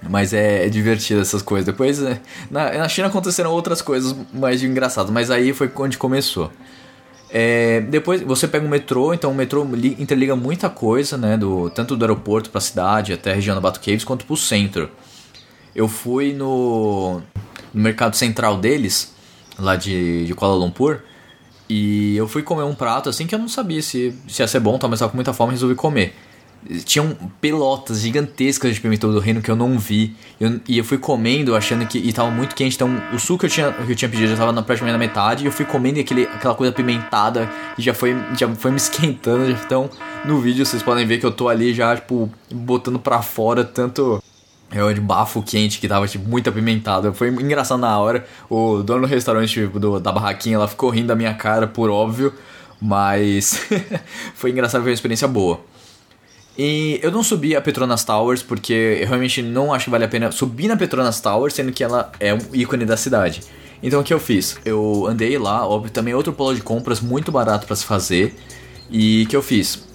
Mas 0.03 0.33
é, 0.33 0.67
é 0.67 0.69
divertido 0.69 1.21
essas 1.21 1.43
coisas. 1.43 1.67
Depois, 1.67 2.01
é, 2.03 2.21
na, 2.51 2.73
na 2.73 2.89
China 2.89 3.09
aconteceram 3.09 3.51
outras 3.51 3.83
coisas 3.83 4.15
mais 4.33 4.63
engraçadas, 4.63 5.11
mas 5.11 5.31
aí 5.31 5.53
foi 5.53 5.71
onde 5.77 5.99
começou. 5.99 6.51
É, 7.31 7.81
depois 7.83 8.23
você 8.23 8.49
pega 8.49 8.65
o 8.65 8.69
metrô, 8.69 9.13
então 9.13 9.31
o 9.31 9.35
metrô 9.35 9.63
li- 9.65 9.97
interliga 9.99 10.35
muita 10.35 10.71
coisa, 10.71 11.17
né? 11.19 11.37
Do, 11.37 11.69
tanto 11.71 11.97
do 11.97 12.03
aeroporto 12.05 12.49
pra 12.49 12.61
cidade, 12.61 13.13
até 13.13 13.33
a 13.33 13.35
região 13.35 13.55
da 13.55 13.61
Batu 13.61 13.81
Caves, 13.81 14.05
quanto 14.05 14.25
pro 14.25 14.37
centro. 14.37 14.89
Eu 15.75 15.89
fui 15.89 16.33
no, 16.33 17.21
no 17.75 17.83
mercado 17.83 18.15
central 18.17 18.57
deles, 18.57 19.13
lá 19.59 19.77
de, 19.77 20.25
de 20.25 20.35
Kuala 20.35 20.55
Lumpur, 20.55 21.01
e 21.69 22.17
eu 22.17 22.27
fui 22.27 22.43
comer 22.43 22.63
um 22.63 22.75
prato 22.75 23.11
assim 23.11 23.27
que 23.27 23.35
eu 23.35 23.39
não 23.39 23.49
sabia 23.49 23.83
se, 23.83 24.15
se 24.27 24.41
ia 24.43 24.49
ser 24.49 24.61
bom, 24.61 24.79
tá, 24.79 24.89
mas 24.89 25.01
tava 25.01 25.11
com 25.11 25.17
muita 25.17 25.35
fome 25.35 25.51
e 25.53 25.55
resolvi 25.55 25.75
comer. 25.75 26.15
Tinham 26.85 27.17
pelotas 27.41 28.01
gigantescas 28.01 28.75
de 28.75 28.81
pimentão 28.81 29.13
do 29.13 29.19
reino 29.21 29.41
que 29.41 29.51
eu 29.51 29.57
não 29.57 29.79
vi. 29.79 30.15
Eu- 30.41 30.61
e 30.69 30.77
eu 30.79 30.85
fui 30.85 30.99
comendo 30.99 31.55
achando 31.57 31.87
que. 31.87 31.99
E 31.99 32.13
tava 32.13 32.31
muito 32.31 32.55
quente. 32.55 32.75
Então 32.75 32.91
o 33.13 33.19
suco 33.19 33.41
que 33.41 33.47
eu 33.47 33.51
tinha, 33.51 33.73
que 33.73 33.93
eu 33.93 33.97
tinha 33.97 34.09
pedido 34.09 34.29
já 34.31 34.37
tava 34.37 34.53
na, 34.53 34.63
praticamente 34.63 34.93
na 34.93 34.99
metade. 34.99 35.45
E 35.45 35.47
eu 35.47 35.53
fui 35.53 35.65
comendo 35.65 35.99
aquele, 36.01 36.25
aquela 36.25 36.55
coisa 36.55 36.73
apimentada. 36.73 37.49
E 37.79 37.83
já 37.83 37.95
foi, 37.95 38.17
já 38.37 38.49
foi 38.55 38.71
me 38.71 38.77
esquentando. 38.79 39.51
Então 39.51 39.89
no 40.25 40.41
vídeo 40.41 40.67
vocês 40.67 40.83
podem 40.83 41.07
ver 41.07 41.19
que 41.19 41.27
eu 41.27 41.31
tô 41.33 41.49
ali 41.49 41.73
já, 41.73 41.95
tipo, 41.95 42.31
botando 42.53 42.99
pra 42.99 43.23
fora 43.23 43.65
tanto. 43.65 44.23
É 44.71 44.93
de 44.93 45.01
bafo 45.01 45.43
quente 45.43 45.79
que 45.81 45.89
tava, 45.89 46.07
tipo, 46.07 46.29
muito 46.29 46.51
apimentado. 46.51 47.15
Foi 47.15 47.29
engraçado 47.29 47.81
na 47.81 47.99
hora. 47.99 48.27
O 48.51 48.83
dono 48.83 49.03
do 49.03 49.07
restaurante 49.07 49.55
tipo, 49.55 49.81
do, 49.81 49.99
da 49.99 50.13
barraquinha, 50.13 50.57
ela 50.57 50.69
ficou 50.69 50.91
rindo 50.91 51.07
da 51.07 51.15
minha 51.15 51.33
cara, 51.33 51.67
por 51.67 51.89
óbvio. 51.89 52.35
Mas 52.81 53.67
foi 54.35 54.51
engraçado, 54.51 54.83
foi 54.83 54.91
uma 54.91 54.95
experiência 54.95 55.27
boa. 55.27 55.61
E 56.59 56.99
eu 57.05 57.13
não 57.13 57.23
subi 57.23 57.55
a 57.55 57.61
Petronas 57.61 58.03
Towers 58.03 58.43
porque 58.43 58.99
eu 59.01 59.07
realmente 59.07 59.41
não 59.41 59.73
acho 59.73 59.85
que 59.85 59.91
vale 59.93 60.05
a 60.05 60.09
pena 60.09 60.33
subir 60.33 60.67
na 60.67 60.77
Petronas 60.77 61.21
Towers, 61.21 61.55
sendo 61.55 61.71
que 61.71 61.85
ela 61.85 62.11
é 62.19 62.35
um 62.35 62.41
ícone 62.53 62.85
da 62.85 62.97
cidade. 62.97 63.43
Então 63.81 64.01
o 64.01 64.03
que 64.03 64.13
eu 64.13 64.19
fiz? 64.19 64.59
Eu 64.65 65.07
andei 65.07 65.39
lá, 65.39 65.65
óbvio, 65.65 65.93
também 65.93 66.15
outro 66.15 66.33
polo 66.33 66.57
de 66.57 66.61
compras 66.61 67.01
muito 67.01 67.31
barato 67.31 67.65
para 67.65 67.77
se 67.77 67.85
fazer. 67.85 68.35
E 68.91 69.23
o 69.23 69.29
que 69.29 69.37
eu 69.37 69.43
fiz? 69.43 69.87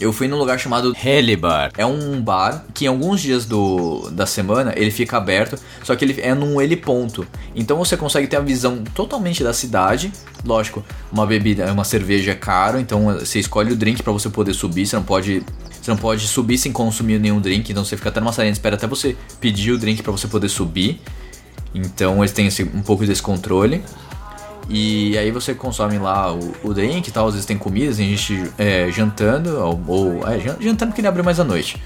Eu 0.00 0.12
fui 0.12 0.26
num 0.26 0.36
lugar 0.36 0.58
chamado 0.58 0.92
Helibar. 1.04 1.70
É 1.76 1.86
um 1.86 2.20
bar 2.20 2.64
que 2.74 2.86
em 2.86 2.88
alguns 2.88 3.20
dias 3.20 3.46
do, 3.46 4.10
da 4.10 4.26
semana 4.26 4.72
ele 4.74 4.90
fica 4.90 5.16
aberto, 5.16 5.56
só 5.84 5.94
que 5.94 6.04
ele 6.04 6.20
é 6.20 6.34
num 6.34 6.60
heliponto. 6.60 7.24
Então 7.54 7.78
você 7.78 7.96
consegue 7.96 8.26
ter 8.26 8.34
a 8.34 8.40
visão 8.40 8.82
totalmente 8.92 9.44
da 9.44 9.52
cidade. 9.52 10.12
Lógico, 10.44 10.84
uma 11.12 11.24
bebida, 11.24 11.70
uma 11.72 11.84
cerveja 11.84 12.32
é 12.32 12.34
caro, 12.34 12.80
então 12.80 13.16
você 13.20 13.38
escolhe 13.38 13.72
o 13.72 13.76
drink 13.76 14.02
para 14.02 14.12
você 14.12 14.28
poder 14.28 14.54
subir, 14.54 14.84
você 14.84 14.96
não 14.96 15.04
pode 15.04 15.44
você 15.82 15.90
não 15.90 15.98
pode 15.98 16.28
subir 16.28 16.56
sem 16.58 16.70
consumir 16.70 17.18
nenhum 17.18 17.40
drink, 17.40 17.72
então 17.72 17.84
você 17.84 17.96
fica 17.96 18.08
até 18.08 18.20
numa 18.20 18.32
salinha 18.32 18.52
de 18.52 18.58
espera 18.58 18.76
até 18.76 18.86
você 18.86 19.16
pedir 19.40 19.72
o 19.72 19.78
drink 19.78 20.00
para 20.00 20.12
você 20.12 20.28
poder 20.28 20.48
subir. 20.48 21.00
Então 21.74 22.18
eles 22.18 22.30
têm 22.30 22.46
esse, 22.46 22.62
um 22.62 22.82
pouco 22.82 23.04
desse 23.04 23.20
controle. 23.20 23.82
E 24.68 25.18
aí 25.18 25.32
você 25.32 25.54
consome 25.54 25.98
lá 25.98 26.32
o, 26.32 26.54
o 26.62 26.72
drink 26.72 27.08
e 27.08 27.10
tal, 27.10 27.26
às 27.26 27.34
vezes 27.34 27.46
tem 27.46 27.58
comida, 27.58 27.92
tem 27.94 28.16
gente 28.16 28.48
é, 28.56 28.90
jantando, 28.92 29.58
ou, 29.58 29.82
ou 29.88 30.28
é, 30.28 30.38
jantando 30.38 30.92
porque 30.92 31.00
ele 31.00 31.08
abre 31.08 31.20
mais 31.20 31.40
à 31.40 31.44
noite. 31.44 31.82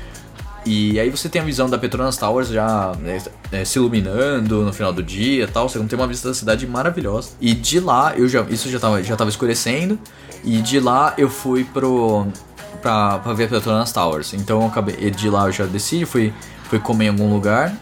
E 0.66 0.98
aí 0.98 1.08
você 1.08 1.28
tem 1.28 1.40
a 1.40 1.44
visão 1.44 1.70
da 1.70 1.78
Petronas 1.78 2.16
Towers 2.16 2.48
já 2.48 2.92
né, 3.00 3.22
é, 3.52 3.64
se 3.64 3.78
iluminando 3.78 4.62
no 4.62 4.72
final 4.72 4.92
do 4.92 5.02
dia 5.02 5.44
e 5.44 5.46
tal. 5.46 5.68
Você 5.68 5.78
tem 5.78 5.98
uma 5.98 6.08
vista 6.08 6.28
da 6.28 6.34
cidade 6.34 6.66
maravilhosa. 6.66 7.30
E 7.40 7.54
de 7.54 7.78
lá, 7.78 8.14
eu 8.16 8.28
já, 8.28 8.42
isso 8.50 8.68
já 8.68 8.80
tava, 8.80 9.02
já 9.02 9.16
tava 9.16 9.30
escurecendo. 9.30 9.96
E 10.44 10.60
de 10.60 10.80
lá 10.80 11.14
eu 11.16 11.30
fui 11.30 11.64
pro. 11.64 12.26
Pra, 12.80 13.18
pra 13.18 13.32
ver 13.32 13.44
a 13.44 13.48
Petronas 13.48 13.92
Towers. 13.92 14.34
Então 14.34 14.60
eu 14.62 14.66
acabei. 14.66 15.10
De 15.10 15.30
lá 15.30 15.46
eu 15.46 15.52
já 15.52 15.64
desci, 15.64 16.04
fui, 16.04 16.32
fui 16.64 16.78
comer 16.78 17.06
em 17.06 17.08
algum 17.08 17.32
lugar. 17.32 17.74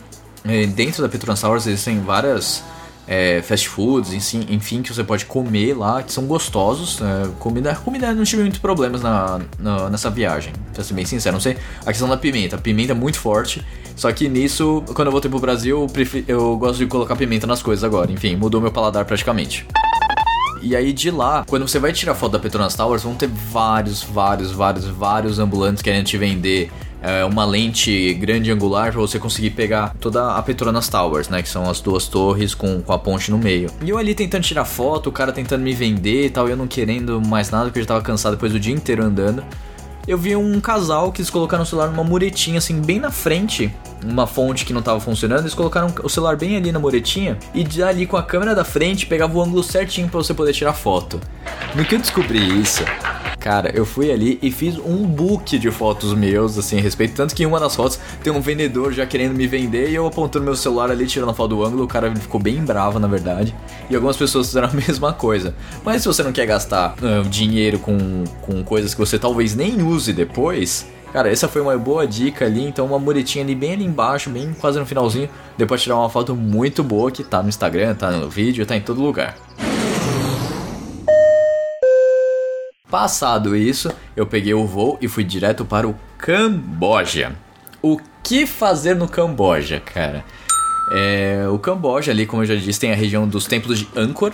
E 0.45 0.67
dentro 0.67 1.03
da 1.03 1.09
Petronas 1.09 1.41
Towers 1.41 1.67
existem 1.67 2.01
várias 2.01 2.63
é, 3.07 3.43
fast 3.43 3.69
foods, 3.69 4.13
enfim, 4.13 4.47
enfim, 4.49 4.83
que 4.83 4.93
você 4.93 5.05
pode 5.05 5.27
comer 5.27 5.77
lá, 5.77 6.03
que 6.03 6.13
são 6.13 6.27
gostosos. 6.27 7.01
É, 7.01 7.29
comida, 7.39 7.75
comida 7.77 8.13
não 8.13 8.25
tive 8.25 8.43
muitos 8.43 8.61
problemas 8.61 9.03
na, 9.03 9.41
na, 9.59 9.91
nessa 9.91 10.11
viagem, 10.11 10.53
pra 10.73 10.83
ser 10.83 10.95
bem 10.95 11.05
sincero. 11.05 11.35
Não 11.35 11.41
sei, 11.41 11.57
a 11.81 11.87
questão 11.87 12.09
da 12.09 12.17
pimenta. 12.17 12.57
A 12.57 12.59
pimenta 12.59 12.93
é 12.93 12.95
muito 12.95 13.19
forte. 13.19 13.65
Só 13.97 14.11
que 14.13 14.29
nisso, 14.29 14.83
quando 14.95 15.07
eu 15.07 15.13
voltei 15.13 15.31
pro 15.31 15.39
Brasil, 15.39 15.83
eu, 15.83 15.87
prefiro, 15.87 16.25
eu 16.27 16.57
gosto 16.57 16.79
de 16.79 16.87
colocar 16.87 17.15
pimenta 17.15 17.47
nas 17.47 17.63
coisas 17.63 17.85
agora. 17.85 18.11
Enfim, 18.11 18.35
mudou 18.37 18.61
meu 18.61 18.73
paladar 18.73 19.05
praticamente. 19.05 19.67
E 20.65 20.75
aí 20.75 20.95
de 20.95 21.11
lá, 21.11 21.45
quando 21.47 21.69
você 21.69 21.79
vai 21.79 21.93
tirar 21.93 22.15
foto 22.15 22.33
da 22.33 22.39
Petronas 22.39 22.75
Towers, 22.75 23.03
vão 23.03 23.15
ter 23.15 23.29
vários, 23.29 24.03
vários, 24.03 24.51
vários, 24.51 24.87
vários 24.87 25.39
ambulantes 25.39 25.83
querendo 25.83 26.07
te 26.07 26.17
vender 26.17 26.73
é, 27.03 27.23
uma 27.23 27.45
lente 27.45 28.15
grande 28.15 28.51
angular 28.51 28.91
para 28.91 28.99
você 28.99 29.19
conseguir 29.19 29.51
pegar 29.51 29.95
toda 30.01 30.35
a 30.35 30.43
Petronas 30.43 30.89
Towers, 30.89 31.29
né? 31.29 31.43
Que 31.43 31.51
são 31.51 31.69
as 31.69 31.83
duas 31.83 32.07
torres 32.07 32.55
com, 32.55 32.81
com 32.81 32.93
a 32.95 32.99
ponte 32.99 33.31
no 33.31 33.37
meio. 33.37 33.69
E 33.83 33.91
eu 33.91 33.99
ali 33.99 34.15
tentando 34.15 34.43
tirar 34.43 34.65
foto, 34.65 35.11
o 35.11 35.13
cara 35.13 35.33
tentando 35.33 35.63
me 35.63 35.75
vender 35.75 36.25
e 36.25 36.31
tal, 36.31 36.49
eu 36.49 36.57
não 36.57 36.67
querendo 36.67 37.21
mais 37.21 37.51
nada, 37.51 37.67
porque 37.67 37.81
eu 37.81 37.83
já 37.83 37.89
tava 37.89 38.01
cansado 38.01 38.33
depois 38.33 38.51
do 38.51 38.59
dia 38.59 38.73
inteiro 38.73 39.05
andando 39.05 39.45
eu 40.07 40.19
vi 40.19 40.37
um 40.37 40.61
casal 40.61 41.11
que 41.11 41.21
eles 41.21 41.31
colocaram 41.31 41.63
o 41.63 41.67
celular 41.67 41.89
numa 41.89 42.05
muretinha, 42.05 42.59
assim, 42.59 42.81
bem 42.81 42.99
na 42.99 43.11
frente. 43.11 43.75
Uma 44.05 44.27
fonte 44.27 44.65
que 44.65 44.73
não 44.73 44.83
tava 44.83 45.01
funcionando, 45.01 45.41
eles 45.41 45.55
colocaram 45.55 45.93
o 46.03 46.09
celular 46.09 46.37
bem 46.37 46.57
ali 46.57 46.71
na 46.71 46.79
muretinha 46.79 47.39
e 47.55 47.83
ali 47.83 48.07
com 48.07 48.17
a 48.17 48.23
câmera 48.23 48.55
da 48.55 48.65
frente 48.65 49.07
pegava 49.07 49.37
o 49.37 49.43
ângulo 49.43 49.63
certinho 49.63 50.09
para 50.09 50.19
você 50.19 50.35
poder 50.35 50.53
tirar 50.53 50.75
foto. 50.75 51.21
No 51.75 51.85
que 51.85 51.95
eu 51.95 51.99
descobri 51.99 52.61
isso, 52.61 52.85
cara, 53.45 53.71
eu 53.75 53.85
fui 53.85 54.11
ali 54.11 54.39
e 54.41 54.51
fiz 54.51 54.79
um 54.79 55.07
book 55.07 55.59
de 55.59 55.71
fotos 55.71 56.15
meus, 56.15 56.57
assim, 56.57 56.79
a 56.79 56.81
respeito. 56.81 57.15
Tanto 57.15 57.35
que 57.35 57.43
em 57.43 57.47
uma 57.47 57.61
das 57.61 57.77
fotos 57.77 58.01
tem 58.23 58.33
um 58.33 58.41
vendedor 58.41 58.91
já 58.91 59.05
querendo 59.05 59.37
me 59.37 59.47
vender 59.47 59.91
e 59.91 59.95
eu 59.95 60.07
apontando 60.07 60.47
meu 60.47 60.57
celular 60.57 60.91
ali, 60.91 61.07
tirando 61.07 61.29
a 61.29 61.35
foto 61.35 61.51
do 61.51 61.63
ângulo. 61.63 61.85
O 61.85 61.87
cara 61.87 62.11
ficou 62.17 62.41
bem 62.41 62.65
bravo, 62.65 62.99
na 62.99 63.07
verdade. 63.07 63.55
E 63.91 63.95
algumas 63.95 64.17
pessoas 64.17 64.47
fizeram 64.47 64.69
a 64.73 64.73
mesma 64.73 65.13
coisa. 65.13 65.55
Mas 65.85 66.01
se 66.01 66.09
você 66.09 66.23
não 66.23 66.33
quer 66.33 66.47
gastar 66.47 66.95
uh, 66.95 67.29
dinheiro 67.29 67.79
com, 67.79 68.25
com 68.41 68.65
coisas 68.65 68.95
que 68.95 69.01
você 69.01 69.19
talvez 69.19 69.55
nem 69.55 69.83
use, 69.83 70.15
depois. 70.15 70.87
Cara, 71.13 71.31
essa 71.31 71.47
foi 71.47 71.61
uma 71.61 71.77
boa 71.77 72.07
dica 72.07 72.47
ali, 72.47 72.65
então 72.65 72.87
uma 72.87 72.99
muretinha 72.99 73.45
ali 73.45 73.55
bem 73.55 73.75
ali 73.75 73.85
embaixo, 73.85 74.31
bem 74.31 74.57
quase 74.59 74.79
no 74.79 74.87
finalzinho. 74.87 75.29
Depois 75.59 75.83
tirar 75.83 75.97
uma 75.97 76.09
foto 76.09 76.35
muito 76.35 76.83
boa 76.83 77.11
que 77.11 77.23
tá 77.23 77.43
no 77.43 77.51
Instagram, 77.51 77.95
tá 77.95 78.11
no 78.11 78.31
vídeo, 78.31 78.65
tá 78.65 78.75
em 78.75 78.81
todo 78.81 79.03
lugar. 79.03 79.37
Passado 82.95 83.57
isso, 83.57 83.91
eu 84.15 84.25
peguei 84.25 84.55
o 84.55 84.65
voo 84.65 84.97
e 85.03 85.09
fui 85.09 85.25
direto 85.25 85.65
para 85.65 85.89
o 85.89 85.97
Camboja. 86.17 87.35
O 87.83 87.99
que 88.23 88.47
fazer 88.47 88.95
no 88.95 89.09
Camboja, 89.09 89.81
cara? 89.81 90.25
É, 90.93 91.45
o 91.51 91.59
Camboja 91.59 92.13
ali, 92.13 92.25
como 92.25 92.43
eu 92.43 92.47
já 92.47 92.55
disse, 92.55 92.79
tem 92.79 92.93
a 92.93 92.95
região 92.95 93.27
dos 93.27 93.47
templos 93.47 93.81
de 93.81 93.89
Angkor, 93.97 94.33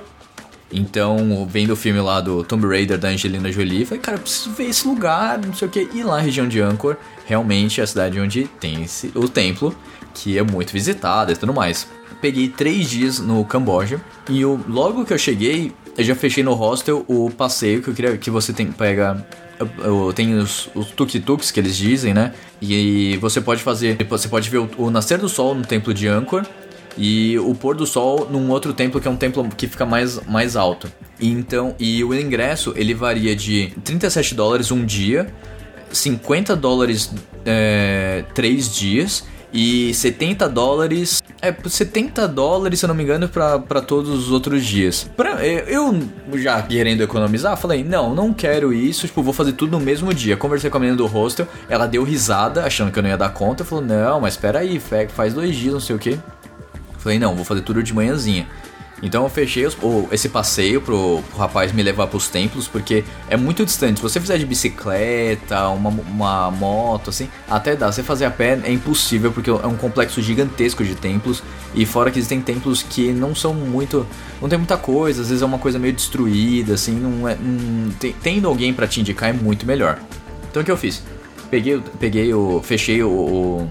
então, 0.70 1.48
vendo 1.50 1.72
o 1.72 1.76
filme 1.76 2.00
lá 2.00 2.20
do 2.20 2.44
Tomb 2.44 2.66
Raider 2.66 2.98
da 2.98 3.08
Angelina 3.08 3.50
Jolie, 3.50 3.86
falei, 3.86 4.02
cara, 4.02 4.18
eu 4.18 4.20
preciso 4.20 4.50
ver 4.50 4.68
esse 4.68 4.86
lugar, 4.86 5.38
não 5.38 5.54
sei 5.54 5.66
o 5.66 5.70
que. 5.70 5.88
E 5.94 6.02
lá 6.02 6.16
na 6.16 6.22
região 6.22 6.46
de 6.46 6.60
Angkor, 6.60 6.96
realmente 7.24 7.80
é 7.80 7.84
a 7.84 7.86
cidade 7.86 8.20
onde 8.20 8.44
tem 8.60 8.82
esse, 8.82 9.10
o 9.14 9.26
templo, 9.26 9.74
que 10.12 10.36
é 10.36 10.42
muito 10.42 10.70
visitado 10.70 11.32
e 11.32 11.34
tudo 11.34 11.54
mais. 11.54 11.88
Peguei 12.20 12.48
três 12.48 12.90
dias 12.90 13.18
no 13.18 13.42
Camboja 13.44 14.00
e 14.28 14.40
eu, 14.42 14.60
logo 14.68 15.04
que 15.06 15.12
eu 15.14 15.18
cheguei, 15.18 15.72
eu 15.96 16.04
já 16.04 16.14
fechei 16.14 16.42
no 16.42 16.54
hostel 16.54 17.04
o 17.08 17.30
passeio 17.30 17.82
que 17.82 17.88
eu 17.88 17.94
queria 17.94 18.16
que 18.16 18.30
você 18.30 18.52
tem 18.52 18.66
pega 18.70 19.24
tem 20.14 20.34
os, 20.34 20.68
os 20.74 20.90
tuk-tuks 20.90 21.50
que 21.50 21.60
eles 21.60 21.76
dizem, 21.76 22.14
né? 22.14 22.32
E 22.60 23.18
você 23.18 23.40
pode 23.40 23.62
fazer, 23.62 23.96
você 24.08 24.28
pode 24.28 24.48
ver 24.48 24.58
o, 24.58 24.70
o 24.78 24.90
nascer 24.90 25.18
do 25.18 25.28
sol 25.28 25.54
no 25.54 25.64
templo 25.64 25.92
de 25.92 26.08
Angkor 26.08 26.46
e 26.96 27.38
o 27.38 27.54
pôr 27.54 27.76
do 27.76 27.86
sol 27.86 28.26
num 28.30 28.50
outro 28.50 28.72
templo 28.72 29.00
que 29.00 29.06
é 29.06 29.10
um 29.10 29.16
templo 29.16 29.46
que 29.56 29.66
fica 29.66 29.84
mais, 29.84 30.20
mais 30.26 30.56
alto. 30.56 30.90
Então, 31.20 31.74
e 31.78 32.02
o 32.02 32.14
ingresso 32.14 32.72
ele 32.76 32.94
varia 32.94 33.36
de 33.36 33.72
37 33.84 34.34
dólares 34.34 34.70
um 34.70 34.84
dia, 34.84 35.32
50 35.92 36.56
dólares 36.56 37.12
é, 37.44 38.24
três 38.34 38.74
dias 38.74 39.24
e 39.52 39.92
70 39.94 40.48
dólares. 40.48 41.22
É, 41.42 41.52
70 41.52 42.28
dólares, 42.28 42.78
se 42.78 42.84
eu 42.84 42.88
não 42.88 42.94
me 42.94 43.02
engano, 43.02 43.28
para 43.28 43.80
todos 43.80 44.10
os 44.10 44.30
outros 44.30 44.64
dias. 44.64 45.08
Pra, 45.16 45.44
eu, 45.44 45.98
já 46.34 46.60
querendo 46.62 47.02
economizar, 47.02 47.56
falei: 47.56 47.82
não, 47.82 48.14
não 48.14 48.32
quero 48.32 48.72
isso, 48.72 49.06
tipo, 49.06 49.22
vou 49.22 49.32
fazer 49.32 49.52
tudo 49.52 49.72
no 49.72 49.80
mesmo 49.84 50.12
dia. 50.12 50.36
Conversei 50.36 50.70
com 50.70 50.76
a 50.76 50.80
menina 50.80 50.96
do 50.96 51.06
hostel, 51.06 51.46
ela 51.68 51.86
deu 51.86 52.02
risada, 52.02 52.64
achando 52.64 52.92
que 52.92 52.98
eu 52.98 53.02
não 53.02 53.10
ia 53.10 53.16
dar 53.16 53.30
conta. 53.30 53.64
Falou: 53.64 53.84
não, 53.84 54.20
mas 54.20 54.34
espera 54.34 54.60
aí, 54.60 54.80
faz 55.08 55.34
dois 55.34 55.56
dias, 55.56 55.72
não 55.74 55.80
sei 55.80 55.96
o 55.96 55.98
que. 55.98 56.18
Falei, 56.98 57.18
não, 57.18 57.34
vou 57.34 57.46
fazer 57.46 57.62
tudo 57.62 57.82
de 57.82 57.94
manhãzinha. 57.94 58.46
Então 59.02 59.24
eu 59.24 59.30
fechei 59.30 59.64
os, 59.66 59.76
esse 60.12 60.28
passeio 60.28 60.80
pro, 60.80 61.22
pro, 61.30 61.38
rapaz 61.38 61.72
me 61.72 61.82
levar 61.82 62.06
pros 62.06 62.28
templos, 62.28 62.68
porque 62.68 63.02
é 63.28 63.36
muito 63.36 63.64
distante. 63.64 63.96
Se 63.96 64.02
você 64.02 64.20
fizer 64.20 64.38
de 64.38 64.44
bicicleta, 64.44 65.68
uma, 65.68 65.88
uma 65.88 66.50
moto, 66.50 67.10
assim, 67.10 67.28
até 67.48 67.74
dá. 67.74 67.90
Você 67.90 68.02
fazer 68.02 68.26
a 68.26 68.30
pé 68.30 68.60
é 68.62 68.72
impossível, 68.72 69.32
porque 69.32 69.48
é 69.48 69.66
um 69.66 69.76
complexo 69.76 70.20
gigantesco 70.20 70.84
de 70.84 70.94
templos. 70.94 71.42
E 71.74 71.86
fora 71.86 72.10
que 72.10 72.18
existem 72.18 72.40
templos 72.40 72.82
que 72.82 73.12
não 73.12 73.34
são 73.34 73.54
muito. 73.54 74.06
Não 74.40 74.48
tem 74.48 74.58
muita 74.58 74.76
coisa, 74.76 75.22
às 75.22 75.28
vezes 75.28 75.42
é 75.42 75.46
uma 75.46 75.58
coisa 75.58 75.78
meio 75.78 75.94
destruída, 75.94 76.74
assim, 76.74 76.92
não 76.92 77.28
é. 77.28 77.36
Não, 77.36 77.90
tendo 78.22 78.48
alguém 78.48 78.72
para 78.72 78.86
te 78.86 79.00
indicar 79.00 79.30
é 79.30 79.32
muito 79.32 79.64
melhor. 79.66 79.98
Então 80.50 80.62
o 80.62 80.64
que 80.64 80.70
eu 80.70 80.76
fiz? 80.76 81.02
Peguei, 81.50 81.82
peguei 81.98 82.34
o. 82.34 82.60
Fechei 82.62 83.02
o, 83.02 83.10
o 83.10 83.70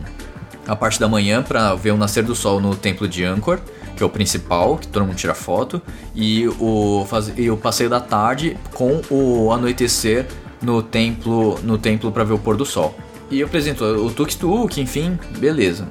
a 0.70 0.76
parte 0.76 1.00
da 1.00 1.08
manhã 1.08 1.42
para 1.42 1.74
ver 1.74 1.92
o 1.92 1.98
nascer 1.98 2.24
do 2.24 2.36
sol 2.36 2.62
no 2.62 2.76
templo 2.76 3.08
de 3.08 3.24
Angkor, 3.24 3.60
que 4.00 4.04
é 4.04 4.06
o 4.06 4.10
principal, 4.10 4.78
que 4.78 4.88
todo 4.88 5.06
mundo 5.06 5.18
tira 5.18 5.36
foto, 5.36 5.82
e 6.16 6.48
o, 6.58 7.06
faz, 7.06 7.32
e 7.38 7.52
o 7.52 7.58
passeio 7.58 7.90
da 7.90 8.00
tarde 8.00 8.58
com 8.74 9.02
o 9.12 9.52
anoitecer 9.52 10.26
no 10.62 10.82
templo 10.82 11.60
no 11.62 11.78
templo 11.78 12.12
para 12.12 12.24
ver 12.24 12.34
o 12.34 12.40
pôr 12.40 12.56
do 12.56 12.66
sol. 12.66 12.96
E 13.30 13.42
eu 13.42 13.48
apresento 13.48 13.84
o 13.84 14.10
tuk-tuk, 14.10 14.80
enfim, 14.80 15.20
beleza. 15.38 15.90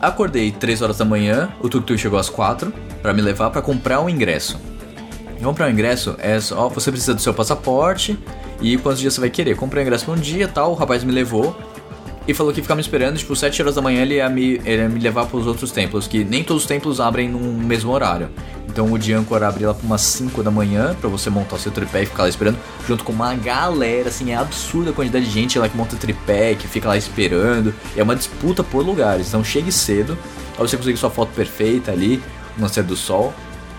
Acordei 0.00 0.50
3 0.50 0.80
horas 0.80 0.96
da 0.96 1.04
manhã, 1.04 1.50
o 1.60 1.68
tuk-tuk 1.68 1.98
chegou 1.98 2.18
às 2.18 2.30
4 2.30 2.72
para 3.02 3.12
me 3.12 3.20
levar 3.20 3.50
para 3.50 3.60
comprar 3.60 4.00
um 4.00 4.08
ingresso. 4.08 4.58
Comprar 5.42 5.66
um 5.66 5.70
ingresso 5.70 6.16
é 6.18 6.40
só 6.40 6.70
você 6.70 6.90
precisa 6.90 7.12
do 7.12 7.20
seu 7.20 7.34
passaporte 7.34 8.18
e 8.62 8.78
quantos 8.78 9.00
dias 9.00 9.12
você 9.12 9.20
vai 9.20 9.28
querer. 9.28 9.54
Comprei 9.54 9.82
o 9.82 9.86
ingresso 9.86 10.06
por 10.06 10.16
um 10.16 10.20
dia, 10.20 10.48
tal, 10.48 10.72
o 10.72 10.74
rapaz 10.74 11.04
me 11.04 11.12
levou 11.12 11.54
e 12.26 12.34
falou 12.34 12.52
que 12.52 12.62
ficava 12.62 12.76
me 12.76 12.82
esperando, 12.82 13.16
tipo, 13.16 13.34
7 13.36 13.60
horas 13.62 13.74
da 13.74 13.82
manhã 13.82 14.02
ele 14.02 14.14
ia 14.14 14.28
me, 14.28 14.60
ele 14.64 14.82
ia 14.82 14.88
me 14.88 15.00
levar 15.00 15.26
para 15.26 15.36
os 15.36 15.46
outros 15.46 15.70
templos, 15.70 16.06
que 16.06 16.24
nem 16.24 16.42
todos 16.42 16.62
os 16.62 16.68
templos 16.68 17.00
abrem 17.00 17.28
no 17.28 17.38
mesmo 17.38 17.92
horário. 17.92 18.28
Então 18.68 18.92
o 18.92 18.98
de 18.98 19.12
Anchor 19.12 19.42
abre 19.42 19.66
lá 19.66 19.74
pra 19.74 19.86
umas 19.86 20.00
5 20.00 20.42
da 20.42 20.50
manhã 20.50 20.96
pra 21.00 21.08
você 21.08 21.30
montar 21.30 21.56
o 21.56 21.58
seu 21.58 21.70
tripé 21.70 22.02
e 22.02 22.06
ficar 22.06 22.24
lá 22.24 22.28
esperando, 22.28 22.58
junto 22.88 23.04
com 23.04 23.12
uma 23.12 23.34
galera, 23.34 24.08
assim, 24.08 24.32
é 24.32 24.36
absurda 24.36 24.90
a 24.90 24.92
quantidade 24.92 25.26
de 25.26 25.30
gente 25.30 25.58
lá 25.58 25.68
que 25.68 25.76
monta 25.76 25.96
tripé, 25.96 26.54
que 26.54 26.66
fica 26.66 26.88
lá 26.88 26.96
esperando. 26.96 27.74
É 27.96 28.02
uma 28.02 28.16
disputa 28.16 28.64
por 28.64 28.84
lugares, 28.84 29.28
então 29.28 29.44
chegue 29.44 29.70
cedo, 29.70 30.18
pra 30.56 30.66
você 30.66 30.76
conseguir 30.76 30.96
sua 30.96 31.10
foto 31.10 31.32
perfeita 31.34 31.92
ali, 31.92 32.22
no 32.56 32.62
nascer 32.62 32.82
do 32.82 32.96
sol. 32.96 33.32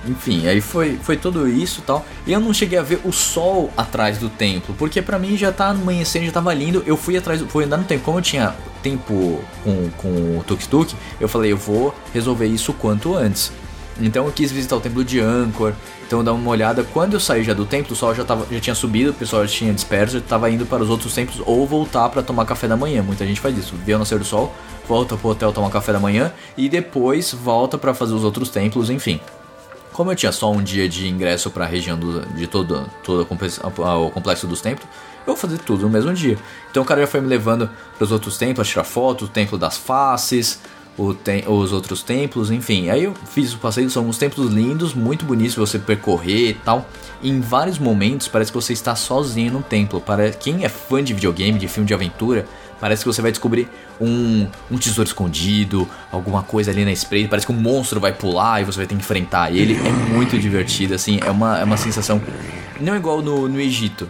Enfim, 0.08 0.47
aí 0.47 0.62
foi, 0.62 0.97
foi 1.01 1.18
tudo 1.18 1.47
isso 1.47 1.82
tal. 1.82 2.06
E 2.26 2.34
eu 2.34 2.39
não 2.39 2.53
cheguei 2.53 2.78
a 2.78 2.84
ver 2.84 2.99
o 3.03 3.12
sol 3.12 3.72
atrás 3.76 4.18
do 4.18 4.30
templo, 4.30 4.76
porque 4.78 5.01
pra 5.01 5.18
mim 5.18 5.36
já 5.36 5.51
tá 5.51 5.70
amanhecendo, 5.70 6.26
já 6.26 6.32
tava 6.32 6.53
lindo. 6.53 6.84
Eu 6.86 6.97
fui 6.97 7.18
atrás, 7.18 7.41
fui 7.47 7.64
andar 7.64 7.78
no 7.78 7.84
tempo. 7.84 8.03
Como 8.03 8.20
eu 8.20 8.22
tinha 8.22 8.56
tempo 8.84 9.41
com, 9.64 9.89
com 9.97 10.38
o 10.39 10.43
Tuk 10.45 10.68
Tuk, 10.68 10.95
eu 11.20 11.28
falei, 11.28 11.51
eu 11.51 11.58
vou 11.58 11.93
resolver 12.14 12.45
isso 12.45 12.74
quanto 12.74 13.16
antes. 13.16 13.51
Então 13.99 14.26
eu 14.26 14.32
quis 14.32 14.51
visitar 14.51 14.76
o 14.76 14.82
templo 14.82 15.06
de 15.06 15.22
Angkor, 15.22 15.74
então 16.06 16.24
dar 16.24 16.34
uma 16.34 16.49
olhada. 16.49 16.84
Quando 16.84 17.14
eu 17.14 17.20
saí 17.20 17.43
já 17.43 17.53
do 17.53 17.66
templo, 17.66 17.93
o 17.93 17.95
sol 17.95 18.14
já, 18.14 18.26
tava, 18.26 18.45
já 18.51 18.60
tinha 18.60 18.76
subido, 18.76 19.12
o 19.12 19.14
pessoal 19.14 19.45
já 19.47 19.53
tinha 19.53 19.74
disperso, 19.74 20.20
já 20.20 20.22
tava 20.22 20.49
indo 20.49 20.66
para 20.66 20.84
os 20.84 20.89
outros 20.89 21.14
templos 21.14 21.41
ou 21.45 21.66
voltar 21.66 22.10
para 22.10 22.22
tomar 22.22 22.45
café 22.45 22.68
da 22.68 22.76
manhã. 22.76 23.01
Muita 23.01 23.26
gente 23.26 23.39
faz 23.39 23.58
isso, 23.58 23.74
vê 23.86 23.93
o 23.93 23.99
nascer 23.99 24.20
do 24.20 24.26
sol, 24.26 24.53
volta 24.88 25.16
pro 25.16 25.30
hotel 25.30 25.53
tomar 25.53 25.70
café 25.70 25.93
da 25.93 25.99
manhã 25.99 26.34
e 26.58 26.68
depois 26.68 27.32
volta 27.32 27.78
para 27.78 27.93
fazer 27.93 28.14
os 28.14 28.24
outros 28.24 28.49
templos, 28.49 28.89
enfim. 28.89 29.20
Como 29.96 30.12
eu 30.12 30.16
tinha 30.18 30.34
só 30.34 30.52
um 30.52 30.62
dia 30.62 30.89
de 30.89 31.08
ingresso 31.08 31.50
para 31.50 31.64
a 31.64 31.68
região 31.70 31.98
do, 31.98 32.26
de 32.36 32.48
todo, 32.48 32.86
todo 33.02 33.22
o 33.22 34.12
complexo 34.12 34.46
dos 34.46 34.60
templos, 34.60 34.86
eu 35.20 35.28
vou 35.28 35.38
fazer 35.38 35.58
tudo 35.60 35.84
no 35.84 35.89
mesmo 35.89 36.14
dia. 36.14 36.38
Então 36.70 36.84
o 36.84 36.86
cara 36.86 37.00
já 37.00 37.08
foi 37.08 37.22
me 37.22 37.28
levando 37.28 37.70
para 37.98 38.04
os 38.04 38.12
outros 38.12 38.38
templos, 38.38 38.68
tirar 38.68 38.84
fotos, 38.84 39.30
o 39.30 39.32
templo 39.32 39.58
das 39.58 39.78
faces, 39.78 40.60
tem, 41.24 41.46
os 41.48 41.72
outros 41.72 42.04
templos, 42.04 42.52
enfim. 42.52 42.89
Aí 42.89 43.06
eu 43.06 43.14
fiz 43.14 43.54
o 43.54 43.58
passeio, 43.58 43.89
são 43.89 44.06
uns 44.06 44.18
templos 44.18 44.52
lindos, 44.52 44.93
muito 44.93 45.24
bonitos 45.24 45.56
você 45.56 45.80
percorrer 45.80 46.50
e 46.50 46.54
tal. 46.56 46.86
Em 47.24 47.39
vários 47.39 47.80
momentos 47.80 48.28
parece 48.28 48.52
que 48.52 48.58
você 48.58 48.74
está 48.74 48.98
sozinho 48.98 49.54
no 49.54 49.64
templo. 49.64 50.02
Para 50.02 50.30
quem 50.30 50.66
é 50.66 50.68
fã 50.68 51.02
de 51.02 51.14
videogame, 51.14 51.58
de 51.58 51.70
filme 51.70 51.88
de 51.88 51.93
aventura, 51.93 52.46
Parece 52.86 53.04
que 53.04 53.12
você 53.12 53.20
vai 53.20 53.32
descobrir 53.32 53.68
um, 54.00 54.46
um 54.70 54.78
tesouro 54.78 55.08
escondido, 55.08 55.90
alguma 56.12 56.44
coisa 56.44 56.70
ali 56.70 56.86
na 56.86 56.92
espreita. 56.92 57.30
Parece 57.30 57.48
que 57.48 57.52
um 57.52 57.56
monstro 57.56 58.00
vai 58.00 58.14
pular 58.14 58.62
e 58.62 58.64
você 58.64 58.78
vai 58.78 58.86
ter 58.86 58.94
que 58.94 59.02
enfrentar 59.02 59.52
ele. 59.52 59.76
É 59.76 59.92
muito 60.14 60.38
divertido, 60.38 60.94
assim. 60.94 61.20
É 61.26 61.32
uma, 61.32 61.58
é 61.58 61.64
uma 61.64 61.78
sensação. 61.78 62.22
Não 62.80 62.96
igual 62.96 63.24
no, 63.24 63.50
no 63.50 63.60
Egito. 63.60 64.08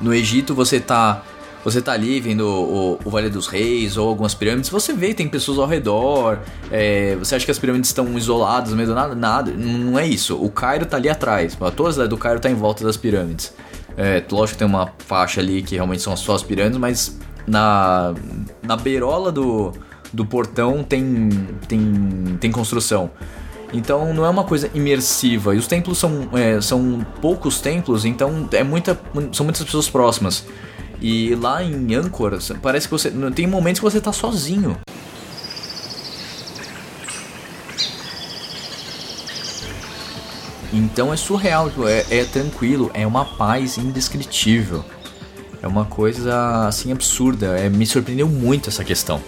No 0.00 0.14
Egito 0.14 0.54
você 0.54 0.78
tá. 0.78 1.24
Você 1.64 1.82
tá 1.82 1.90
ali 1.90 2.20
vendo 2.20 2.46
o, 2.46 3.00
o, 3.04 3.10
Vale 3.10 3.28
dos 3.28 3.48
Reis 3.48 3.96
ou 3.96 4.08
algumas 4.08 4.34
pirâmides, 4.34 4.70
você 4.70 4.94
vê, 4.94 5.12
tem 5.12 5.28
pessoas 5.28 5.58
ao 5.58 5.66
redor, 5.66 6.38
é, 6.70 7.16
você 7.16 7.34
acha 7.34 7.44
que 7.44 7.50
as 7.50 7.58
pirâmides 7.58 7.90
estão 7.90 8.16
isoladas 8.16 8.72
meio 8.72 8.88
do 8.88 8.94
nada? 8.94 9.14
Nada, 9.14 9.50
não 9.50 9.98
é 9.98 10.06
isso. 10.06 10.42
O 10.42 10.48
Cairo 10.48 10.86
tá 10.86 10.96
ali 10.96 11.10
atrás, 11.10 11.58
a 11.60 11.92
cidade 11.92 12.08
do 12.08 12.16
Cairo 12.16 12.40
tá 12.40 12.48
em 12.48 12.54
volta 12.54 12.82
das 12.82 12.96
pirâmides. 12.96 13.52
É, 13.94 14.22
lógico 14.30 14.54
que 14.54 14.58
tem 14.60 14.66
uma 14.66 14.90
faixa 14.98 15.40
ali 15.40 15.60
que 15.60 15.74
realmente 15.74 16.02
são 16.02 16.16
só 16.16 16.34
as 16.34 16.42
pirâmides, 16.42 16.78
mas 16.78 17.18
na, 17.50 18.14
na 18.62 18.76
beirola 18.76 19.32
do, 19.32 19.72
do 20.12 20.24
portão 20.24 20.84
tem, 20.84 21.28
tem, 21.66 22.38
tem 22.40 22.50
construção. 22.52 23.10
Então 23.72 24.14
não 24.14 24.24
é 24.24 24.30
uma 24.30 24.44
coisa 24.44 24.70
imersiva. 24.72 25.54
E 25.54 25.58
os 25.58 25.66
templos 25.66 25.98
são, 25.98 26.28
é, 26.32 26.60
são 26.60 27.04
poucos 27.20 27.60
templos, 27.60 28.04
então 28.04 28.48
é 28.52 28.62
muita, 28.62 28.98
são 29.32 29.44
muitas 29.44 29.64
pessoas 29.64 29.88
próximas. 29.88 30.44
E 31.00 31.34
lá 31.34 31.62
em 31.62 31.94
Angkor, 31.94 32.38
parece 32.62 32.86
que 32.86 32.92
você. 32.92 33.10
Tem 33.34 33.46
momentos 33.46 33.80
que 33.80 33.84
você 33.84 34.00
tá 34.00 34.12
sozinho. 34.12 34.76
Então 40.72 41.12
é 41.12 41.16
surreal, 41.16 41.68
tipo, 41.68 41.88
é, 41.88 42.04
é 42.10 42.24
tranquilo, 42.24 42.90
é 42.94 43.04
uma 43.04 43.24
paz 43.24 43.76
indescritível. 43.76 44.84
É 45.62 45.66
uma 45.66 45.84
coisa 45.84 46.66
assim 46.66 46.92
absurda. 46.92 47.58
É, 47.58 47.68
me 47.68 47.86
surpreendeu 47.86 48.28
muito 48.28 48.68
essa 48.68 48.84
questão. 48.84 49.20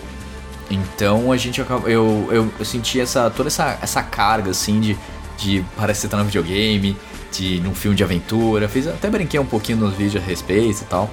Então 0.70 1.30
a 1.30 1.36
gente 1.36 1.60
eu, 1.60 1.88
eu, 2.30 2.52
eu 2.58 2.64
senti 2.64 3.00
essa 3.00 3.30
toda 3.30 3.48
essa, 3.48 3.78
essa 3.82 4.02
carga 4.02 4.50
assim 4.50 4.80
de, 4.80 4.96
de 5.36 5.64
parece 5.76 6.00
que 6.00 6.06
você 6.06 6.08
tá 6.08 6.16
no 6.16 6.24
videogame, 6.24 6.96
de 7.30 7.60
num 7.60 7.74
filme 7.74 7.96
de 7.96 8.02
aventura. 8.02 8.68
Fiz 8.68 8.86
até 8.86 9.10
brinquei 9.10 9.38
um 9.38 9.44
pouquinho 9.44 9.78
nos 9.78 9.94
vídeos 9.94 10.22
a 10.22 10.26
respeito 10.26 10.82
e 10.82 10.84
tal. 10.86 11.10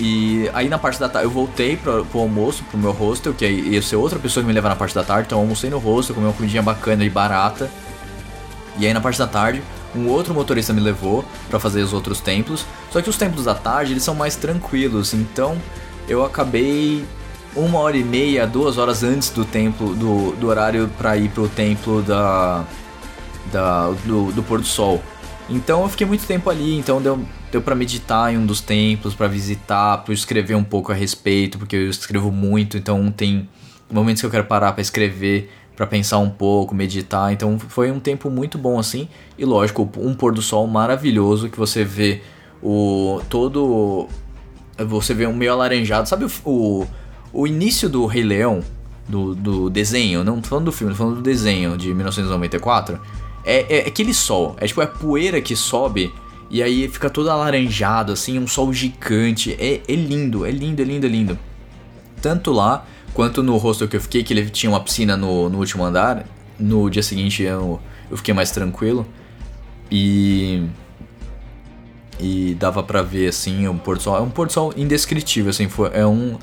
E 0.00 0.50
aí 0.54 0.68
na 0.68 0.78
parte 0.78 0.98
da 0.98 1.08
tarde 1.08 1.28
eu 1.28 1.30
voltei 1.30 1.76
pro, 1.76 2.04
pro 2.06 2.20
almoço, 2.20 2.64
pro 2.64 2.78
meu 2.78 2.90
hostel, 2.90 3.34
que 3.34 3.46
ia 3.46 3.82
ser 3.82 3.96
outra 3.96 4.18
pessoa 4.18 4.42
que 4.42 4.48
me 4.48 4.52
levar 4.54 4.70
na 4.70 4.76
parte 4.76 4.94
da 4.94 5.04
tarde, 5.04 5.26
então 5.26 5.38
eu 5.38 5.42
almocei 5.42 5.68
no 5.68 5.78
hostel, 5.78 6.14
comi 6.14 6.26
uma 6.26 6.32
comidinha 6.32 6.62
bacana 6.62 7.04
e 7.04 7.10
barata. 7.10 7.70
E 8.78 8.86
aí 8.86 8.94
na 8.94 9.00
parte 9.00 9.18
da 9.18 9.26
tarde 9.26 9.62
um 9.94 10.08
outro 10.08 10.34
motorista 10.34 10.72
me 10.72 10.80
levou 10.80 11.24
para 11.48 11.58
fazer 11.58 11.82
os 11.82 11.92
outros 11.92 12.20
templos. 12.20 12.64
Só 12.90 13.00
que 13.00 13.10
os 13.10 13.16
templos 13.16 13.44
da 13.44 13.54
tarde 13.54 13.92
eles 13.92 14.02
são 14.02 14.14
mais 14.14 14.36
tranquilos, 14.36 15.14
então 15.14 15.56
eu 16.08 16.24
acabei 16.24 17.04
uma 17.54 17.78
hora 17.80 17.96
e 17.96 18.04
meia, 18.04 18.46
duas 18.46 18.78
horas 18.78 19.02
antes 19.02 19.30
do 19.30 19.44
templo, 19.44 19.94
do, 19.94 20.32
do 20.32 20.46
horário 20.46 20.88
para 20.96 21.16
ir 21.16 21.28
pro 21.30 21.48
templo 21.48 22.02
da, 22.02 22.64
da 23.52 23.90
do, 24.04 24.32
do 24.32 24.42
pôr 24.42 24.60
do 24.60 24.66
sol. 24.66 25.02
Então 25.48 25.82
eu 25.82 25.88
fiquei 25.88 26.06
muito 26.06 26.24
tempo 26.26 26.48
ali, 26.48 26.76
então 26.78 27.02
deu, 27.02 27.20
deu 27.50 27.60
para 27.60 27.74
meditar 27.74 28.32
em 28.32 28.38
um 28.38 28.46
dos 28.46 28.60
templos, 28.60 29.14
para 29.14 29.26
visitar, 29.26 29.98
para 29.98 30.14
escrever 30.14 30.54
um 30.54 30.62
pouco 30.62 30.92
a 30.92 30.94
respeito, 30.94 31.58
porque 31.58 31.74
eu 31.74 31.90
escrevo 31.90 32.30
muito, 32.30 32.76
então 32.76 33.10
tem 33.10 33.48
momentos 33.90 34.20
que 34.20 34.26
eu 34.26 34.30
quero 34.30 34.44
parar 34.44 34.72
para 34.72 34.80
escrever 34.80 35.50
para 35.80 35.86
pensar 35.86 36.18
um 36.18 36.28
pouco, 36.28 36.74
meditar. 36.74 37.32
Então 37.32 37.58
foi 37.58 37.90
um 37.90 37.98
tempo 37.98 38.28
muito 38.28 38.58
bom 38.58 38.78
assim. 38.78 39.08
E 39.38 39.46
lógico, 39.46 39.88
um 39.96 40.12
pôr 40.12 40.30
do 40.34 40.42
sol 40.42 40.66
maravilhoso 40.66 41.48
que 41.48 41.56
você 41.56 41.82
vê 41.82 42.20
o 42.62 43.22
todo 43.30 44.06
você 44.76 45.14
vê 45.14 45.26
um 45.26 45.34
meio 45.34 45.54
alaranjado. 45.54 46.06
Sabe 46.06 46.26
o, 46.26 46.30
o, 46.44 46.86
o 47.32 47.46
início 47.46 47.88
do 47.88 48.04
Rei 48.04 48.22
Leão, 48.22 48.60
do, 49.08 49.34
do 49.34 49.70
desenho, 49.70 50.22
não 50.22 50.42
tô 50.42 50.50
falando 50.50 50.66
do 50.66 50.72
filme, 50.72 50.92
tô 50.92 50.98
falando 50.98 51.16
do 51.16 51.22
desenho 51.22 51.78
de 51.78 51.94
1994? 51.94 53.00
É, 53.42 53.78
é 53.78 53.88
aquele 53.88 54.12
sol, 54.12 54.56
é 54.60 54.66
tipo 54.66 54.82
a 54.82 54.86
poeira 54.86 55.40
que 55.40 55.56
sobe 55.56 56.12
e 56.50 56.62
aí 56.62 56.88
fica 56.88 57.08
todo 57.08 57.30
alaranjado, 57.30 58.12
assim, 58.12 58.38
um 58.38 58.46
sol 58.46 58.70
gigante. 58.70 59.56
É, 59.58 59.80
é 59.88 59.94
lindo, 59.94 60.44
é 60.44 60.50
lindo, 60.50 60.82
é 60.82 60.84
lindo, 60.84 61.06
é 61.06 61.08
lindo. 61.08 61.38
Tanto 62.20 62.52
lá 62.52 62.84
Quanto 63.12 63.42
no 63.42 63.56
hostel 63.56 63.88
que 63.88 63.96
eu 63.96 64.00
fiquei, 64.00 64.22
que 64.22 64.32
ele 64.32 64.48
tinha 64.48 64.70
uma 64.70 64.80
piscina 64.80 65.16
no, 65.16 65.48
no 65.48 65.58
último 65.58 65.84
andar, 65.84 66.24
no 66.58 66.88
dia 66.88 67.02
seguinte 67.02 67.42
eu, 67.42 67.80
eu 68.10 68.16
fiquei 68.16 68.32
mais 68.34 68.50
tranquilo. 68.50 69.06
E. 69.90 70.66
E 72.22 72.54
dava 72.60 72.82
pra 72.82 73.00
ver 73.00 73.28
assim 73.28 73.66
um 73.66 73.78
pôr 73.78 73.96
do 73.96 74.02
sol. 74.02 74.16
É 74.16 74.20
um 74.20 74.28
pôr 74.28 74.46
do 74.46 74.52
sol 74.52 74.72
indescritível, 74.76 75.50
assim. 75.50 75.68
Foi, 75.68 75.90
é 75.92 76.06
um. 76.06 76.38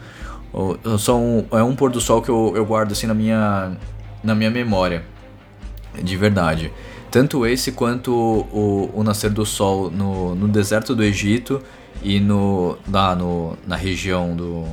Um, 0.53 1.45
é 1.51 1.63
um 1.63 1.75
pôr 1.75 1.91
do 1.91 2.01
sol 2.01 2.21
que 2.21 2.29
eu, 2.29 2.53
eu 2.55 2.65
guardo 2.65 2.91
assim 2.91 3.07
na 3.07 3.13
minha. 3.13 3.77
Na 4.23 4.35
minha 4.35 4.49
memória. 4.49 5.03
De 6.01 6.17
verdade. 6.17 6.71
Tanto 7.09 7.45
esse 7.45 7.71
quanto 7.71 8.11
o, 8.11 8.91
o 8.93 9.03
nascer 9.03 9.29
do 9.29 9.45
sol 9.45 9.89
no, 9.89 10.35
no 10.35 10.47
deserto 10.47 10.93
do 10.93 11.03
Egito 11.03 11.61
e 12.03 12.19
no, 12.19 12.77
lá 12.91 13.15
no, 13.15 13.57
na 13.65 13.75
região 13.75 14.35
do, 14.35 14.65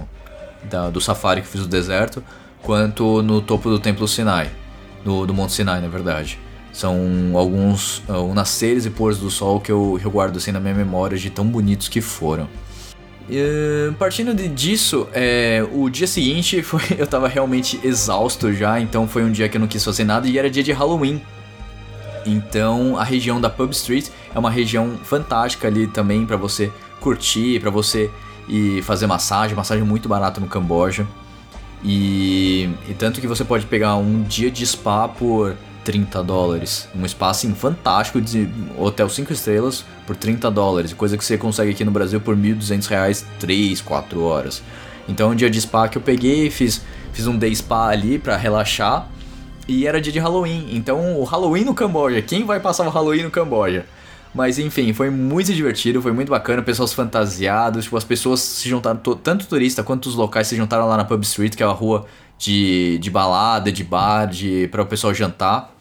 da, 0.68 0.90
do 0.90 1.00
safari 1.00 1.42
que 1.42 1.48
fiz 1.48 1.60
no 1.60 1.66
deserto, 1.66 2.22
quanto 2.62 3.22
no 3.22 3.40
topo 3.40 3.68
do 3.68 3.78
Templo 3.78 4.08
Sinai, 4.08 4.50
do, 5.04 5.26
do 5.26 5.34
Monte 5.34 5.52
Sinai, 5.52 5.80
na 5.80 5.88
verdade. 5.88 6.38
São 6.72 6.96
alguns 7.34 7.98
uh, 8.08 8.34
nasceres 8.34 8.84
e 8.84 8.90
pôres 8.90 9.18
do 9.18 9.30
sol 9.30 9.60
que 9.60 9.70
eu, 9.70 10.00
eu 10.02 10.10
guardo 10.10 10.38
assim 10.38 10.50
na 10.50 10.58
minha 10.58 10.74
memória 10.74 11.16
de 11.16 11.30
tão 11.30 11.46
bonitos 11.46 11.88
que 11.88 12.00
foram. 12.00 12.48
E, 13.28 13.92
partindo 13.98 14.34
de, 14.34 14.48
disso, 14.48 15.08
é, 15.12 15.64
o 15.72 15.88
dia 15.88 16.06
seguinte 16.06 16.60
foi, 16.64 16.82
eu 16.98 17.06
tava 17.06 17.28
realmente 17.28 17.78
exausto 17.82 18.52
já, 18.52 18.80
então 18.80 19.06
foi 19.06 19.22
um 19.22 19.30
dia 19.30 19.48
que 19.48 19.56
eu 19.56 19.60
não 19.60 19.68
quis 19.68 19.84
fazer 19.84 20.04
nada 20.04 20.26
e 20.26 20.36
era 20.38 20.50
dia 20.50 20.62
de 20.62 20.72
Halloween. 20.72 21.22
Então 22.26 22.96
a 22.98 23.04
região 23.04 23.40
da 23.40 23.50
Pub 23.50 23.70
Street 23.72 24.08
é 24.34 24.38
uma 24.38 24.50
região 24.50 24.98
fantástica 25.02 25.68
ali 25.68 25.86
também 25.86 26.24
para 26.24 26.36
você 26.36 26.72
curtir, 27.00 27.60
para 27.60 27.70
você 27.70 28.10
e 28.49 28.82
fazer 28.82 29.07
massagem, 29.07 29.57
massagem 29.57 29.84
muito 29.84 30.09
barata 30.09 30.40
no 30.40 30.47
Camboja. 30.47 31.07
E, 31.82 32.70
e, 32.88 32.95
tanto 32.95 33.20
que 33.20 33.26
você 33.26 33.45
pode 33.45 33.66
pegar 33.66 33.97
um 33.97 34.22
dia 34.22 34.51
de 34.51 34.66
spa 34.66 35.07
por 35.07 35.55
30 35.84 36.22
dólares. 36.22 36.88
Um 36.95 37.07
spa 37.07 37.30
assim 37.30 37.55
fantástico 37.55 38.20
de 38.20 38.49
hotel 38.78 39.09
5 39.09 39.32
estrelas 39.32 39.84
por 40.07 40.16
30 40.16 40.51
dólares. 40.51 40.92
Coisa 40.95 41.18
que 41.18 41.24
você 41.24 41.36
consegue 41.36 41.72
aqui 41.72 41.84
no 41.84 41.90
Brasil 41.90 42.20
por 42.20 42.34
1.200 42.34 42.86
reais 42.86 43.26
3, 43.38 43.82
4 43.82 44.22
horas. 44.22 44.62
Então 45.07 45.30
um 45.30 45.34
dia 45.34 45.51
de 45.51 45.61
spa 45.61 45.86
que 45.86 45.99
eu 45.99 46.03
peguei, 46.03 46.51
fiz, 46.51 46.80
fiz 47.12 47.26
um 47.26 47.36
day 47.36 47.55
spa 47.55 47.88
ali 47.88 48.18
para 48.18 48.36
relaxar. 48.36 49.09
E 49.68 49.86
era 49.86 50.01
dia 50.01 50.12
de 50.12 50.18
Halloween. 50.18 50.68
Então 50.72 51.20
o 51.20 51.24
Halloween 51.24 51.64
no 51.64 51.74
Camboja. 51.74 52.22
Quem 52.22 52.45
vai 52.45 52.61
passar 52.61 52.86
o 52.86 52.90
Halloween 52.90 53.24
no 53.24 53.30
Camboja? 53.30 53.84
Mas 54.35 54.59
enfim, 54.59 54.93
foi 54.93 55.11
muito 55.11 55.53
divertido, 55.53 56.03
foi 56.03 56.11
muito 56.11 56.28
bacana, 56.28 56.61
pessoas 56.61 56.93
fantasiadas, 56.93 57.85
tipo, 57.85 57.97
as 57.97 58.03
pessoas 58.03 58.41
se 58.41 58.68
juntaram, 58.68 58.99
tanto 58.99 59.47
turista 59.47 59.85
quanto 59.85 60.07
os 60.07 60.16
locais 60.16 60.49
se 60.49 60.57
juntaram 60.57 60.89
lá 60.89 60.97
na 60.97 61.05
Pub 61.05 61.22
Street, 61.22 61.55
que 61.55 61.62
é 61.62 61.66
uma 61.66 61.72
rua 61.72 62.05
de, 62.37 62.99
de 62.99 63.11
balada, 63.11 63.70
de 63.70 63.85
bar, 63.85 64.26
de 64.26 64.66
para 64.68 64.82
o 64.82 64.87
pessoal 64.87 65.14
jantar. 65.14 65.72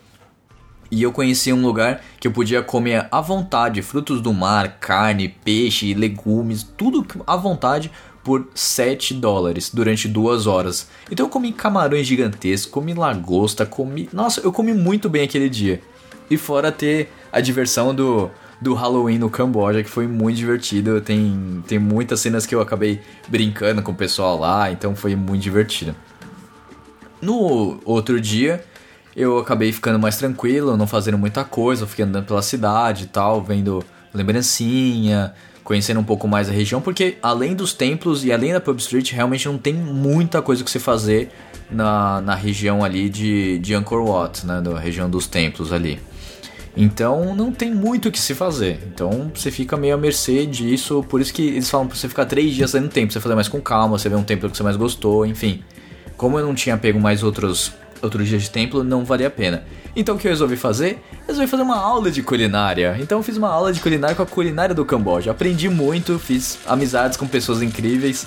E 0.92 1.02
eu 1.02 1.12
conheci 1.12 1.52
um 1.52 1.64
lugar 1.64 2.04
que 2.20 2.28
eu 2.28 2.32
podia 2.32 2.62
comer 2.62 3.08
à 3.12 3.20
vontade 3.20 3.82
frutos 3.82 4.22
do 4.22 4.32
mar, 4.32 4.78
carne, 4.80 5.28
peixe, 5.28 5.96
legumes, 5.96 6.62
tudo 6.78 7.04
à 7.26 7.36
vontade 7.36 7.90
por 8.24 8.48
7 8.54 9.16
dólares 9.16 9.72
durante 9.74 10.08
duas 10.08 10.46
horas. 10.46 10.88
Então 11.12 11.26
eu 11.26 11.30
comi 11.32 11.52
camarões 11.52 12.06
gigantescos, 12.06 12.72
comi 12.72 12.94
lagosta, 12.94 13.66
comi. 13.66 14.08
Nossa, 14.14 14.42
eu 14.42 14.54
comi 14.54 14.72
muito 14.74 15.10
bem 15.10 15.24
aquele 15.24 15.50
dia. 15.50 15.82
E 16.30 16.38
fora 16.38 16.72
ter 16.72 17.12
a 17.32 17.42
diversão 17.42 17.94
do, 17.94 18.30
do 18.64 18.74
Halloween 18.74 19.20
no 19.20 19.30
Camboja, 19.30 19.84
que 19.84 19.90
foi 19.90 20.08
muito 20.08 20.38
divertido. 20.38 21.00
Tem, 21.02 21.64
tem 21.68 21.78
muitas 21.78 22.20
cenas 22.20 22.46
que 22.46 22.56
eu 22.56 22.62
acabei 22.62 23.02
brincando 23.28 23.84
com 23.84 23.92
o 23.92 23.96
pessoal 23.96 24.40
lá, 24.40 24.72
então 24.72 24.96
foi 24.96 25.16
muito 25.16 25.42
divertido. 25.42 25.94
No 27.22 27.80
outro 27.86 28.20
dia, 28.20 28.64
eu 29.16 29.38
acabei 29.38 29.72
ficando 29.72 30.00
mais 30.00 30.18
tranquilo, 30.18 30.76
não 30.76 30.88
fazendo 30.88 31.18
muita 31.18 31.44
coisa, 31.44 31.86
fiquei 31.86 32.06
andando 32.06 32.26
pela 32.26 32.42
cidade 32.42 33.04
e 33.04 33.08
tal, 33.08 33.44
vendo 33.44 33.84
lembrancinha, 34.14 35.34
conhecendo 35.64 36.00
um 36.00 36.04
pouco 36.04 36.28
mais 36.28 36.50
a 36.50 36.52
região, 36.52 36.82
porque 36.82 37.18
além 37.22 37.56
dos 37.56 37.74
templos 37.74 38.26
e 38.26 38.32
além 38.32 38.54
da 38.54 38.60
Pub 38.60 38.78
Street, 38.80 39.12
realmente 39.12 39.48
não 39.48 39.58
tem 39.58 39.74
muita 39.74 40.42
coisa 40.42 40.64
que 40.64 40.70
você 40.70 40.80
fazer 40.80 41.30
na, 41.72 42.22
na 42.22 42.36
região 42.36 42.84
ali 42.84 43.10
de, 43.10 43.60
de 43.60 43.74
Angkor 43.74 44.04
Wat, 44.06 44.46
né, 44.46 44.62
da 44.62 44.78
região 44.80 45.10
dos 45.10 45.28
templos 45.28 45.72
ali. 45.72 46.00
Então 46.76 47.36
não 47.36 47.52
tem 47.52 47.74
muito 47.74 48.10
o 48.10 48.12
que 48.12 48.20
se 48.20 48.34
fazer. 48.34 48.80
Então 48.88 49.32
você 49.34 49.52
fica 49.52 49.78
meio 49.78 49.94
à 49.94 49.98
mercê 49.98 50.46
disso. 50.46 51.06
Por 51.08 51.22
isso 51.22 51.34
que 51.34 51.48
eles 51.48 51.70
falam 51.70 51.88
pra 51.88 51.96
você 51.96 52.10
ficar 52.10 52.26
três 52.26 52.54
dias 52.54 52.72
dando 52.72 52.90
tempo. 52.90 53.14
Você 53.14 53.20
fazer 53.20 53.36
mais 53.36 53.48
com 53.48 53.62
calma, 53.62 53.98
você 53.98 54.10
vê 54.10 54.16
um 54.16 54.24
templo 54.24 54.50
que 54.50 54.58
você 54.58 54.64
mais 54.64 54.76
gostou, 54.76 55.26
enfim. 55.26 55.64
Como 56.18 56.40
eu 56.40 56.46
não 56.46 56.56
tinha 56.56 56.78
pego 56.78 57.00
mais 57.00 57.24
outros, 57.24 57.74
outros 58.02 58.28
dias 58.28 58.44
de 58.44 58.50
templo, 58.50 58.84
não 58.84 59.06
valia 59.06 59.28
a 59.28 59.32
pena. 59.32 59.64
Então 59.96 60.16
o 60.16 60.18
que 60.18 60.28
eu 60.28 60.32
resolvi 60.32 60.56
fazer? 60.56 61.00
Resolvi 61.28 61.48
fazer 61.48 61.62
uma 61.62 61.78
aula 61.78 62.10
de 62.10 62.24
culinária. 62.24 62.98
Então 63.00 63.20
eu 63.20 63.24
fiz 63.24 63.38
uma 63.38 63.50
aula 63.50 63.72
de 63.72 63.80
culinária 63.80 64.16
com 64.16 64.24
a 64.24 64.26
culinária 64.26 64.74
do 64.74 64.84
Camboja. 64.84 65.32
Aprendi 65.32 65.70
muito, 65.70 66.18
fiz 66.18 66.58
amizades 66.66 67.18
com 67.18 67.28
pessoas 67.28 67.62
incríveis. 67.62 68.26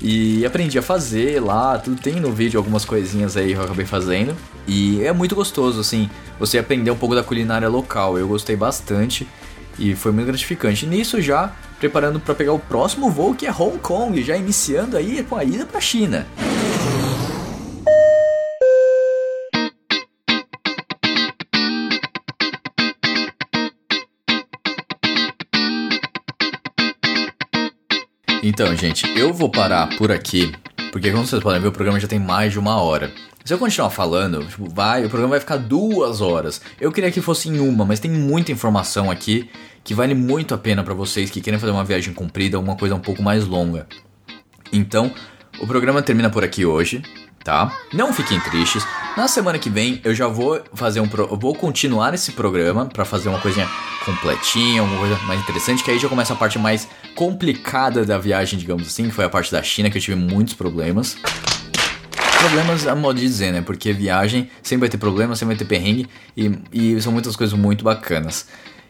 E 0.00 0.46
aprendi 0.46 0.78
a 0.78 0.82
fazer 0.82 1.40
lá, 1.40 1.78
tudo 1.78 2.00
tem 2.00 2.14
no 2.16 2.30
vídeo 2.30 2.58
algumas 2.58 2.84
coisinhas 2.84 3.36
aí 3.36 3.52
que 3.52 3.58
eu 3.58 3.64
acabei 3.64 3.84
fazendo. 3.86 4.36
E 4.66 5.02
é 5.02 5.12
muito 5.12 5.34
gostoso, 5.34 5.80
assim, 5.80 6.08
você 6.38 6.58
aprender 6.58 6.90
um 6.90 6.96
pouco 6.96 7.14
da 7.14 7.22
culinária 7.22 7.68
local. 7.68 8.18
Eu 8.18 8.28
gostei 8.28 8.54
bastante 8.54 9.26
e 9.78 9.94
foi 9.94 10.12
muito 10.12 10.26
gratificante. 10.26 10.86
Nisso 10.86 11.20
já 11.20 11.52
preparando 11.78 12.18
para 12.20 12.34
pegar 12.34 12.52
o 12.52 12.58
próximo 12.58 13.10
voo 13.10 13.34
que 13.34 13.46
é 13.46 13.52
Hong 13.52 13.78
Kong, 13.78 14.20
já 14.22 14.36
iniciando 14.36 14.96
aí 14.96 15.24
com 15.28 15.36
a 15.36 15.44
ida 15.44 15.64
para 15.64 15.80
China. 15.80 16.26
Então, 28.42 28.74
gente, 28.76 29.04
eu 29.18 29.32
vou 29.32 29.50
parar 29.50 29.96
por 29.96 30.12
aqui, 30.12 30.52
porque 30.92 31.10
como 31.10 31.26
vocês 31.26 31.42
podem 31.42 31.60
ver, 31.60 31.68
o 31.68 31.72
programa 31.72 31.98
já 31.98 32.06
tem 32.06 32.20
mais 32.20 32.52
de 32.52 32.58
uma 32.58 32.80
hora. 32.80 33.12
Se 33.44 33.52
eu 33.52 33.58
continuar 33.58 33.90
falando, 33.90 34.44
tipo, 34.46 34.68
vai, 34.72 35.04
o 35.04 35.08
programa 35.08 35.30
vai 35.30 35.40
ficar 35.40 35.56
duas 35.56 36.20
horas. 36.20 36.60
Eu 36.80 36.92
queria 36.92 37.10
que 37.10 37.20
fosse 37.20 37.48
em 37.48 37.58
uma, 37.58 37.84
mas 37.84 37.98
tem 37.98 38.10
muita 38.10 38.52
informação 38.52 39.10
aqui 39.10 39.50
que 39.82 39.92
vale 39.92 40.14
muito 40.14 40.54
a 40.54 40.58
pena 40.58 40.84
para 40.84 40.94
vocês 40.94 41.30
que 41.30 41.40
querem 41.40 41.58
fazer 41.58 41.72
uma 41.72 41.84
viagem 41.84 42.14
comprida, 42.14 42.60
uma 42.60 42.76
coisa 42.76 42.94
um 42.94 43.00
pouco 43.00 43.22
mais 43.22 43.44
longa. 43.44 43.88
Então, 44.72 45.12
o 45.60 45.66
programa 45.66 46.00
termina 46.00 46.30
por 46.30 46.44
aqui 46.44 46.64
hoje, 46.64 47.02
tá? 47.42 47.76
Não 47.92 48.12
fiquem 48.12 48.38
tristes. 48.38 48.84
Na 49.18 49.26
semana 49.26 49.58
que 49.58 49.68
vem 49.68 50.00
eu 50.04 50.14
já 50.14 50.28
vou 50.28 50.62
fazer 50.74 51.00
um 51.00 51.08
pro... 51.08 51.24
eu 51.24 51.36
vou 51.36 51.52
continuar 51.52 52.14
esse 52.14 52.30
programa 52.30 52.86
para 52.86 53.04
fazer 53.04 53.28
uma 53.28 53.40
coisinha 53.40 53.68
completinha, 54.06 54.80
uma 54.80 54.96
coisa 54.96 55.18
mais 55.26 55.40
interessante, 55.40 55.82
que 55.82 55.90
aí 55.90 55.98
já 55.98 56.08
começa 56.08 56.34
a 56.34 56.36
parte 56.36 56.56
mais 56.56 56.86
complicada 57.16 58.04
da 58.04 58.16
viagem, 58.16 58.56
digamos 58.56 58.86
assim, 58.86 59.08
que 59.08 59.10
foi 59.10 59.24
a 59.24 59.28
parte 59.28 59.50
da 59.50 59.60
China 59.60 59.90
que 59.90 59.98
eu 59.98 60.02
tive 60.02 60.16
muitos 60.16 60.54
problemas. 60.54 61.16
Problemas 62.38 62.86
a 62.86 62.94
modo 62.94 63.18
de 63.18 63.26
dizer, 63.26 63.50
né? 63.50 63.60
Porque 63.60 63.92
viagem 63.92 64.48
sempre 64.62 64.82
vai 64.82 64.88
ter 64.88 64.98
problemas, 64.98 65.36
sempre 65.36 65.56
vai 65.56 65.58
ter 65.58 65.68
perrengue 65.68 66.06
e, 66.36 66.56
e 66.72 67.02
são 67.02 67.12
muitas 67.12 67.34
coisas 67.34 67.58
muito 67.58 67.82
bacanas. 67.82 68.46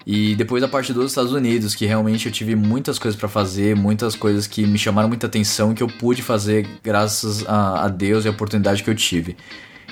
E 0.06 0.34
depois 0.34 0.62
a 0.62 0.68
parte 0.68 0.92
dos 0.92 1.10
Estados 1.10 1.32
Unidos, 1.32 1.74
que 1.74 1.86
realmente 1.86 2.26
eu 2.26 2.32
tive 2.32 2.54
muitas 2.54 2.98
coisas 2.98 3.18
para 3.18 3.30
fazer, 3.30 3.74
muitas 3.74 4.14
coisas 4.14 4.46
que 4.46 4.66
me 4.66 4.76
chamaram 4.76 5.08
muita 5.08 5.26
atenção 5.26 5.72
que 5.72 5.82
eu 5.82 5.88
pude 5.88 6.20
fazer 6.20 6.68
graças 6.84 7.48
a, 7.48 7.86
a 7.86 7.88
Deus 7.88 8.26
e 8.26 8.28
a 8.28 8.30
oportunidade 8.30 8.82
que 8.82 8.90
eu 8.90 8.94
tive. 8.94 9.34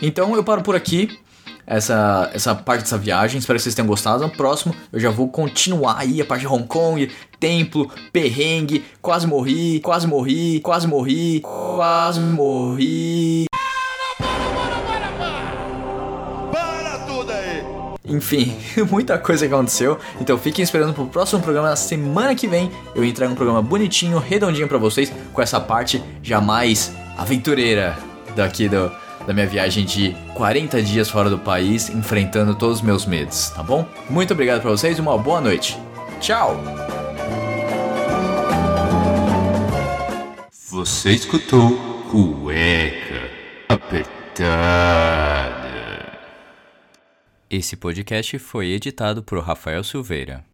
Então 0.00 0.34
eu 0.34 0.44
paro 0.44 0.62
por 0.62 0.76
aqui 0.76 1.18
essa, 1.66 2.30
essa 2.32 2.54
parte 2.54 2.82
dessa 2.82 2.98
viagem. 2.98 3.38
Espero 3.38 3.58
que 3.58 3.62
vocês 3.62 3.74
tenham 3.74 3.88
gostado. 3.88 4.22
No 4.22 4.30
próximo 4.30 4.74
eu 4.92 5.00
já 5.00 5.10
vou 5.10 5.28
continuar 5.28 5.96
aí 5.98 6.20
a 6.20 6.24
parte 6.24 6.42
de 6.42 6.46
Hong 6.46 6.66
Kong, 6.66 7.10
templo, 7.40 7.90
perrengue, 8.12 8.84
quase 9.02 9.26
morri, 9.26 9.80
quase 9.80 10.06
morri, 10.06 10.60
quase 10.60 10.86
morri, 10.86 11.40
quase 11.40 12.20
morri. 12.20 13.46
Enfim, 18.08 18.56
muita 18.88 19.18
coisa 19.18 19.48
que 19.48 19.52
aconteceu. 19.52 19.98
Então 20.20 20.38
fiquem 20.38 20.62
esperando 20.62 20.94
pro 20.94 21.06
próximo 21.06 21.42
programa 21.42 21.70
na 21.70 21.76
semana 21.76 22.34
que 22.36 22.46
vem. 22.46 22.70
Eu 22.94 23.04
entrego 23.04 23.32
um 23.32 23.36
programa 23.36 23.60
bonitinho, 23.60 24.18
redondinho 24.18 24.68
para 24.68 24.78
vocês, 24.78 25.12
com 25.32 25.42
essa 25.42 25.60
parte 25.60 26.02
jamais 26.22 26.92
aventureira 27.18 27.98
daqui 28.36 28.68
do, 28.68 28.92
da 29.26 29.34
minha 29.34 29.46
viagem 29.46 29.84
de 29.84 30.14
40 30.34 30.80
dias 30.82 31.10
fora 31.10 31.28
do 31.28 31.38
país, 31.38 31.88
enfrentando 31.88 32.54
todos 32.54 32.76
os 32.76 32.82
meus 32.82 33.04
medos, 33.04 33.50
tá 33.50 33.62
bom? 33.62 33.86
Muito 34.08 34.32
obrigado 34.32 34.62
para 34.62 34.70
vocês 34.70 34.96
e 34.98 35.00
uma 35.00 35.18
boa 35.18 35.40
noite. 35.40 35.76
Tchau! 36.20 36.56
Você 40.70 41.10
escutou 41.10 41.76
Cueca 42.10 43.30
Apertada. 43.68 45.16
Esse 47.48 47.76
podcast 47.76 48.38
foi 48.38 48.72
editado 48.72 49.22
por 49.22 49.38
Rafael 49.40 49.82
Silveira. 49.82 50.44